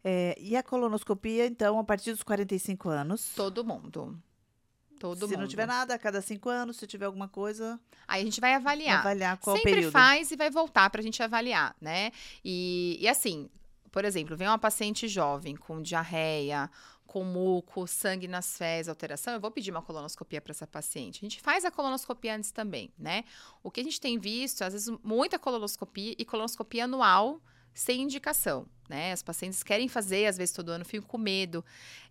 É, 0.04 0.36
e 0.40 0.56
a 0.56 0.62
colonoscopia, 0.62 1.46
então, 1.46 1.78
a 1.78 1.84
partir 1.84 2.10
dos 2.10 2.22
45 2.22 2.88
anos? 2.88 3.32
Todo 3.36 3.64
mundo. 3.64 4.18
Todo 5.02 5.26
se 5.26 5.32
mundo. 5.32 5.40
não 5.40 5.48
tiver 5.48 5.66
nada, 5.66 5.94
a 5.94 5.98
cada 5.98 6.22
cinco 6.22 6.48
anos, 6.48 6.76
se 6.76 6.86
tiver 6.86 7.06
alguma 7.06 7.28
coisa. 7.28 7.80
Aí 8.06 8.22
a 8.22 8.24
gente 8.24 8.40
vai 8.40 8.54
avaliar. 8.54 9.00
Avaliar 9.00 9.36
qual 9.38 9.56
Sempre 9.56 9.74
período. 9.74 9.92
faz 9.92 10.30
e 10.30 10.36
vai 10.36 10.48
voltar 10.48 10.88
para 10.90 11.00
a 11.00 11.04
gente 11.04 11.20
avaliar, 11.20 11.74
né? 11.80 12.12
E, 12.44 12.96
e 13.00 13.08
assim, 13.08 13.50
por 13.90 14.04
exemplo, 14.04 14.36
vem 14.36 14.46
uma 14.46 14.58
paciente 14.58 15.08
jovem 15.08 15.56
com 15.56 15.82
diarreia, 15.82 16.70
com 17.04 17.24
muco, 17.24 17.86
sangue 17.86 18.26
nas 18.26 18.56
fezes, 18.56 18.88
alteração, 18.88 19.34
eu 19.34 19.40
vou 19.40 19.50
pedir 19.50 19.70
uma 19.70 19.82
colonoscopia 19.82 20.40
para 20.40 20.52
essa 20.52 20.66
paciente. 20.66 21.18
A 21.18 21.28
gente 21.28 21.42
faz 21.42 21.64
a 21.64 21.70
colonoscopia 21.70 22.34
antes 22.34 22.50
também, 22.52 22.90
né? 22.98 23.24
O 23.62 23.70
que 23.70 23.80
a 23.80 23.84
gente 23.84 24.00
tem 24.00 24.18
visto, 24.18 24.62
às 24.62 24.72
vezes, 24.72 24.88
muita 25.02 25.38
colonoscopia 25.38 26.14
e 26.16 26.24
colonoscopia 26.24 26.84
anual 26.84 27.42
sem 27.74 28.02
indicação, 28.02 28.66
né? 28.88 29.12
As 29.12 29.22
pacientes 29.22 29.62
querem 29.62 29.88
fazer, 29.88 30.26
às 30.26 30.36
vezes 30.36 30.54
todo 30.54 30.68
ano 30.68 30.84
ficam 30.84 31.08
com 31.08 31.16
medo. 31.16 31.64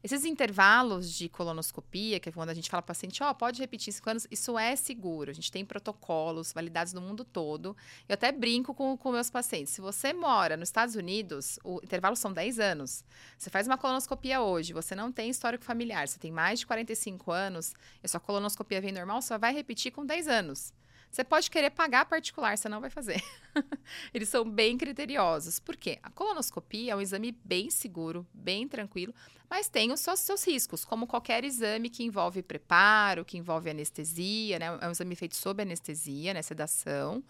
Esses 0.04 0.26
intervalos 0.26 1.12
de 1.12 1.30
colonoscopia, 1.30 2.20
que 2.20 2.30
é 2.30 2.32
quando 2.32 2.50
a 2.50 2.54
gente 2.54 2.70
fala 2.70 2.82
para 2.82 2.92
o 2.92 2.96
paciente, 2.96 3.22
ó, 3.22 3.30
oh, 3.30 3.36
pode 3.36 3.62
repetir 3.62 3.94
cinco 3.94 4.10
anos, 4.10 4.26
isso 4.32 4.58
é 4.58 4.76
seguro. 4.76 5.30
A 5.30 5.34
gente 5.34 5.52
tem 5.52 5.64
protocolos 5.64 6.52
validados 6.52 6.94
no 6.94 7.02
mundo 7.02 7.24
todo. 7.24 7.78
Eu 8.10 8.16
até 8.16 8.32
brinco 8.32 8.74
com, 8.74 8.98
com 8.98 9.12
meus 9.12 9.30
pacientes. 9.30 9.74
Se 9.74 9.82
você 9.82 10.12
mora 10.14 10.58
nos 10.58 10.70
Estados 10.70 10.96
Unidos, 10.96 11.60
o 11.64 11.80
intervalo 11.84 12.16
são 12.16 12.34
10 12.34 12.60
anos. 12.60 13.04
Você 13.38 13.50
faz 13.50 13.68
uma 13.68 13.78
colonoscopia 13.78 14.42
hoje, 14.42 14.74
você 14.74 14.96
não 14.96 15.12
tem 15.12 15.30
histórico 15.30 15.64
familiar, 15.64 16.08
você 16.08 16.18
tem 16.18 16.32
mais 16.32 16.60
de 16.60 16.66
45 16.66 17.32
anos, 17.32 17.74
e 18.02 18.06
a 18.06 18.08
sua 18.08 18.20
colonoscopia 18.20 18.82
vem 18.82 18.92
normal, 18.92 19.22
só 19.22 19.38
vai 19.38 19.54
repetir 19.54 19.92
com 19.92 20.06
10 20.06 20.28
anos. 20.28 20.74
Você 21.12 21.26
pode 21.26 21.52
querer 21.52 21.72
pagar 21.72 22.06
particular, 22.06 22.58
você 22.58 22.70
não 22.70 22.80
vai 22.80 22.90
fazer. 22.90 23.22
Eles 24.14 24.30
são 24.30 24.50
bem 24.50 24.78
criteriosos. 24.78 25.60
Por 25.60 25.76
quê? 25.76 26.00
A 26.02 26.10
colonoscopia 26.10 26.94
é 26.94 26.96
um 26.96 27.02
exame 27.02 27.38
bem 27.44 27.70
seguro, 27.70 28.26
bem 28.34 28.66
tranquilo, 28.66 29.14
mas 29.50 29.68
tem 29.68 29.92
os 29.92 30.00
seus, 30.00 30.48
riscos, 30.48 30.86
como 30.86 31.06
qualquer 31.06 31.44
exame 31.44 31.90
que 31.90 32.06
envolve 32.06 32.42
preparo, 32.42 33.26
que 33.26 33.38
envolve 33.38 33.70
anestesia, 33.70 34.58
né? 34.58 34.68
É 34.80 34.88
um 34.88 34.92
exame 34.92 35.14
feito 35.14 35.36
sob 35.36 35.62
anestesia, 35.62 36.34
né? 36.34 36.42
Sedação. 36.42 37.22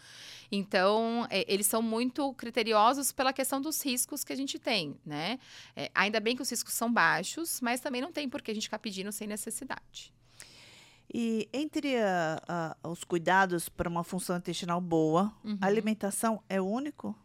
Então, 0.52 1.26
é, 1.32 1.44
eles 1.52 1.65
são 1.65 1.82
muito 1.82 2.32
criteriosos 2.36 3.12
pela 3.12 3.34
questão 3.34 3.60
dos 3.60 3.84
riscos 3.84 4.24
que 4.24 4.32
a 4.32 4.36
gente 4.36 4.60
tem, 4.60 4.96
né? 5.04 5.39
É, 5.76 5.89
ainda 5.96 6.20
bem 6.20 6.36
que 6.36 6.44
os 6.44 6.50
riscos 6.52 6.76
são 6.76 6.94
baixos, 6.94 7.60
mas 7.60 7.80
também 7.80 8.00
não 8.00 8.12
tem 8.12 8.30
por 8.30 8.44
que 8.44 8.52
a 8.52 8.54
gente 8.54 8.65
ficar 8.65 8.78
pedindo 8.78 9.12
sem 9.12 9.28
necessidade. 9.28 10.13
E 11.13 11.50
entre 11.52 11.97
a, 11.97 12.76
a, 12.84 12.88
os 12.89 13.04
cuidados 13.04 13.67
para 13.69 13.89
uma 13.89 14.04
função 14.04 14.38
intestinal 14.38 14.80
boa, 14.80 15.32
Uhum. 15.43 15.58
a 15.62 15.65
alimentação 15.67 16.41
é 16.47 16.60
o 16.62 16.65
único? 16.65 17.15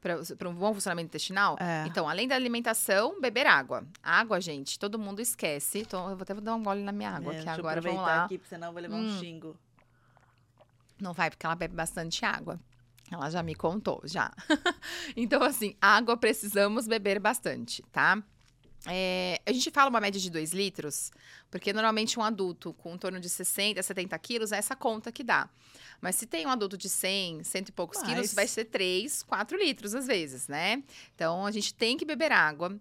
Para 0.00 0.48
um 0.48 0.54
bom 0.54 0.72
funcionamento 0.72 1.08
intestinal? 1.08 1.56
É. 1.60 1.84
Então, 1.86 2.08
além 2.08 2.26
da 2.26 2.34
alimentação, 2.34 3.20
beber 3.20 3.46
água. 3.46 3.84
Água, 4.02 4.40
gente, 4.40 4.78
todo 4.78 4.98
mundo 4.98 5.20
esquece. 5.20 5.80
Então, 5.80 6.08
eu 6.08 6.16
vou 6.16 6.22
até 6.22 6.34
dar 6.34 6.54
um 6.54 6.62
gole 6.62 6.82
na 6.82 6.90
minha 6.90 7.10
água 7.10 7.34
É, 7.34 7.38
eu 7.44 7.48
agora. 7.50 7.80
Vamos 7.82 7.98
aproveitar 7.98 8.02
lá. 8.18 8.24
aqui, 8.24 8.38
porque 8.38 8.48
senão 8.48 8.68
eu 8.68 8.72
vou 8.72 8.80
levar 8.82 8.96
Hum. 8.96 9.06
um 9.16 9.20
xingo. 9.20 9.56
Não 10.98 11.12
vai, 11.12 11.28
porque 11.30 11.44
ela 11.44 11.54
bebe 11.54 11.74
bastante 11.74 12.24
água. 12.24 12.58
Ela 13.10 13.28
já 13.30 13.42
me 13.42 13.54
contou, 13.54 14.00
já. 14.04 14.32
então, 15.16 15.42
assim, 15.42 15.76
água 15.80 16.16
precisamos 16.16 16.86
beber 16.88 17.18
bastante, 17.20 17.82
tá? 17.92 18.22
É, 18.86 19.40
a 19.44 19.52
gente 19.52 19.70
fala 19.70 19.90
uma 19.90 20.00
média 20.00 20.20
de 20.20 20.30
2 20.30 20.52
litros, 20.52 21.10
porque 21.50 21.72
normalmente 21.72 22.18
um 22.18 22.22
adulto 22.22 22.72
com 22.74 22.94
em 22.94 22.98
torno 22.98 23.20
de 23.20 23.28
60, 23.28 23.82
70 23.82 24.18
quilos 24.18 24.52
é 24.52 24.56
essa 24.56 24.74
conta 24.74 25.12
que 25.12 25.22
dá. 25.22 25.48
Mas 26.00 26.16
se 26.16 26.26
tem 26.26 26.46
um 26.46 26.50
adulto 26.50 26.78
de 26.78 26.88
100, 26.88 27.44
cento 27.44 27.68
e 27.68 27.72
poucos 27.72 27.98
Mais. 27.98 28.08
quilos, 28.08 28.34
vai 28.34 28.46
ser 28.46 28.64
3, 28.64 29.22
4 29.22 29.58
litros 29.58 29.94
às 29.94 30.06
vezes, 30.06 30.48
né? 30.48 30.82
Então, 31.14 31.44
a 31.44 31.50
gente 31.50 31.74
tem 31.74 31.96
que 31.96 32.06
beber 32.06 32.32
água. 32.32 32.74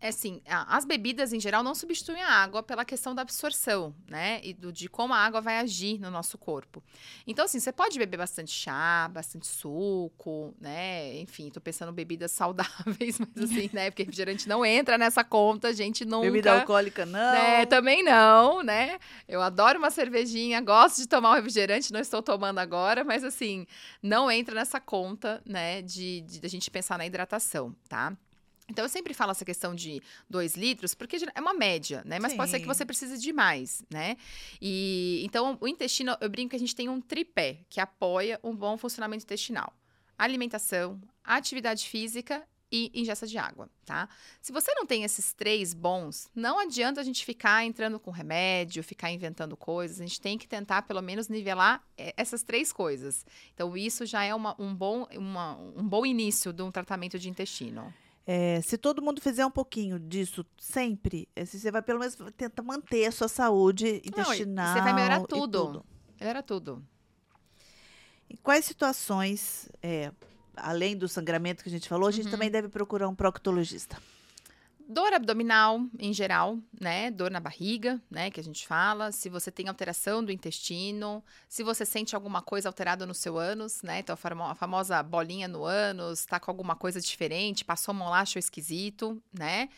É 0.00 0.08
Assim, 0.08 0.42
as 0.44 0.84
bebidas 0.84 1.32
em 1.32 1.40
geral 1.40 1.62
não 1.62 1.74
substituem 1.74 2.20
a 2.20 2.28
água 2.30 2.62
pela 2.62 2.84
questão 2.84 3.14
da 3.14 3.22
absorção, 3.22 3.94
né? 4.06 4.40
E 4.42 4.52
do, 4.52 4.70
de 4.70 4.88
como 4.88 5.14
a 5.14 5.18
água 5.18 5.40
vai 5.40 5.58
agir 5.58 5.98
no 5.98 6.10
nosso 6.10 6.36
corpo. 6.36 6.82
Então, 7.26 7.44
assim, 7.46 7.58
você 7.58 7.72
pode 7.72 7.98
beber 7.98 8.18
bastante 8.18 8.50
chá, 8.50 9.08
bastante 9.08 9.46
suco, 9.46 10.54
né? 10.60 11.18
Enfim, 11.20 11.48
tô 11.48 11.60
pensando 11.60 11.92
em 11.92 11.94
bebidas 11.94 12.32
saudáveis, 12.32 13.18
mas 13.34 13.50
assim, 13.50 13.70
né? 13.72 13.90
Porque 13.90 14.02
refrigerante 14.02 14.46
não 14.48 14.66
entra 14.66 14.98
nessa 14.98 15.24
conta, 15.30 15.68
a 15.68 15.72
gente 15.72 16.04
nunca... 16.04 16.26
Bebida 16.26 16.52
alcoólica, 16.60 17.06
não. 17.06 17.32
né? 17.32 17.64
Também 17.66 18.02
não, 18.02 18.62
né? 18.62 18.98
Eu 19.28 19.40
adoro 19.40 19.78
uma 19.78 19.90
cervejinha, 19.90 20.60
gosto 20.60 20.98
de 20.98 21.06
tomar 21.06 21.30
um 21.30 21.34
refrigerante, 21.34 21.92
não 21.92 22.00
estou 22.00 22.20
tomando 22.20 22.58
agora, 22.58 23.04
mas 23.04 23.22
assim, 23.22 23.64
não 24.02 24.28
entra 24.28 24.56
nessa 24.56 24.80
conta, 24.80 25.40
né, 25.46 25.80
de, 25.82 26.22
de, 26.22 26.44
a 26.44 26.48
gente 26.48 26.68
pensar 26.70 26.98
na 26.98 27.06
hidratação, 27.06 27.74
tá? 27.88 28.12
Então, 28.68 28.84
eu 28.84 28.88
sempre 28.88 29.12
falo 29.12 29.32
essa 29.32 29.44
questão 29.44 29.74
de 29.74 30.00
2 30.28 30.54
litros, 30.54 30.94
porque 30.94 31.16
é 31.34 31.40
uma 31.40 31.54
média, 31.54 32.02
né? 32.04 32.20
Mas 32.20 32.34
pode 32.34 32.50
ser 32.50 32.58
que 32.58 32.64
Sim. 32.64 32.68
você 32.68 32.86
precise 32.86 33.18
de 33.18 33.32
mais, 33.32 33.82
né? 33.90 34.16
E 34.60 35.22
então, 35.24 35.58
o 35.60 35.66
intestino, 35.66 36.16
eu 36.20 36.30
brinco 36.30 36.50
que 36.50 36.56
a 36.56 36.58
gente 36.58 36.74
tem 36.74 36.88
um 36.88 37.00
tripé 37.00 37.58
que 37.68 37.80
apoia 37.80 38.38
um 38.44 38.54
bom 38.54 38.78
funcionamento 38.78 39.24
intestinal: 39.24 39.72
alimentação, 40.16 41.00
atividade 41.24 41.88
física 41.88 42.46
e 42.72 42.90
ingesta 42.94 43.26
de 43.26 43.36
água, 43.36 43.68
tá? 43.84 44.08
Se 44.40 44.52
você 44.52 44.72
não 44.74 44.86
tem 44.86 45.02
esses 45.02 45.32
três 45.32 45.74
bons, 45.74 46.28
não 46.34 46.58
adianta 46.60 47.00
a 47.00 47.04
gente 47.04 47.24
ficar 47.24 47.64
entrando 47.64 47.98
com 47.98 48.10
remédio, 48.10 48.82
ficar 48.84 49.10
inventando 49.10 49.56
coisas. 49.56 50.00
A 50.00 50.04
gente 50.06 50.20
tem 50.20 50.38
que 50.38 50.46
tentar, 50.46 50.82
pelo 50.82 51.00
menos, 51.02 51.28
nivelar 51.28 51.82
eh, 51.98 52.14
essas 52.16 52.42
três 52.42 52.72
coisas. 52.72 53.26
Então, 53.54 53.76
isso 53.76 54.06
já 54.06 54.22
é 54.22 54.34
uma- 54.34 54.54
um, 54.60 54.74
bom, 54.74 55.06
uma- 55.16 55.56
um 55.56 55.86
bom 55.88 56.06
início 56.06 56.52
de 56.52 56.62
um 56.62 56.70
tratamento 56.70 57.18
de 57.18 57.28
intestino. 57.28 57.92
É, 58.26 58.60
se 58.60 58.78
todo 58.78 59.02
mundo 59.02 59.20
fizer 59.20 59.44
um 59.44 59.50
pouquinho 59.50 59.98
disso 59.98 60.46
sempre, 60.58 61.28
é, 61.34 61.44
você 61.44 61.70
vai 61.70 61.82
pelo 61.82 61.98
menos 61.98 62.16
tentar 62.36 62.62
manter 62.62 63.06
a 63.06 63.10
sua 63.10 63.26
saúde 63.26 63.84
Não, 63.86 63.92
e 63.94 64.08
intestinal. 64.08 64.74
você 64.76 64.80
vai 64.82 64.92
melhorar 64.94 65.20
e 65.22 65.26
tudo. 65.26 65.84
Era 66.20 66.40
tudo. 66.42 66.86
Em 68.28 68.36
quais 68.36 68.64
situações, 68.64 69.68
é, 69.82 70.12
além 70.62 70.96
do 70.96 71.08
sangramento 71.08 71.62
que 71.62 71.68
a 71.68 71.72
gente 71.72 71.88
falou, 71.88 72.08
a 72.08 72.12
gente 72.12 72.26
Uhum. 72.26 72.30
também 72.30 72.50
deve 72.50 72.68
procurar 72.68 73.08
um 73.08 73.14
proctologista? 73.14 73.96
Dor 74.92 75.12
abdominal, 75.12 75.84
em 76.00 76.12
geral, 76.12 76.58
né? 76.80 77.12
Dor 77.12 77.30
na 77.30 77.38
barriga, 77.38 78.02
né? 78.10 78.28
Que 78.28 78.40
a 78.40 78.42
gente 78.42 78.66
fala. 78.66 79.12
Se 79.12 79.28
você 79.28 79.48
tem 79.48 79.68
alteração 79.68 80.24
do 80.24 80.32
intestino, 80.32 81.22
se 81.48 81.62
você 81.62 81.84
sente 81.86 82.16
alguma 82.16 82.42
coisa 82.42 82.68
alterada 82.68 83.06
no 83.06 83.14
seu 83.14 83.38
ânus, 83.38 83.82
né? 83.82 84.00
Então, 84.00 84.14
a 84.14 84.16
famo- 84.16 84.42
a 84.42 84.54
famosa 84.56 85.00
bolinha 85.00 85.46
no 85.46 85.64
ânus, 85.64 86.24
tá 86.26 86.40
com 86.40 86.50
alguma 86.50 86.74
coisa 86.74 87.00
diferente, 87.00 87.64
passou 87.64 87.94
achou 88.12 88.40
esquisito, 88.40 89.22
né? 89.32 89.68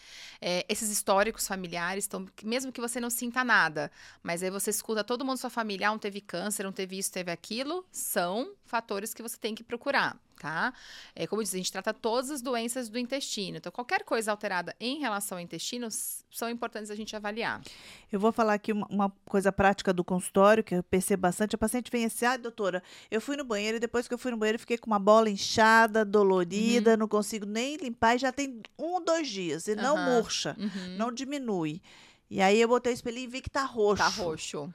É, 0.40 0.64
esses 0.66 0.88
históricos 0.88 1.46
familiares, 1.46 2.06
então, 2.06 2.26
mesmo 2.42 2.72
que 2.72 2.80
você 2.80 2.98
não 2.98 3.10
sinta 3.10 3.44
nada, 3.44 3.92
mas 4.22 4.42
aí 4.42 4.48
você 4.48 4.70
escuta 4.70 5.04
todo 5.04 5.26
mundo 5.26 5.34
da 5.36 5.40
sua 5.42 5.50
família, 5.50 5.88
ah, 5.88 5.92
um 5.92 5.98
teve 5.98 6.22
câncer, 6.22 6.66
um 6.66 6.72
teve 6.72 6.96
isso, 6.98 7.12
teve 7.12 7.30
aquilo, 7.30 7.84
são 7.92 8.54
fatores 8.64 9.12
que 9.12 9.20
você 9.22 9.36
tem 9.36 9.54
que 9.54 9.62
procurar, 9.62 10.18
tá? 10.42 10.74
É, 11.14 11.24
como 11.24 11.40
eu 11.40 11.44
disse, 11.44 11.54
a 11.54 11.58
gente 11.58 11.70
trata 11.70 11.94
todas 11.94 12.28
as 12.28 12.42
doenças 12.42 12.88
do 12.88 12.98
intestino. 12.98 13.58
Então, 13.58 13.70
qualquer 13.70 14.02
coisa 14.04 14.32
alterada 14.32 14.74
em 14.80 14.98
relação 14.98 15.38
ao 15.38 15.42
intestino 15.44 15.86
são 15.90 16.50
importantes 16.50 16.90
a 16.90 16.96
gente 16.96 17.14
avaliar. 17.14 17.62
Eu 18.10 18.18
vou 18.18 18.32
falar 18.32 18.54
aqui 18.54 18.72
uma, 18.72 18.86
uma 18.88 19.10
coisa 19.24 19.52
prática 19.52 19.92
do 19.92 20.02
consultório, 20.02 20.64
que 20.64 20.74
eu 20.74 20.82
percebo 20.82 21.20
bastante. 21.22 21.54
A 21.54 21.58
paciente 21.58 21.90
vem 21.92 22.04
assim, 22.04 22.24
ah, 22.26 22.36
doutora, 22.36 22.82
eu 23.08 23.20
fui 23.20 23.36
no 23.36 23.44
banheiro 23.44 23.76
e 23.76 23.80
depois 23.80 24.08
que 24.08 24.14
eu 24.14 24.18
fui 24.18 24.32
no 24.32 24.36
banheiro 24.36 24.58
fiquei 24.58 24.76
com 24.76 24.88
uma 24.88 24.98
bola 24.98 25.30
inchada, 25.30 26.00
Uhum. 26.00 26.10
dolorida, 26.10 26.96
não 26.96 27.06
consigo 27.06 27.46
nem 27.46 27.76
limpar 27.76 28.16
e 28.16 28.18
já 28.18 28.32
tem 28.32 28.60
um 28.76 28.94
ou 28.94 29.04
dois 29.04 29.28
dias. 29.28 29.68
E 29.68 29.76
não 29.76 29.96
Aham. 29.96 30.16
murcha, 30.16 30.56
Uhum. 30.58 30.96
não 30.96 31.12
diminui. 31.12 31.80
E 32.28 32.40
aí 32.40 32.60
eu 32.60 32.66
botei 32.66 32.92
o 32.92 32.94
espelhinho 32.94 33.24
e 33.24 33.30
vi 33.30 33.40
que 33.40 33.50
tá 33.50 33.62
roxo. 33.64 34.02
Tá 34.02 34.08
roxo. 34.08 34.74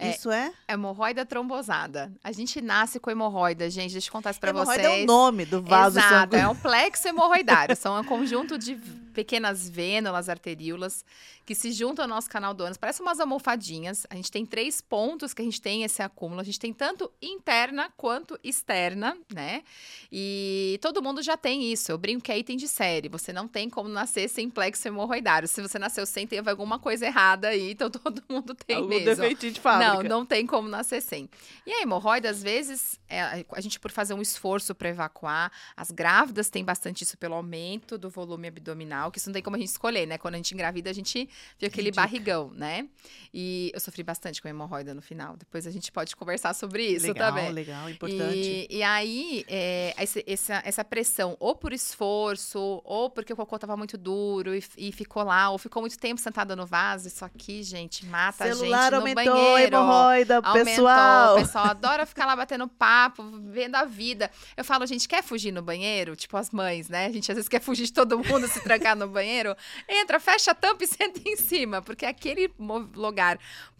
É, 0.00 0.10
Isso 0.10 0.30
é? 0.30 0.52
hemorroida 0.68 1.26
trombosada. 1.26 2.12
A 2.22 2.30
gente 2.30 2.60
nasce 2.60 3.00
com 3.00 3.10
hemorroida, 3.10 3.68
gente. 3.68 3.92
Deixa 3.92 4.08
eu 4.08 4.12
contar 4.12 4.30
isso 4.30 4.38
pra 4.40 4.50
Hemorroida 4.50 4.82
vocês. 4.84 5.00
é 5.00 5.02
o 5.02 5.06
nome 5.06 5.44
do 5.44 5.60
vaso 5.60 5.98
Exato, 5.98 6.14
sanguíneo. 6.14 6.44
é 6.44 6.48
um 6.48 6.54
plexo 6.56 7.08
hemorroidário. 7.08 7.74
São 7.76 7.98
um 8.00 8.04
conjunto 8.04 8.56
de 8.56 8.76
pequenas 9.12 9.68
vênulas, 9.68 10.28
arteríolas, 10.28 11.04
que 11.44 11.52
se 11.52 11.72
juntam 11.72 12.04
ao 12.04 12.08
nosso 12.08 12.30
canal 12.30 12.54
do 12.54 12.62
ânus. 12.62 12.76
Parece 12.76 13.02
umas 13.02 13.18
almofadinhas. 13.18 14.06
A 14.08 14.14
gente 14.14 14.30
tem 14.30 14.46
três 14.46 14.80
pontos 14.80 15.34
que 15.34 15.42
a 15.42 15.44
gente 15.44 15.60
tem 15.60 15.82
esse 15.82 16.00
acúmulo. 16.00 16.40
A 16.40 16.44
gente 16.44 16.60
tem 16.60 16.72
tanto 16.72 17.10
interna 17.20 17.90
quanto 17.96 18.38
externa, 18.44 19.16
né? 19.34 19.62
E 20.12 20.78
todo 20.80 21.02
mundo 21.02 21.20
já 21.22 21.36
tem 21.36 21.72
isso. 21.72 21.90
Eu 21.90 21.98
brinco 21.98 22.22
que 22.22 22.30
é 22.30 22.38
item 22.38 22.56
de 22.56 22.68
série. 22.68 23.08
Você 23.08 23.32
não 23.32 23.48
tem 23.48 23.68
como 23.68 23.88
nascer 23.88 24.28
sem 24.28 24.48
plexo 24.48 24.86
hemorroidário. 24.86 25.48
Se 25.48 25.60
você 25.60 25.78
nasceu 25.78 26.06
sem, 26.06 26.26
teve 26.26 26.48
alguma 26.48 26.78
coisa 26.78 27.06
errada 27.06 27.48
aí. 27.48 27.72
Então 27.72 27.90
todo 27.90 28.22
mundo 28.28 28.54
tem 28.54 28.76
Algum 28.76 28.88
mesmo. 28.88 29.06
defeitinho 29.06 29.52
de. 29.52 29.60
Não, 29.64 29.87
não 30.08 30.24
tem 30.26 30.46
como 30.46 30.68
nascer 30.68 31.00
sem. 31.02 31.28
E 31.66 31.72
a 31.72 31.82
hemorroida, 31.82 32.28
às 32.30 32.42
vezes, 32.42 32.98
é, 33.08 33.44
a 33.52 33.60
gente 33.60 33.78
por 33.80 33.90
fazer 33.90 34.14
um 34.14 34.22
esforço 34.22 34.74
para 34.74 34.88
evacuar, 34.88 35.50
as 35.76 35.90
grávidas 35.90 36.48
têm 36.50 36.64
bastante 36.64 37.02
isso 37.04 37.16
pelo 37.18 37.34
aumento 37.34 37.96
do 37.98 38.08
volume 38.10 38.48
abdominal, 38.48 39.10
que 39.10 39.18
isso 39.18 39.28
não 39.28 39.34
tem 39.34 39.42
como 39.42 39.56
a 39.56 39.58
gente 39.58 39.68
escolher, 39.68 40.06
né? 40.06 40.18
Quando 40.18 40.34
a 40.34 40.36
gente 40.38 40.52
engravida, 40.54 40.90
a 40.90 40.92
gente 40.92 41.28
vê 41.58 41.66
aquele 41.66 41.88
Indica. 41.88 42.02
barrigão, 42.02 42.50
né? 42.54 42.88
E 43.32 43.70
eu 43.74 43.80
sofri 43.80 44.02
bastante 44.02 44.40
com 44.42 44.48
hemorroida 44.48 44.94
no 44.94 45.02
final. 45.02 45.36
Depois 45.36 45.66
a 45.66 45.70
gente 45.70 45.90
pode 45.92 46.14
conversar 46.16 46.54
sobre 46.54 46.84
isso 46.86 47.06
legal, 47.06 47.28
também. 47.32 47.50
legal, 47.52 47.88
importante. 47.90 48.66
E, 48.70 48.78
e 48.78 48.82
aí, 48.82 49.44
é, 49.48 49.94
esse- 49.98 50.24
essa, 50.26 50.62
essa 50.64 50.84
pressão, 50.84 51.36
ou 51.38 51.54
por 51.54 51.72
esforço, 51.72 52.80
ou 52.84 53.10
porque 53.10 53.32
o 53.32 53.36
cocô 53.36 53.58
tava 53.58 53.76
muito 53.76 53.96
duro 53.98 54.54
e, 54.54 54.62
e 54.76 54.92
ficou 54.92 55.22
lá, 55.22 55.50
ou 55.50 55.58
ficou 55.58 55.82
muito 55.82 55.98
tempo 55.98 56.20
sentada 56.20 56.54
no 56.56 56.66
vaso, 56.66 57.06
isso 57.08 57.24
aqui, 57.24 57.62
gente, 57.62 58.04
mata 58.06 58.46
Celular 58.46 58.78
a 58.78 58.82
gente 58.84 58.90
no 58.92 58.96
aumentou, 58.98 59.34
banheiro. 59.34 59.76
Hemorroida, 59.78 60.36
Aumentou, 60.42 60.64
pessoal. 60.64 61.34
O 61.36 61.38
pessoal 61.40 61.64
adora 61.66 62.06
ficar 62.06 62.26
lá 62.26 62.34
batendo 62.36 62.66
papo, 62.68 63.22
vendo 63.50 63.74
a 63.76 63.84
vida. 63.84 64.30
Eu 64.56 64.64
falo, 64.64 64.86
gente, 64.86 65.08
quer 65.08 65.22
fugir 65.22 65.52
no 65.52 65.62
banheiro? 65.62 66.14
Tipo 66.16 66.36
as 66.36 66.50
mães, 66.50 66.88
né? 66.88 67.06
A 67.06 67.12
gente 67.12 67.30
às 67.30 67.36
vezes 67.36 67.48
quer 67.48 67.60
fugir 67.60 67.84
de 67.84 67.92
todo 67.92 68.18
mundo, 68.18 68.46
se 68.48 68.60
trancar 68.60 68.96
no 68.96 69.08
banheiro. 69.08 69.56
Entra, 69.88 70.18
fecha 70.20 70.50
a 70.50 70.54
tampa 70.54 70.84
e 70.84 70.86
senta 70.88 71.20
em 71.26 71.36
cima, 71.36 71.80
porque 71.82 72.04
aquele 72.06 72.52
mo- 72.58 72.88
lugar 72.94 73.38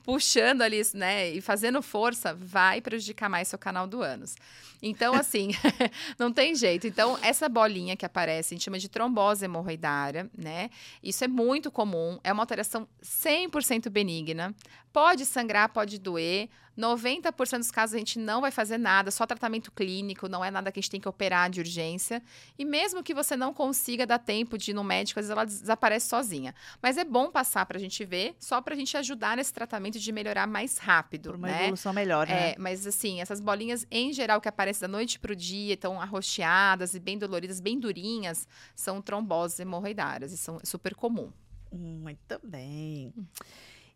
puxando 0.09 0.62
ali, 0.62 0.80
né, 0.94 1.28
e 1.28 1.40
fazendo 1.42 1.82
força, 1.82 2.32
vai 2.34 2.80
prejudicar 2.80 3.28
mais 3.28 3.46
seu 3.46 3.59
canal 3.59 3.86
do 3.86 4.00
ânus. 4.00 4.36
Então, 4.80 5.12
assim, 5.20 5.50
não 6.18 6.32
tem 6.32 6.54
jeito. 6.54 6.86
Então, 6.86 7.18
essa 7.20 7.46
bolinha 7.46 7.94
que 7.94 8.06
aparece, 8.06 8.54
a 8.54 8.56
gente 8.56 8.64
chama 8.64 8.78
de 8.78 8.88
trombose 8.88 9.44
hemorroidária, 9.44 10.30
né? 10.34 10.70
Isso 11.02 11.24
é 11.24 11.28
muito 11.28 11.70
comum, 11.70 12.18
é 12.24 12.32
uma 12.32 12.42
alteração 12.42 12.88
100% 13.02 13.90
benigna. 13.90 14.54
Pode 14.94 15.26
sangrar, 15.26 15.68
pode 15.68 15.98
doer. 15.98 16.48
90% 16.79 17.59
dos 17.59 17.70
casos 17.72 17.95
a 17.95 17.99
gente 17.99 18.18
não 18.18 18.41
vai 18.41 18.51
fazer 18.53 18.79
nada, 18.79 19.11
só 19.11 19.26
tratamento 19.26 19.72
clínico, 19.72 20.29
não 20.29 20.45
é 20.45 20.51
nada 20.51 20.70
que 20.70 20.79
a 20.79 20.81
gente 20.83 20.91
tem 20.91 21.01
que 21.01 21.09
operar 21.09 21.51
de 21.51 21.59
urgência. 21.61 22.22
E 22.57 22.64
mesmo 22.64 23.03
que 23.03 23.12
você 23.12 23.37
não 23.37 23.53
consiga 23.53 24.07
dar 24.07 24.18
tempo 24.20 24.57
de 24.57 24.70
ir 24.70 24.74
no 24.74 24.85
médico, 24.85 25.18
às 25.18 25.24
vezes 25.26 25.31
ela 25.33 25.45
des- 25.45 25.61
desaparece 25.61 26.07
sozinha. 26.09 26.55
Mas 26.81 26.97
é 26.97 27.05
bom 27.05 27.31
passar 27.31 27.66
pra 27.66 27.79
gente 27.79 28.05
ver, 28.05 28.37
só 28.39 28.61
pra 28.62 28.76
gente 28.76 28.97
ajudar 28.97 29.37
nesse 29.37 29.53
tratamento 29.53 29.99
de 29.99 30.12
melhorar 30.12 30.47
mais 30.47 30.79
rápido, 30.79 31.31
Por 31.31 31.37
uma 31.37 31.49
né? 31.49 31.62
evolução 31.62 31.93
melhor, 31.93 32.26
né? 32.29 32.51
É, 32.53 32.57
mas 32.59 32.87
assim, 32.87 33.20
essas 33.20 33.41
bolinhas 33.41 33.85
em 33.91 34.12
geral 34.12 34.41
que 34.41 34.49
aparecem 34.49 34.81
da 34.83 34.89
noite 34.89 35.18
pro 35.18 35.35
dia, 35.35 35.74
estão 35.74 36.01
arroxeadas 36.01 36.95
e 36.95 37.01
bem 37.01 37.18
doloridas, 37.18 37.59
bem 37.61 37.79
durinhas, 37.81 38.47
são 38.76 39.03
tromboses 39.03 39.59
hemorroidárias 39.59 40.33
e 40.33 40.37
são 40.39 40.59
super 40.62 40.95
comum. 40.95 41.33
Muito 41.72 42.39
bem. 42.45 43.12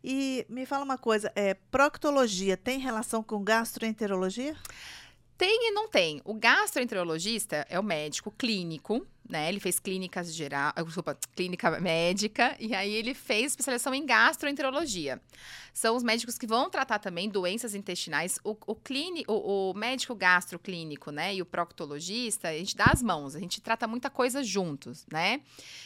E 0.03 0.45
me 0.49 0.65
fala 0.65 0.83
uma 0.83 0.97
coisa, 0.97 1.31
é, 1.33 1.53
proctologia 1.53 2.57
tem 2.57 2.77
relação 2.79 3.23
com 3.23 3.41
gastroenterologia? 3.41 4.55
Tem 5.37 5.69
e 5.69 5.71
não 5.71 5.87
tem. 5.87 6.21
O 6.25 6.33
gastroenterologista 6.33 7.65
é 7.69 7.79
o 7.79 7.83
médico 7.83 8.29
clínico, 8.31 9.07
né? 9.27 9.49
Ele 9.49 9.59
fez 9.59 9.79
clínicas 9.79 10.33
geral, 10.33 10.71
ah, 10.75 10.83
desculpa, 10.83 11.17
clínica 11.35 11.71
médica, 11.79 12.55
e 12.59 12.73
aí 12.75 12.91
ele 12.93 13.13
fez 13.13 13.51
especialização 13.53 13.93
em 13.93 14.05
gastroenterologia. 14.05 15.21
São 15.73 15.95
os 15.95 16.03
médicos 16.03 16.37
que 16.37 16.45
vão 16.45 16.69
tratar 16.69 16.99
também 16.99 17.27
doenças 17.27 17.73
intestinais. 17.73 18.37
O, 18.43 18.55
o, 18.67 18.75
clíni- 18.75 19.25
o, 19.27 19.71
o 19.71 19.73
médico 19.73 20.13
gastroclínico, 20.13 21.09
né? 21.09 21.33
E 21.33 21.41
o 21.41 21.45
proctologista, 21.47 22.49
a 22.49 22.53
gente 22.57 22.75
dá 22.77 22.85
as 22.93 23.01
mãos, 23.01 23.35
a 23.35 23.39
gente 23.39 23.59
trata 23.59 23.87
muita 23.87 24.07
coisa 24.07 24.43
juntos, 24.43 25.03
né? 25.11 25.41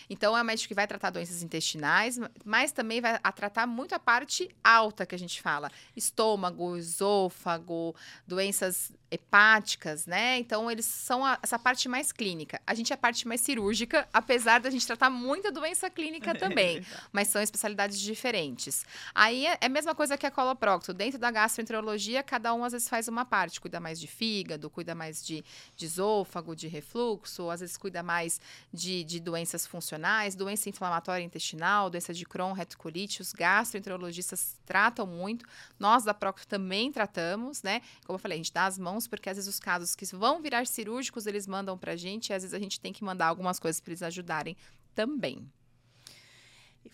Então 0.10 0.38
é 0.38 0.42
o 0.42 0.46
médico 0.46 0.68
que 0.68 0.74
vai 0.74 0.86
tratar 0.88 1.10
doenças 1.10 1.42
intestinais, 1.42 2.20
mas 2.44 2.74
também 2.74 3.00
vai 3.00 3.18
tratar 3.34 3.66
muito 3.66 3.96
a 3.96 4.00
parte 4.00 4.50
alta 4.62 5.06
que 5.06 5.16
a 5.16 5.20
gente 5.20 5.42
fala: 5.42 5.72
estômago, 5.96 6.76
esôfago, 6.76 7.96
doenças 8.28 8.92
hepáticas, 9.10 10.06
né? 10.06 10.38
Então, 10.38 10.70
eles 10.70 10.86
são 10.86 11.24
a- 11.26 11.40
essa 11.42 11.58
parte 11.58 11.88
mais 11.88 12.12
clínica. 12.12 12.62
A 12.68 12.74
gente 12.74 12.92
é 12.92 12.96
a 12.96 12.98
parte 12.98 13.26
mais 13.28 13.42
cirúrgica, 13.42 14.08
apesar 14.14 14.60
da 14.60 14.70
gente 14.70 14.88
tratar 14.88 15.10
muita 15.10 15.52
doença 15.52 15.90
clínica 15.90 16.34
também, 16.40 16.86
mas 17.12 17.28
são 17.28 17.42
especialidades 17.42 18.00
diferentes. 18.00 18.86
Aí 19.14 19.46
é 19.46 19.58
é 19.60 19.66
a 19.66 19.70
mesma 19.70 19.94
coisa 19.94 20.18
que 20.18 20.26
a 20.26 20.32
coloprocto. 20.32 20.94
Dentro 20.94 21.20
da 21.20 21.30
gastroenterologia, 21.30 22.24
cada 22.24 22.54
um 22.54 22.64
às 22.64 22.74
vezes 22.74 22.88
faz 22.88 23.08
uma 23.08 23.26
parte. 23.26 23.60
Cuida 23.60 23.80
mais 23.80 24.00
de 24.00 24.08
fígado, 24.08 24.70
cuida 24.70 24.96
mais 24.96 25.26
de, 25.26 25.44
de 25.76 25.86
esôfago, 25.86 26.56
de 26.56 26.68
refluxo, 26.68 27.50
às 27.50 27.60
vezes 27.60 27.76
cuida 27.76 28.02
mais 28.02 28.40
de, 28.72 29.04
de 29.04 29.20
doenças 29.20 29.66
funcionais, 29.66 30.36
doença 30.36 30.70
inflamatória 30.70 31.24
intestinal, 31.24 31.90
doença 31.90 32.14
de 32.14 32.26
Crohn, 32.26 32.54
retocolite. 32.54 33.22
Os 33.22 33.34
gastroenterologistas 33.34 34.58
tratam 34.66 35.06
muito. 35.06 35.46
Nós 35.80 36.04
da 36.04 36.14
Procto 36.14 36.48
também 36.48 36.92
tratamos, 36.92 37.62
né? 37.64 37.82
Como 38.06 38.16
eu 38.16 38.22
falei, 38.22 38.38
a 38.38 38.40
gente 38.40 38.54
dá 38.54 38.66
as 38.66 38.78
mãos 38.78 39.08
porque 39.08 39.30
às 39.30 39.38
vezes 39.38 39.54
os 39.54 39.60
casos 39.60 39.96
que 39.96 40.06
vão 40.06 40.42
virar 40.42 40.66
cirúrgicos, 40.66 41.26
eles 41.28 41.46
mandam 41.46 41.78
pra 41.78 41.96
gente 41.96 42.30
e 42.30 42.34
às 42.34 42.44
vezes 42.44 42.54
a 42.54 42.60
gente 42.60 42.80
tem 42.80 42.94
que 42.94 43.04
mandar 43.04 43.17
algumas 43.26 43.60
coisas 43.60 43.82
para 43.82 43.92
eles 43.92 44.04
ajudarem 44.04 44.56
também. 44.94 45.52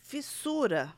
Fissura 0.02 0.94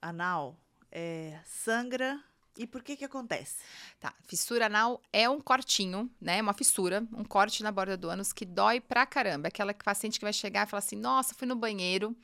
anal 0.00 0.56
é, 0.90 1.38
sangra 1.44 2.22
e 2.56 2.66
por 2.66 2.82
que 2.82 2.96
que 2.96 3.04
acontece? 3.04 3.56
Tá, 3.98 4.12
fissura 4.26 4.66
anal 4.66 5.00
é 5.12 5.28
um 5.30 5.40
cortinho, 5.40 6.10
né? 6.20 6.42
Uma 6.42 6.52
fissura, 6.52 7.06
um 7.12 7.24
corte 7.24 7.62
na 7.62 7.72
borda 7.72 7.96
do 7.96 8.10
ânus 8.10 8.32
que 8.32 8.44
dói 8.44 8.80
pra 8.80 9.06
caramba. 9.06 9.48
Aquela 9.48 9.72
que 9.72 9.84
paciente 9.84 10.18
que 10.18 10.24
vai 10.24 10.32
chegar 10.32 10.66
e 10.66 10.70
falar 10.70 10.80
assim: 10.80 10.96
"Nossa, 10.96 11.34
fui 11.34 11.46
no 11.46 11.56
banheiro, 11.56 12.14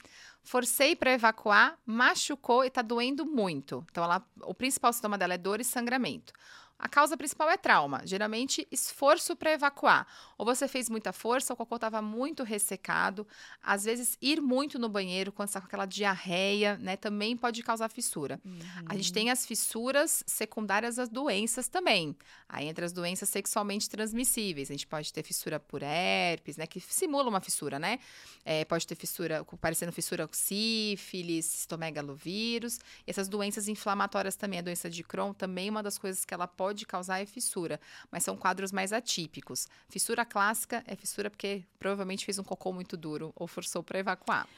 forcei 0.42 0.96
pra 0.96 1.12
evacuar, 1.12 1.78
machucou 1.86 2.64
e 2.64 2.70
tá 2.70 2.82
doendo 2.82 3.24
muito". 3.24 3.84
Então 3.90 4.04
ela, 4.04 4.22
o 4.42 4.52
principal 4.52 4.92
sintoma 4.92 5.16
dela 5.16 5.34
é 5.34 5.38
dor 5.38 5.60
e 5.60 5.64
sangramento. 5.64 6.32
A 6.78 6.88
causa 6.88 7.16
principal 7.16 7.48
é 7.48 7.56
trauma, 7.56 8.02
geralmente 8.04 8.66
esforço 8.70 9.34
para 9.34 9.52
evacuar. 9.52 10.06
Ou 10.36 10.44
você 10.44 10.68
fez 10.68 10.90
muita 10.90 11.12
força, 11.12 11.54
o 11.54 11.56
cocô 11.56 11.76
estava 11.76 12.02
muito 12.02 12.42
ressecado. 12.42 13.26
Às 13.62 13.84
vezes, 13.84 14.18
ir 14.20 14.42
muito 14.42 14.78
no 14.78 14.88
banheiro 14.88 15.32
quando 15.32 15.48
está 15.48 15.60
com 15.60 15.66
aquela 15.66 15.86
diarreia, 15.86 16.76
né, 16.76 16.96
também 16.96 17.36
pode 17.36 17.62
causar 17.62 17.88
fissura. 17.88 18.38
A 18.86 18.94
gente 18.94 19.12
tem 19.12 19.30
as 19.30 19.46
fissuras 19.46 20.22
secundárias 20.26 20.98
às 20.98 21.08
doenças 21.08 21.66
também. 21.66 22.14
Aí 22.46 22.66
entre 22.66 22.84
as 22.84 22.92
doenças 22.92 23.28
sexualmente 23.28 23.88
transmissíveis. 23.88 24.70
A 24.70 24.74
gente 24.74 24.86
pode 24.86 25.12
ter 25.12 25.22
fissura 25.22 25.58
por 25.58 25.82
herpes, 25.82 26.58
né? 26.58 26.66
Que 26.66 26.78
simula 26.80 27.28
uma 27.28 27.40
fissura, 27.40 27.78
né? 27.78 27.98
É, 28.44 28.64
pode 28.64 28.86
ter 28.86 28.94
fissura, 28.94 29.44
parecendo 29.60 29.92
fissura 29.92 30.28
sífilis, 30.30 31.46
citomegalovírus. 31.46 32.78
Essas 33.06 33.28
doenças 33.28 33.66
inflamatórias 33.66 34.36
também. 34.36 34.58
A 34.58 34.62
doença 34.62 34.90
de 34.90 35.02
Crohn 35.02 35.32
também 35.32 35.70
uma 35.70 35.82
das 35.82 35.96
coisas 35.96 36.24
que 36.24 36.34
ela 36.34 36.46
pode 36.46 36.65
causar 36.86 37.20
é 37.20 37.26
fissura. 37.26 37.78
Mas 38.10 38.24
são 38.24 38.36
quadros 38.36 38.72
mais 38.72 38.92
atípicos. 38.92 39.68
Fissura 39.88 40.24
clássica 40.24 40.82
é 40.86 40.96
fissura 40.96 41.30
porque 41.30 41.64
provavelmente 41.78 42.24
fez 42.24 42.38
um 42.38 42.44
cocô 42.44 42.72
muito 42.72 42.96
duro 42.96 43.32
ou 43.36 43.46
forçou 43.46 43.82
para 43.82 43.98
evacuar. 43.98 44.48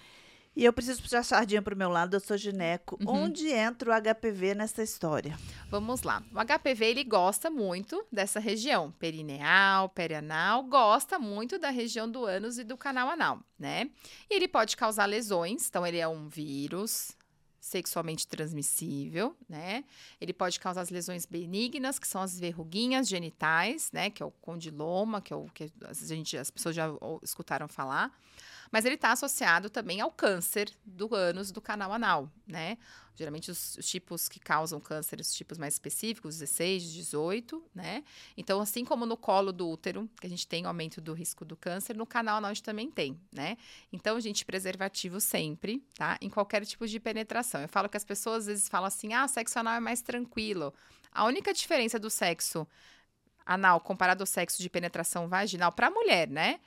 E 0.59 0.65
eu 0.65 0.73
preciso 0.73 1.01
puxar 1.01 1.21
a 1.21 1.23
sardinha 1.23 1.63
pro 1.63 1.77
meu 1.77 1.89
lado, 1.89 2.17
eu 2.17 2.21
sou 2.21 2.37
gineco. 2.37 2.99
Uhum. 3.01 3.25
Onde 3.25 3.49
entra 3.49 3.91
o 3.91 4.15
HPV 4.15 4.57
nessa 4.57 4.83
história? 4.83 5.39
Vamos 5.71 6.03
lá. 6.03 6.21
O 6.33 6.45
HPV 6.45 6.85
ele 6.85 7.05
gosta 7.05 7.49
muito 7.49 8.05
dessa 8.11 8.41
região, 8.41 8.91
perineal, 8.91 9.89
perianal, 9.89 10.65
gosta 10.65 11.17
muito 11.17 11.61
da 11.61 11.71
região 11.71 12.11
do 12.11 12.25
ânus 12.25 12.59
e 12.59 12.65
do 12.65 12.77
canal 12.77 13.09
anal, 13.09 13.39
né? 13.57 13.89
E 14.29 14.35
ele 14.35 14.49
pode 14.49 14.77
causar 14.77 15.07
lesões, 15.07 15.69
então 15.69 15.87
ele 15.87 15.99
é 15.99 16.09
um 16.09 16.27
vírus 16.27 17.17
sexualmente 17.61 18.27
transmissível, 18.27 19.37
né? 19.49 19.85
Ele 20.21 20.33
pode 20.33 20.59
causar 20.61 20.81
as 20.81 20.91
lesões 20.91 21.27
benignas, 21.27 21.99
que 21.99 22.07
são 22.07 22.21
as 22.23 22.39
verruguinhas 22.39 23.09
genitais, 23.09 23.91
né? 23.93 24.11
Que 24.11 24.23
é 24.23 24.27
o 24.27 24.31
condiloma, 24.31 25.21
que 25.21 25.33
é 25.33 25.37
o 25.37 25.47
que 25.47 25.71
a 25.83 25.93
gente, 25.93 26.37
as 26.37 26.51
pessoas 26.51 26.75
já 26.75 26.89
escutaram 27.23 27.69
falar. 27.69 28.13
Mas 28.71 28.85
ele 28.85 28.95
está 28.95 29.12
associado 29.12 29.71
também 29.71 30.01
ao 30.01 30.11
câncer 30.11 30.71
do 30.85 31.14
ânus 31.14 31.51
do 31.51 31.61
canal 31.61 31.93
anal, 31.93 32.31
né? 32.47 32.79
Geralmente 33.19 33.51
os, 33.51 33.77
os 33.77 33.89
tipos 33.89 34.29
que 34.29 34.39
causam 34.39 34.79
câncer, 34.79 35.19
os 35.21 35.33
tipos 35.33 35.59
mais 35.59 35.75
específicos, 35.75 36.39
16, 36.39 36.93
18, 36.93 37.64
né? 37.75 38.05
Então, 38.37 38.61
assim 38.61 38.85
como 38.85 39.05
no 39.05 39.16
colo 39.16 39.53
do 39.53 39.69
útero, 39.69 40.09
que 40.21 40.27
a 40.27 40.31
gente 40.31 40.47
tem 40.47 40.64
aumento 40.66 41.01
do 41.01 41.12
risco 41.12 41.45
do 41.45 41.57
câncer, 41.57 41.97
no 41.97 42.07
canal 42.07 42.37
anal 42.37 42.51
a 42.51 42.55
gente 42.55 42.62
também 42.62 42.89
tem, 42.89 43.21
né? 43.33 43.57
Então, 43.93 44.21
gente, 44.21 44.45
preservativo 44.45 45.21
sempre, 45.21 45.83
tá? 45.97 46.16
Em 46.21 46.31
qualquer 46.31 46.64
tipo 46.64 46.87
de 46.87 47.01
penetração. 47.01 47.61
Eu 47.61 47.69
falo 47.69 47.89
que 47.89 47.97
as 47.97 48.05
pessoas 48.05 48.39
às 48.39 48.47
vezes 48.47 48.69
falam 48.69 48.87
assim: 48.87 49.12
ah, 49.12 49.27
sexo 49.27 49.59
anal 49.59 49.75
é 49.75 49.81
mais 49.81 50.01
tranquilo. 50.01 50.73
A 51.11 51.25
única 51.25 51.53
diferença 51.53 51.99
do 51.99 52.11
sexo 52.11 52.69
anal 53.45 53.81
comparado 53.81 54.23
ao 54.23 54.27
sexo 54.27 54.62
de 54.62 54.69
penetração 54.71 55.27
vaginal 55.27 55.73
para 55.73 55.89
a 55.89 55.91
mulher, 55.91 56.29
né? 56.29 56.61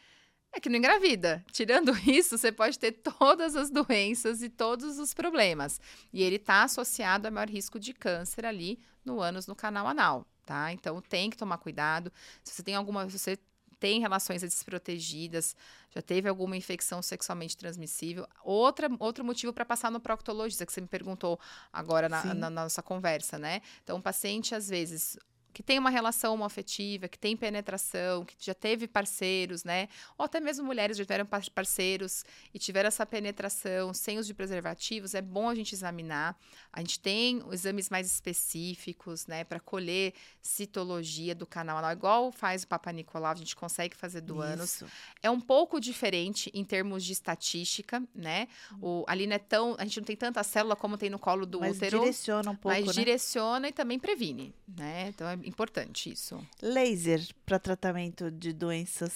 É 0.54 0.60
que 0.60 0.70
não 0.70 0.78
engravida. 0.78 1.44
Tirando 1.52 1.92
isso, 2.08 2.38
você 2.38 2.52
pode 2.52 2.78
ter 2.78 2.92
todas 2.92 3.56
as 3.56 3.70
doenças 3.70 4.42
e 4.42 4.50
todos 4.50 5.00
os 5.00 5.14
problemas. 5.14 5.80
E 6.12 6.22
ele 6.22 6.36
está 6.36 6.64
associado 6.64 7.28
a 7.28 7.32
maior 7.32 7.50
risco 7.50 7.80
de 7.80 7.94
câncer 7.94 8.46
ali 8.46 8.80
no 9.04 9.22
ânus, 9.22 9.48
no 9.48 9.56
canal 9.56 9.88
anal, 9.88 10.26
tá? 10.46 10.72
Então 10.72 11.02
tem 11.02 11.30
que 11.30 11.38
tomar 11.38 11.58
cuidado. 11.58 12.12
Se 12.44 12.54
você 12.54 12.64
tem 12.64 12.76
alguma, 12.76 13.10
se 13.10 13.18
você 13.18 13.40
tem 13.80 14.00
relações 14.00 14.44
desprotegidas, 14.44 15.56
já 15.90 16.04
teve 16.04 16.30
alguma 16.30 16.56
infecção 16.56 17.02
sexualmente 17.02 17.58
transmissível. 17.58 18.28
Outra, 18.44 18.88
outro 19.00 19.26
motivo 19.26 19.52
para 19.52 19.66
passar 19.66 19.90
no 19.90 20.00
proctologista, 20.00 20.68
que 20.68 20.72
você 20.72 20.82
me 20.82 20.88
perguntou 20.88 21.40
agora 21.74 22.08
na, 22.08 22.24
na, 22.24 22.34
na, 22.36 22.50
nossa 22.50 22.84
conversa, 22.84 23.40
né? 23.40 23.60
Então, 23.84 23.98
o 23.98 24.02
paciente, 24.02 24.54
às 24.54 24.70
vezes, 24.70 25.18
que 25.54 25.62
tem 25.64 25.78
uma 25.78 25.90
relação 25.90 26.44
afetiva, 26.44 27.08
que 27.08 27.18
tem 27.18 27.36
penetração, 27.36 28.26
que 28.26 28.36
já 28.40 28.54
teve 28.54 28.88
parceiros, 28.88 29.64
né? 29.64 29.88
Ou 30.18 30.26
até 30.26 30.40
mesmo 30.40 30.66
mulheres 30.66 30.98
já 30.98 31.04
tiveram 31.04 31.26
parceiros 31.26 32.24
e 32.54 32.60
tiveram 32.60 32.88
essa 32.88 33.06
penetração 33.06 33.94
sem 33.94 34.18
uso 34.18 34.28
de 34.28 34.34
preservativos, 34.34 35.14
é 35.14 35.22
bom 35.22 35.50
a 35.50 35.56
gente 35.56 35.74
examinar. 35.74 36.38
A 36.72 36.80
gente 36.80 37.00
tem 37.00 37.44
exames 37.52 37.90
mais 37.90 38.08
específicos, 38.08 39.28
né, 39.28 39.44
para 39.44 39.60
colher 39.60 40.14
citologia 40.42 41.36
do 41.36 41.46
canal 41.46 41.78
anal, 41.78 41.92
igual 41.92 42.32
faz 42.32 42.64
o 42.64 42.68
Papa 42.68 42.92
Nicolau, 42.92 43.32
a 43.32 43.36
gente 43.36 43.56
consegue 43.56 43.96
fazer 43.96 44.22
do 44.22 44.42
ânus. 44.42 44.84
É 45.22 45.30
um 45.30 45.40
pouco 45.40 45.80
diferente 45.80 46.50
em 46.54 46.64
termos 46.64 47.04
de 47.04 47.14
estatística, 47.14 48.02
né? 48.14 48.48
O, 48.82 49.04
ali 49.08 49.28
não 49.28 49.36
é 49.36 49.40
tão, 49.40 49.76
a 49.78 49.84
gente 49.84 50.00
não 50.00 50.06
tem 50.06 50.16
tanta 50.16 50.44
célula 50.44 50.76
como 50.76 50.98
tem 50.98 51.10
no 51.10 51.20
colo 51.20 51.46
do 51.46 51.60
mas 51.60 51.78
útero. 51.78 52.00
direciona 52.00 52.52
um 52.52 52.56
pouco, 52.56 52.78
Mas 52.78 52.88
né? 52.88 52.94
direciona 52.94 53.68
e 53.70 53.72
também 53.72 54.00
previne, 54.00 54.54
né? 54.68 55.10
Então 55.10 55.28
é 55.28 55.36
importante 55.46 56.12
isso. 56.12 56.46
Laser 56.62 57.22
para 57.46 57.60
tratamento 57.60 58.30
de 58.32 58.54
doenças 58.54 59.12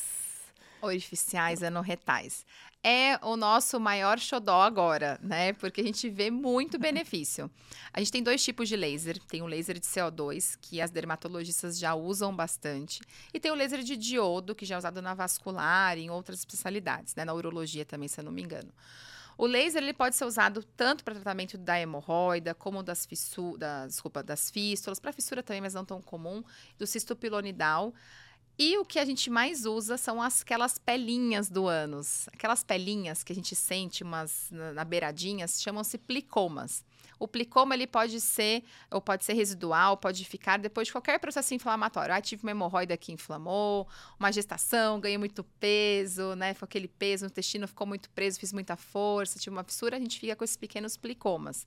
Orificiais 0.81 1.63
anorretais. 1.63 2.45
É 2.83 3.17
o 3.25 3.35
nosso 3.35 3.79
maior 3.79 4.19
xodó 4.19 4.61
agora, 4.61 5.19
né? 5.23 5.53
Porque 5.53 5.81
a 5.81 5.83
gente 5.83 6.07
vê 6.07 6.29
muito 6.29 6.77
benefício. 6.77 7.49
A 7.91 7.99
gente 7.99 8.11
tem 8.11 8.21
dois 8.21 8.43
tipos 8.43 8.69
de 8.69 8.75
laser. 8.75 9.17
Tem 9.27 9.41
o 9.41 9.47
laser 9.47 9.79
de 9.79 9.87
CO2, 9.87 10.55
que 10.61 10.79
as 10.79 10.91
dermatologistas 10.91 11.79
já 11.79 11.95
usam 11.95 12.35
bastante. 12.35 13.01
E 13.33 13.39
tem 13.39 13.51
o 13.51 13.55
laser 13.55 13.81
de 13.81 13.97
diodo, 13.97 14.53
que 14.53 14.65
já 14.65 14.75
é 14.75 14.77
usado 14.77 15.01
na 15.01 15.15
vascular 15.15 15.97
e 15.97 16.03
em 16.03 16.11
outras 16.11 16.39
especialidades, 16.39 17.15
né? 17.15 17.25
Na 17.25 17.33
urologia 17.33 17.83
também, 17.83 18.07
se 18.07 18.19
eu 18.19 18.23
não 18.23 18.31
me 18.31 18.43
engano. 18.43 18.71
O 19.37 19.45
laser 19.45 19.83
ele 19.83 19.93
pode 19.93 20.15
ser 20.15 20.25
usado 20.25 20.63
tanto 20.77 21.03
para 21.03 21.13
tratamento 21.13 21.57
da 21.57 21.79
hemorroida, 21.79 22.53
como 22.53 22.81
das, 22.81 23.05
fissu 23.05 23.57
da, 23.57 23.85
desculpa, 23.85 24.23
das 24.23 24.49
fístulas, 24.49 24.99
para 24.99 25.11
fissura 25.11 25.43
também, 25.43 25.61
mas 25.61 25.73
não 25.73 25.83
tão 25.83 26.01
comum, 26.01 26.43
do 26.77 26.87
cisto 26.87 27.15
pilonidal. 27.15 27.93
E 28.57 28.77
o 28.77 28.85
que 28.85 28.99
a 28.99 29.05
gente 29.05 29.29
mais 29.29 29.65
usa 29.65 29.97
são 29.97 30.21
as, 30.21 30.41
aquelas 30.41 30.77
pelinhas 30.77 31.49
do 31.49 31.67
ânus. 31.67 32.27
Aquelas 32.31 32.63
pelinhas 32.63 33.21
que 33.23 33.33
a 33.33 33.35
gente 33.35 33.53
sente 33.53 34.01
umas 34.01 34.49
na, 34.49 34.71
na 34.71 34.85
beiradinhas, 34.85 35.61
chamam-se 35.61 35.97
plicomas. 35.97 36.83
O 37.19 37.27
plicoma 37.27 37.75
ele 37.75 37.87
pode 37.87 38.19
ser 38.19 38.63
ou 38.91 39.01
pode 39.01 39.23
ser 39.23 39.33
residual, 39.33 39.97
pode 39.97 40.23
ficar 40.25 40.57
depois 40.57 40.87
de 40.87 40.93
qualquer 40.93 41.19
processo 41.19 41.53
inflamatório. 41.53 42.13
Ah, 42.13 42.21
tive 42.21 42.43
uma 42.43 42.51
hemorroida 42.51 42.95
que 42.97 43.11
inflamou, 43.11 43.87
uma 44.19 44.31
gestação, 44.31 44.99
ganhei 44.99 45.17
muito 45.17 45.43
peso, 45.59 46.35
né? 46.35 46.53
Foi 46.53 46.65
aquele 46.65 46.87
peso, 46.87 47.25
o 47.25 47.27
intestino 47.27 47.67
ficou 47.67 47.87
muito 47.87 48.09
preso, 48.09 48.39
fiz 48.39 48.51
muita 48.51 48.75
força, 48.75 49.39
tive 49.39 49.55
uma 49.55 49.63
fissura, 49.63 49.97
a 49.97 49.99
gente 49.99 50.19
fica 50.19 50.35
com 50.35 50.43
esses 50.43 50.57
pequenos 50.57 50.97
plicomas. 50.97 51.65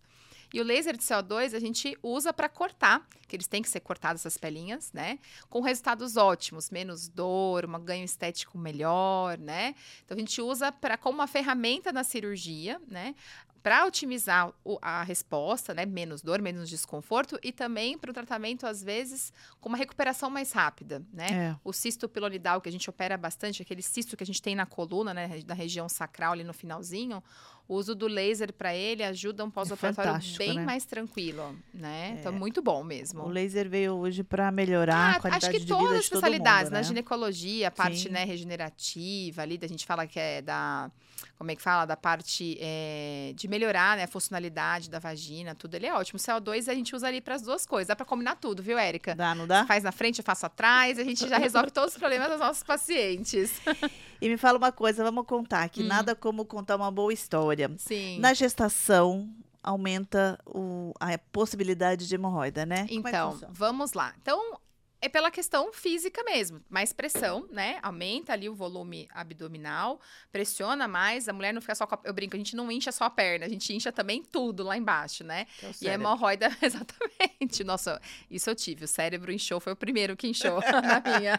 E 0.52 0.60
o 0.60 0.64
laser 0.64 0.96
de 0.96 1.02
CO2 1.02 1.54
a 1.54 1.58
gente 1.58 1.96
usa 2.02 2.32
para 2.32 2.48
cortar, 2.48 3.06
que 3.26 3.36
eles 3.36 3.46
têm 3.46 3.62
que 3.62 3.68
ser 3.68 3.80
cortados 3.80 4.22
essas 4.22 4.38
pelinhas, 4.38 4.92
né? 4.92 5.18
Com 5.50 5.60
resultados 5.60 6.16
ótimos, 6.16 6.70
menos 6.70 7.08
dor, 7.08 7.66
um 7.66 7.78
ganho 7.78 8.04
estético 8.04 8.56
melhor, 8.56 9.38
né? 9.38 9.74
Então 10.04 10.16
a 10.16 10.20
gente 10.20 10.40
usa 10.40 10.72
para 10.72 10.96
como 10.96 11.18
uma 11.18 11.26
ferramenta 11.26 11.92
na 11.92 12.02
cirurgia, 12.02 12.80
né? 12.88 13.14
Para 13.62 13.86
otimizar 13.86 14.52
o, 14.64 14.78
a 14.80 15.02
resposta, 15.02 15.74
né? 15.74 15.84
Menos 15.84 16.22
dor, 16.22 16.40
menos 16.40 16.68
desconforto 16.68 17.38
e 17.42 17.52
também 17.52 17.98
para 17.98 18.10
o 18.10 18.14
tratamento, 18.14 18.66
às 18.66 18.82
vezes, 18.82 19.32
com 19.60 19.68
uma 19.68 19.78
recuperação 19.78 20.30
mais 20.30 20.52
rápida, 20.52 21.02
né? 21.12 21.26
É. 21.30 21.56
O 21.64 21.72
cisto 21.72 22.08
pilonidal, 22.08 22.60
que 22.60 22.68
a 22.68 22.72
gente 22.72 22.88
opera 22.88 23.16
bastante, 23.16 23.62
aquele 23.62 23.82
cisto 23.82 24.16
que 24.16 24.22
a 24.22 24.26
gente 24.26 24.40
tem 24.40 24.54
na 24.54 24.66
coluna, 24.66 25.12
né? 25.12 25.28
Da 25.44 25.54
região 25.54 25.88
sacral 25.88 26.32
ali 26.32 26.44
no 26.44 26.54
finalzinho, 26.54 27.22
o 27.68 27.74
uso 27.74 27.94
do 27.94 28.06
laser 28.06 28.52
para 28.52 28.74
ele 28.74 29.04
ajuda 29.04 29.44
um 29.44 29.50
pós-operatório 29.50 30.12
fantástico, 30.12 30.38
bem 30.38 30.54
né? 30.54 30.64
mais 30.64 30.86
tranquilo, 30.86 31.54
né? 31.74 32.16
Então, 32.18 32.32
muito 32.32 32.62
bom 32.62 32.82
mesmo. 32.82 33.24
O 33.24 33.28
laser 33.28 33.68
veio 33.68 33.92
hoje 33.94 34.24
para 34.24 34.50
melhorar 34.50 34.96
a 34.96 35.16
Ah, 35.16 35.20
qualidade 35.20 35.46
acho 35.46 35.52
que 35.52 35.60
de 35.60 35.66
todas 35.66 35.82
vida 35.82 35.94
as 35.96 36.00
de 36.00 36.04
especialidades, 36.06 36.64
mundo, 36.64 36.72
na 36.72 36.78
né? 36.78 36.84
ginecologia, 36.84 37.68
a 37.68 37.70
parte 37.70 38.08
né, 38.08 38.24
regenerativa 38.24 39.42
ali, 39.42 39.58
da 39.58 39.66
gente 39.66 39.84
fala 39.84 40.06
que 40.06 40.18
é 40.18 40.40
da. 40.40 40.90
Como 41.36 41.50
é 41.50 41.56
que 41.56 41.62
fala? 41.62 41.84
Da 41.84 41.96
parte 41.96 42.56
é, 42.60 43.32
de 43.34 43.46
melhorar 43.48 43.96
né, 43.96 44.04
a 44.04 44.08
funcionalidade 44.08 44.88
da 44.90 44.98
vagina, 44.98 45.54
tudo. 45.54 45.74
Ele 45.74 45.86
é 45.86 45.94
ótimo. 45.94 46.18
O 46.18 46.22
CO2 46.22 46.68
a 46.68 46.74
gente 46.74 46.94
usa 46.94 47.06
ali 47.08 47.20
para 47.20 47.34
as 47.34 47.42
duas 47.42 47.64
coisas. 47.66 47.88
Dá 47.88 47.96
para 47.96 48.06
combinar 48.06 48.36
tudo, 48.36 48.62
viu, 48.62 48.78
Érica? 48.78 49.14
Dá, 49.14 49.34
não 49.34 49.46
dá? 49.46 49.60
Você 49.62 49.66
faz 49.66 49.82
na 49.84 49.92
frente, 49.92 50.18
eu 50.18 50.24
faço 50.24 50.46
atrás, 50.46 50.98
a 50.98 51.04
gente 51.04 51.28
já 51.28 51.38
resolve 51.38 51.70
todos 51.70 51.92
os 51.94 51.98
problemas 51.98 52.28
dos 52.30 52.38
nossos 52.40 52.62
pacientes. 52.62 53.60
E 54.20 54.28
me 54.28 54.36
fala 54.36 54.58
uma 54.58 54.72
coisa, 54.72 55.04
vamos 55.04 55.24
contar, 55.26 55.68
que 55.68 55.80
Hum. 55.80 55.86
nada 55.86 56.12
como 56.12 56.44
contar 56.44 56.74
uma 56.74 56.90
boa 56.90 57.12
história. 57.12 57.70
Sim. 57.78 58.18
Na 58.18 58.34
gestação, 58.34 59.30
aumenta 59.62 60.36
o- 60.44 60.92
a 60.98 61.16
possibilidade 61.30 62.08
de 62.08 62.14
hemorroida, 62.16 62.66
né? 62.66 62.86
É 62.90 62.94
Então, 62.94 63.30
funciona? 63.32 63.52
vamos 63.56 63.92
lá. 63.92 64.12
Então, 64.20 64.58
é 65.00 65.08
pela 65.08 65.30
questão 65.30 65.72
física 65.72 66.22
mesmo. 66.24 66.60
Mais 66.68 66.92
pressão, 66.92 67.46
né? 67.50 67.78
Aumenta 67.82 68.32
ali 68.32 68.48
o 68.48 68.54
volume 68.54 69.08
abdominal, 69.12 70.00
pressiona 70.32 70.88
mais. 70.88 71.28
A 71.28 71.32
mulher 71.32 71.52
não 71.54 71.60
fica 71.60 71.74
só 71.74 71.86
com 71.86 71.94
a... 71.94 72.00
Eu 72.04 72.12
brinco, 72.12 72.34
a 72.34 72.38
gente 72.38 72.56
não 72.56 72.70
incha 72.70 72.90
só 72.90 73.04
a 73.04 73.10
perna, 73.10 73.46
a 73.46 73.48
gente 73.48 73.72
incha 73.72 73.92
também 73.92 74.22
tudo 74.22 74.64
lá 74.64 74.76
embaixo, 74.76 75.22
né? 75.22 75.46
É 75.62 75.66
E 75.66 75.68
a 75.68 75.72
cérebro. 75.72 75.94
hemorroida, 76.02 76.48
exatamente. 76.60 77.62
Nossa, 77.64 78.00
isso 78.30 78.50
eu 78.50 78.54
tive. 78.54 78.84
O 78.84 78.88
cérebro 78.88 79.30
inchou, 79.32 79.60
foi 79.60 79.72
o 79.72 79.76
primeiro 79.76 80.16
que 80.16 80.26
inchou 80.26 80.60
na 80.82 81.00
minha. 81.18 81.38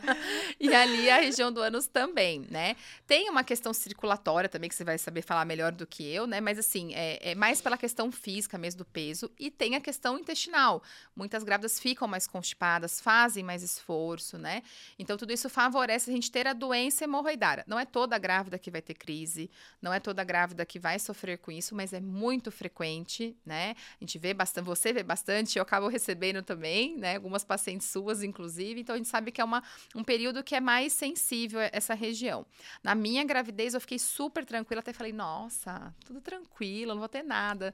E 0.59 0.73
ali 0.73 1.09
a 1.09 1.17
região 1.17 1.51
do 1.51 1.61
ânus 1.61 1.87
também, 1.87 2.45
né? 2.49 2.75
Tem 3.05 3.29
uma 3.29 3.43
questão 3.43 3.73
circulatória 3.73 4.47
também, 4.49 4.69
que 4.69 4.75
você 4.75 4.83
vai 4.83 4.97
saber 4.97 5.21
falar 5.21 5.43
melhor 5.45 5.71
do 5.71 5.85
que 5.85 6.03
eu, 6.09 6.25
né? 6.25 6.39
Mas 6.39 6.57
assim, 6.57 6.93
é, 6.93 7.31
é 7.31 7.35
mais 7.35 7.61
pela 7.61 7.77
questão 7.77 8.11
física 8.11 8.57
mesmo 8.57 8.79
do 8.79 8.85
peso. 8.85 9.29
E 9.37 9.51
tem 9.51 9.75
a 9.75 9.81
questão 9.81 10.17
intestinal. 10.17 10.81
Muitas 11.15 11.43
grávidas 11.43 11.79
ficam 11.79 12.07
mais 12.07 12.25
constipadas, 12.25 13.01
fazem 13.01 13.48
mais 13.49 13.63
esforço, 13.63 14.37
né? 14.37 14.61
Então, 14.99 15.17
tudo 15.17 15.33
isso 15.33 15.49
favorece 15.49 16.11
a 16.11 16.13
gente 16.13 16.29
ter 16.29 16.45
a 16.45 16.53
doença 16.53 17.03
hemorroidária. 17.03 17.63
Não 17.67 17.79
é 17.79 17.85
toda 17.85 18.15
grávida 18.19 18.59
que 18.59 18.69
vai 18.69 18.81
ter 18.81 18.93
crise, 18.93 19.49
não 19.81 19.91
é 19.91 19.99
toda 19.99 20.23
grávida 20.23 20.63
que 20.65 20.77
vai 20.77 20.99
sofrer 20.99 21.39
com 21.39 21.51
isso, 21.51 21.73
mas 21.73 21.91
é 21.91 21.99
muito 21.99 22.51
frequente, 22.51 23.35
né? 23.43 23.75
A 23.99 24.03
gente 24.03 24.19
vê 24.19 24.33
bastante, 24.33 24.65
você 24.65 24.93
vê 24.93 25.01
bastante, 25.01 25.57
eu 25.57 25.63
acabo 25.63 25.87
recebendo 25.87 26.43
também, 26.43 26.95
né? 26.95 27.15
Algumas 27.15 27.43
pacientes 27.43 27.87
suas, 27.87 28.21
inclusive. 28.21 28.81
Então, 28.81 28.93
a 28.93 28.97
gente 28.97 29.09
sabe 29.09 29.31
que 29.31 29.41
é 29.41 29.43
uma, 29.43 29.63
um 29.95 30.03
período 30.03 30.43
que 30.43 30.53
é 30.53 30.59
mais 30.59 30.93
sensível 30.93 31.59
essa 31.71 31.95
região. 31.95 32.45
Na 32.83 32.93
minha 32.93 33.23
gravidez, 33.23 33.73
eu 33.73 33.81
fiquei 33.81 33.97
super 33.97 34.45
tranquila, 34.45 34.81
até 34.81 34.93
falei, 34.93 35.11
nossa, 35.11 35.91
tudo 36.05 36.21
tranquilo, 36.21 36.93
não 36.93 36.99
vou 36.99 37.09
ter 37.09 37.23
nada. 37.23 37.73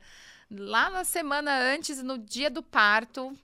Lá 0.50 0.90
na 0.90 1.04
semana 1.04 1.52
antes, 1.52 2.02
no 2.02 2.18
dia 2.18 2.50
do 2.50 2.62
parto, 2.62 3.36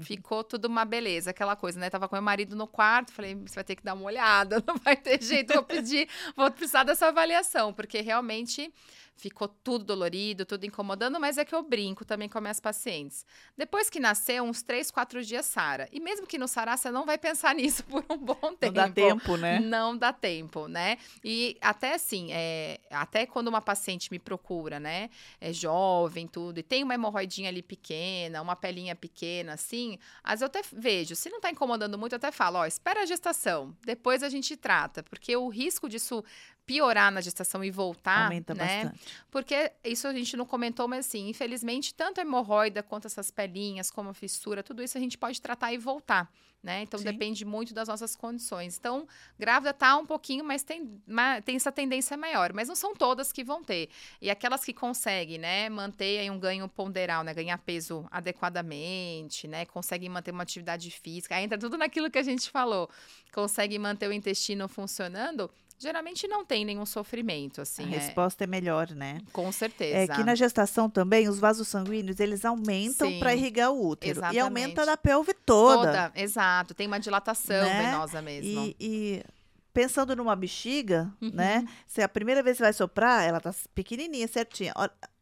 ficou 0.00 0.44
tudo 0.44 0.66
uma 0.66 0.84
beleza, 0.84 1.30
aquela 1.30 1.56
coisa, 1.56 1.78
né? 1.78 1.90
Tava 1.90 2.08
com 2.08 2.14
meu 2.16 2.22
marido 2.22 2.54
no 2.54 2.66
quarto, 2.66 3.12
falei, 3.12 3.34
você 3.34 3.54
vai 3.56 3.64
ter 3.64 3.76
que 3.76 3.82
dar 3.82 3.94
uma 3.94 4.04
olhada, 4.04 4.62
não 4.66 4.76
vai 4.76 4.96
ter 4.96 5.22
jeito, 5.22 5.54
vou 5.54 5.62
pedir, 5.62 6.08
vou 6.36 6.50
precisar 6.50 6.84
dessa 6.84 7.08
avaliação, 7.08 7.72
porque 7.72 8.00
realmente 8.00 8.72
ficou 9.18 9.48
tudo 9.48 9.84
dolorido, 9.84 10.46
tudo 10.46 10.64
incomodando, 10.64 11.18
mas 11.18 11.38
é 11.38 11.44
que 11.44 11.54
eu 11.54 11.62
brinco 11.62 12.04
também 12.04 12.28
com 12.28 12.38
as 12.38 12.42
minhas 12.42 12.60
pacientes. 12.60 13.26
Depois 13.56 13.90
que 13.90 13.98
nasceu, 13.98 14.44
uns 14.44 14.62
três, 14.62 14.90
quatro 14.90 15.22
dias 15.24 15.44
sara. 15.44 15.88
E 15.92 16.00
mesmo 16.00 16.26
que 16.26 16.38
não 16.38 16.46
sarar, 16.46 16.78
você 16.78 16.90
não 16.90 17.04
vai 17.04 17.18
pensar 17.18 17.54
nisso 17.56 17.82
por 17.84 18.04
um 18.08 18.16
bom 18.16 18.54
tempo. 18.54 18.66
Não 18.66 18.72
dá 18.72 18.90
tempo, 18.90 19.36
né? 19.36 19.58
Não 19.60 19.96
dá 19.96 20.12
tempo, 20.12 20.68
né? 20.68 20.98
E 21.24 21.56
até 21.60 21.94
assim, 21.94 22.28
é, 22.32 22.80
até 22.90 23.26
quando 23.26 23.48
uma 23.48 23.60
paciente 23.60 24.10
me 24.10 24.18
procura, 24.18 24.78
né? 24.78 25.10
É 25.40 25.52
jovem, 25.52 26.28
tudo, 26.28 26.58
e 26.60 26.62
tem 26.62 26.84
uma 26.84 26.94
hemorroidinha 26.94 27.48
ali 27.48 27.62
pequena, 27.62 28.40
uma 28.40 28.54
pelinha 28.54 28.94
pequena, 28.94 29.54
assim, 29.54 29.98
às 30.22 30.40
vezes 30.40 30.42
eu 30.42 30.46
até 30.46 30.62
vejo, 30.72 31.16
se 31.16 31.28
não 31.28 31.40
tá 31.40 31.50
incomodando 31.50 31.98
muito, 31.98 32.12
eu 32.12 32.18
até 32.18 32.30
falo, 32.30 32.58
ó, 32.58 32.66
espera 32.66 33.02
a 33.02 33.06
gestação, 33.06 33.76
depois 33.84 34.22
a 34.22 34.28
gente 34.28 34.56
trata, 34.56 35.02
porque 35.02 35.36
o 35.36 35.48
risco 35.48 35.88
disso 35.88 36.24
piorar 36.68 37.10
na 37.10 37.22
gestação 37.22 37.64
e 37.64 37.70
voltar, 37.70 38.24
Aumenta 38.24 38.54
né? 38.54 38.84
bastante. 38.84 39.14
Porque 39.30 39.72
isso 39.82 40.06
a 40.06 40.12
gente 40.12 40.36
não 40.36 40.44
comentou, 40.44 40.86
mas 40.86 41.06
assim, 41.06 41.30
infelizmente, 41.30 41.94
tanto 41.94 42.18
a 42.18 42.20
hemorroida 42.20 42.82
quanto 42.82 43.06
essas 43.06 43.30
pelinhas, 43.30 43.90
como 43.90 44.10
a 44.10 44.14
fissura, 44.14 44.62
tudo 44.62 44.82
isso 44.82 44.98
a 44.98 45.00
gente 45.00 45.16
pode 45.16 45.40
tratar 45.40 45.72
e 45.72 45.78
voltar, 45.78 46.30
né? 46.62 46.82
Então 46.82 46.98
Sim. 46.98 47.06
depende 47.06 47.42
muito 47.42 47.72
das 47.72 47.88
nossas 47.88 48.14
condições. 48.14 48.76
Então, 48.76 49.08
grávida 49.38 49.72
tá 49.72 49.96
um 49.96 50.04
pouquinho, 50.04 50.44
mas 50.44 50.62
tem, 50.62 51.00
tem 51.42 51.56
essa 51.56 51.72
tendência 51.72 52.18
maior. 52.18 52.52
Mas 52.52 52.68
não 52.68 52.76
são 52.76 52.94
todas 52.94 53.32
que 53.32 53.42
vão 53.42 53.64
ter. 53.64 53.88
E 54.20 54.28
aquelas 54.28 54.62
que 54.62 54.74
conseguem, 54.74 55.38
né, 55.38 55.70
manter 55.70 56.18
aí 56.18 56.30
um 56.30 56.38
ganho 56.38 56.68
ponderal, 56.68 57.24
né? 57.24 57.32
Ganhar 57.32 57.56
peso 57.56 58.06
adequadamente, 58.10 59.48
né? 59.48 59.64
Conseguem 59.64 60.10
manter 60.10 60.32
uma 60.32 60.42
atividade 60.42 60.90
física. 60.90 61.34
Aí 61.34 61.44
entra 61.44 61.56
tudo 61.56 61.78
naquilo 61.78 62.10
que 62.10 62.18
a 62.18 62.22
gente 62.22 62.50
falou. 62.50 62.90
Conseguem 63.32 63.78
manter 63.78 64.06
o 64.06 64.12
intestino 64.12 64.68
funcionando 64.68 65.50
geralmente 65.78 66.26
não 66.26 66.44
tem 66.44 66.64
nenhum 66.64 66.84
sofrimento, 66.84 67.60
assim. 67.60 67.84
A 67.84 67.96
é- 67.96 67.98
resposta 67.98 68.44
é 68.44 68.46
melhor, 68.46 68.90
né? 68.90 69.20
com 69.32 69.50
certeza. 69.52 69.96
É 70.12 70.16
que 70.16 70.24
na 70.24 70.34
gestação 70.34 70.90
também, 70.90 71.28
os 71.28 71.38
vasos 71.38 71.68
sanguíneos, 71.68 72.18
eles 72.20 72.44
aumentam 72.44 73.18
para 73.18 73.34
irrigar 73.34 73.70
o 73.72 73.86
útero. 73.88 74.08
E 74.08 74.12
exatamente. 74.12 74.40
aumenta 74.40 74.84
da 74.84 74.96
pelve 74.96 75.32
toda. 75.34 75.86
Toda, 75.86 76.12
exato. 76.16 76.74
Tem 76.74 76.86
uma 76.86 76.98
dilatação 77.00 77.64
Né? 77.66 77.90
venosa 77.90 78.20
mesmo. 78.20 78.60
E, 78.66 78.76
e 78.80 79.24
pensando 79.72 80.16
numa 80.16 80.34
bexiga, 80.34 81.12
Uhum. 81.22 81.30
né? 81.32 81.64
Se 81.86 82.02
a 82.02 82.08
primeira 82.08 82.42
vez 82.42 82.56
que 82.56 82.58
você 82.58 82.64
vai 82.64 82.72
soprar, 82.72 83.22
ela 83.24 83.40
tá 83.40 83.54
pequenininha, 83.74 84.26
certinha. 84.26 84.72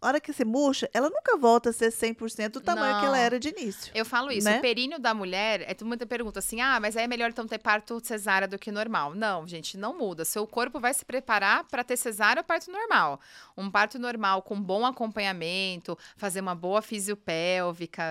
A 0.06 0.08
hora- 0.10 0.20
que 0.20 0.32
você 0.32 0.44
murcha, 0.44 0.88
ela 0.94 1.10
nunca 1.10 1.36
volta 1.36 1.70
a 1.70 1.72
ser 1.72 1.90
100% 1.90 2.52
do 2.52 2.60
tamanho 2.60 3.00
que 3.00 3.06
ela 3.06 3.16
Não. 3.16 3.22
era 3.24 3.40
de 3.40 3.48
início. 3.48 3.90
Eu 3.94 4.04
falo 4.04 4.30
isso, 4.30 4.46
Né? 4.48 4.58
o 4.58 4.60
períneo 4.60 5.00
da 5.00 5.12
mulher, 5.12 5.62
é 5.68 5.84
mundo 5.84 6.06
pergunta 6.06 6.38
assim: 6.38 6.60
"Ah, 6.60 6.78
mas 6.80 6.96
aí 6.96 7.04
é 7.04 7.08
melhor 7.08 7.30
então 7.30 7.44
ter 7.46 7.58
parto 7.58 8.00
cesárea 8.04 8.46
do 8.46 8.56
que 8.58 8.70
normal?". 8.70 9.14
Não, 9.16 9.46
gente, 9.48 9.76
não 9.76 9.98
muda. 9.98 10.24
Seu 10.24 10.46
corpo 10.46 10.78
vai 10.78 10.94
se 10.94 11.04
preparar 11.04 11.64
para 11.64 11.82
ter 11.82 11.96
cesárea 11.96 12.40
ou 12.40 12.44
parto 12.44 12.70
normal. 12.70 13.20
Um 13.56 13.68
parto 13.70 13.98
normal 13.98 14.42
com 14.42 14.60
bom 14.60 14.86
acompanhamento, 14.86 15.98
fazer 16.16 16.40
uma 16.40 16.54
boa 16.54 16.80
fisiopélvica 16.82 18.02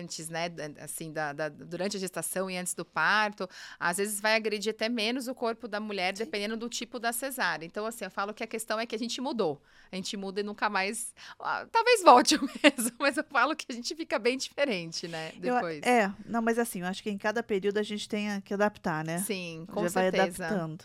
antes, 0.00 0.28
né, 0.28 0.50
assim, 0.80 1.12
da, 1.12 1.32
da- 1.32 1.48
durante 1.48 1.96
a 1.96 2.00
gestação 2.00 2.50
e 2.50 2.56
antes 2.56 2.74
do 2.74 2.84
parto, 2.84 3.48
às 3.78 3.98
vezes 3.98 4.20
vai 4.20 4.34
agredir 4.36 4.70
até 4.70 4.88
menos 4.88 5.28
o 5.28 5.34
corpo 5.34 5.68
da 5.68 5.78
mulher, 5.80 6.12
dependendo 6.12 6.56
do 6.56 6.68
tipo 6.68 6.98
da 6.98 7.12
cesárea. 7.12 7.66
Então, 7.66 7.84
assim, 7.86 8.04
eu 8.04 8.10
falo 8.10 8.32
que 8.34 8.42
a 8.42 8.46
questão 8.46 8.78
é 8.80 8.86
que 8.86 8.94
a 8.94 8.98
gente 8.98 9.20
mudou. 9.20 9.60
A 9.90 9.96
gente 9.96 10.16
muda 10.16 10.40
e 10.40 10.42
nunca 10.42 10.70
mais. 10.70 11.14
Ah, 11.42 11.66
talvez 11.70 12.02
volte 12.02 12.38
mesmo, 12.62 12.92
mas 12.98 13.16
eu 13.16 13.24
falo 13.24 13.54
que 13.56 13.66
a 13.68 13.74
gente 13.74 13.94
fica 13.94 14.18
bem 14.18 14.36
diferente, 14.38 15.06
né? 15.08 15.32
Eu- 15.42 15.54
Depois. 15.54 15.82
é, 15.82 16.10
não, 16.26 16.40
mas 16.42 16.58
assim, 16.58 16.80
eu 16.80 16.86
acho 16.86 17.02
que 17.02 17.10
em 17.10 17.18
cada 17.18 17.42
período 17.42 17.78
a 17.78 17.82
gente 17.82 18.08
tem 18.08 18.40
que 18.40 18.54
adaptar, 18.54 19.04
né? 19.04 19.18
Sim, 19.18 19.64
com 19.70 19.82
Já 19.82 19.88
vai 19.88 20.10
certeza. 20.10 20.46
adaptando. 20.46 20.84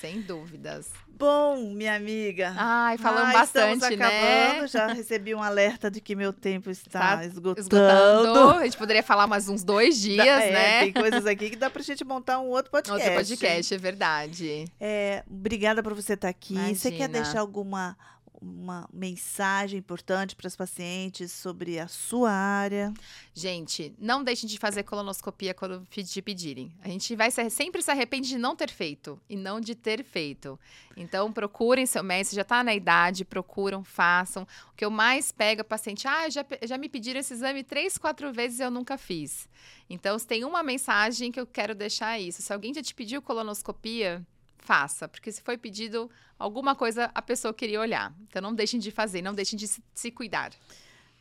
Sem 0.00 0.20
dúvidas. 0.20 0.90
Bom, 1.06 1.72
minha 1.74 1.94
amiga. 1.94 2.52
Ai, 2.56 2.98
falamos 2.98 3.30
Ah, 3.30 3.38
bastante, 3.38 3.94
né? 3.96 4.04
acabando. 4.50 4.66
Já 4.66 4.88
recebi 4.88 5.32
um 5.32 5.40
alerta 5.40 5.88
de 5.88 6.00
que 6.00 6.16
meu 6.16 6.32
tempo 6.32 6.68
está 6.70 7.18
Tá 7.18 7.24
esgotando. 7.24 7.60
Esgotando. 7.60 8.50
A 8.58 8.64
gente 8.64 8.76
poderia 8.76 9.04
falar 9.04 9.28
mais 9.28 9.48
uns 9.48 9.62
dois 9.62 9.96
dias, 10.02 10.26
Dá- 10.26 10.42
é, 10.42 10.50
né? 10.52 10.80
Tem 10.80 10.92
coisas 10.92 11.24
aqui 11.24 11.50
que 11.50 11.56
dá 11.56 11.70
pra 11.70 11.80
gente 11.84 12.04
montar 12.04 12.40
um 12.40 12.46
outro 12.48 12.72
podcast. 12.72 13.00
Outro 13.00 13.14
podcast, 13.14 13.72
é 13.74 13.78
verdade. 13.78 14.64
É, 14.80 15.22
obrigada 15.30 15.84
por 15.84 15.94
você 15.94 16.14
estar 16.14 16.28
aqui. 16.30 16.54
Você 16.74 16.90
quer 16.90 17.04
Imagina. 17.04 17.22
deixar 17.22 17.38
alguma 17.38 17.96
uma 18.42 18.88
mensagem 18.92 19.78
importante 19.78 20.34
para 20.34 20.48
as 20.48 20.56
pacientes 20.56 21.30
sobre 21.30 21.78
a 21.78 21.86
sua 21.86 22.30
área? 22.32 22.92
Gente, 23.32 23.94
não 23.98 24.22
deixem 24.24 24.48
de 24.48 24.58
fazer 24.58 24.82
colonoscopia 24.82 25.54
quando 25.54 25.86
te 25.90 26.20
pedirem. 26.20 26.72
A 26.82 26.88
gente 26.88 27.14
vai 27.14 27.30
se- 27.30 27.48
sempre 27.50 27.82
se 27.82 27.90
arrepende 27.90 28.28
de 28.28 28.38
não 28.38 28.56
ter 28.56 28.70
feito 28.70 29.20
e 29.28 29.36
não 29.36 29.60
de 29.60 29.74
ter 29.74 30.02
feito. 30.02 30.58
Então, 30.96 31.32
procurem 31.32 31.86
seu 31.86 32.02
médico, 32.02 32.34
já 32.34 32.42
está 32.42 32.62
na 32.64 32.74
idade, 32.74 33.24
procuram, 33.24 33.84
façam. 33.84 34.42
O 34.72 34.76
que 34.76 34.84
eu 34.84 34.90
mais 34.90 35.30
pego 35.30 35.60
é 35.60 35.64
paciente, 35.64 36.06
ah, 36.08 36.28
já, 36.28 36.44
já 36.64 36.76
me 36.76 36.88
pediram 36.88 37.20
esse 37.20 37.32
exame 37.32 37.62
três, 37.62 37.96
quatro 37.96 38.32
vezes 38.32 38.58
e 38.58 38.62
eu 38.62 38.70
nunca 38.70 38.98
fiz. 38.98 39.48
Então, 39.88 40.18
se 40.18 40.26
tem 40.26 40.44
uma 40.44 40.62
mensagem 40.62 41.30
que 41.30 41.38
eu 41.40 41.46
quero 41.46 41.74
deixar 41.74 42.18
é 42.18 42.22
isso. 42.22 42.42
Se 42.42 42.52
alguém 42.52 42.74
já 42.74 42.82
te 42.82 42.94
pediu 42.94 43.22
colonoscopia, 43.22 44.26
faça. 44.62 45.08
Porque 45.08 45.30
se 45.30 45.42
foi 45.42 45.58
pedido 45.58 46.10
alguma 46.38 46.74
coisa, 46.74 47.10
a 47.14 47.20
pessoa 47.20 47.52
queria 47.52 47.80
olhar. 47.80 48.14
Então, 48.22 48.40
não 48.40 48.54
deixem 48.54 48.80
de 48.80 48.90
fazer, 48.90 49.20
não 49.20 49.34
deixem 49.34 49.58
de 49.58 49.68
se, 49.68 49.82
se 49.94 50.10
cuidar. 50.10 50.52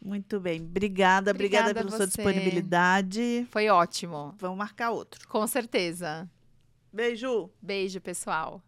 Muito 0.04 0.40
bem. 0.40 0.62
Obrigada, 0.62 1.32
obrigada, 1.32 1.72
Obrigada 1.72 1.74
pela 1.74 1.98
sua 1.98 2.08
disponibilidade. 2.08 3.46
Foi 3.52 3.68
ótimo. 3.70 4.34
Vamos 4.38 4.58
marcar 4.58 4.92
outro. 4.92 5.28
Com 5.28 5.46
certeza. 5.46 6.30
Beijo! 6.92 7.50
Beijo, 7.62 8.02
pessoal. 8.02 8.62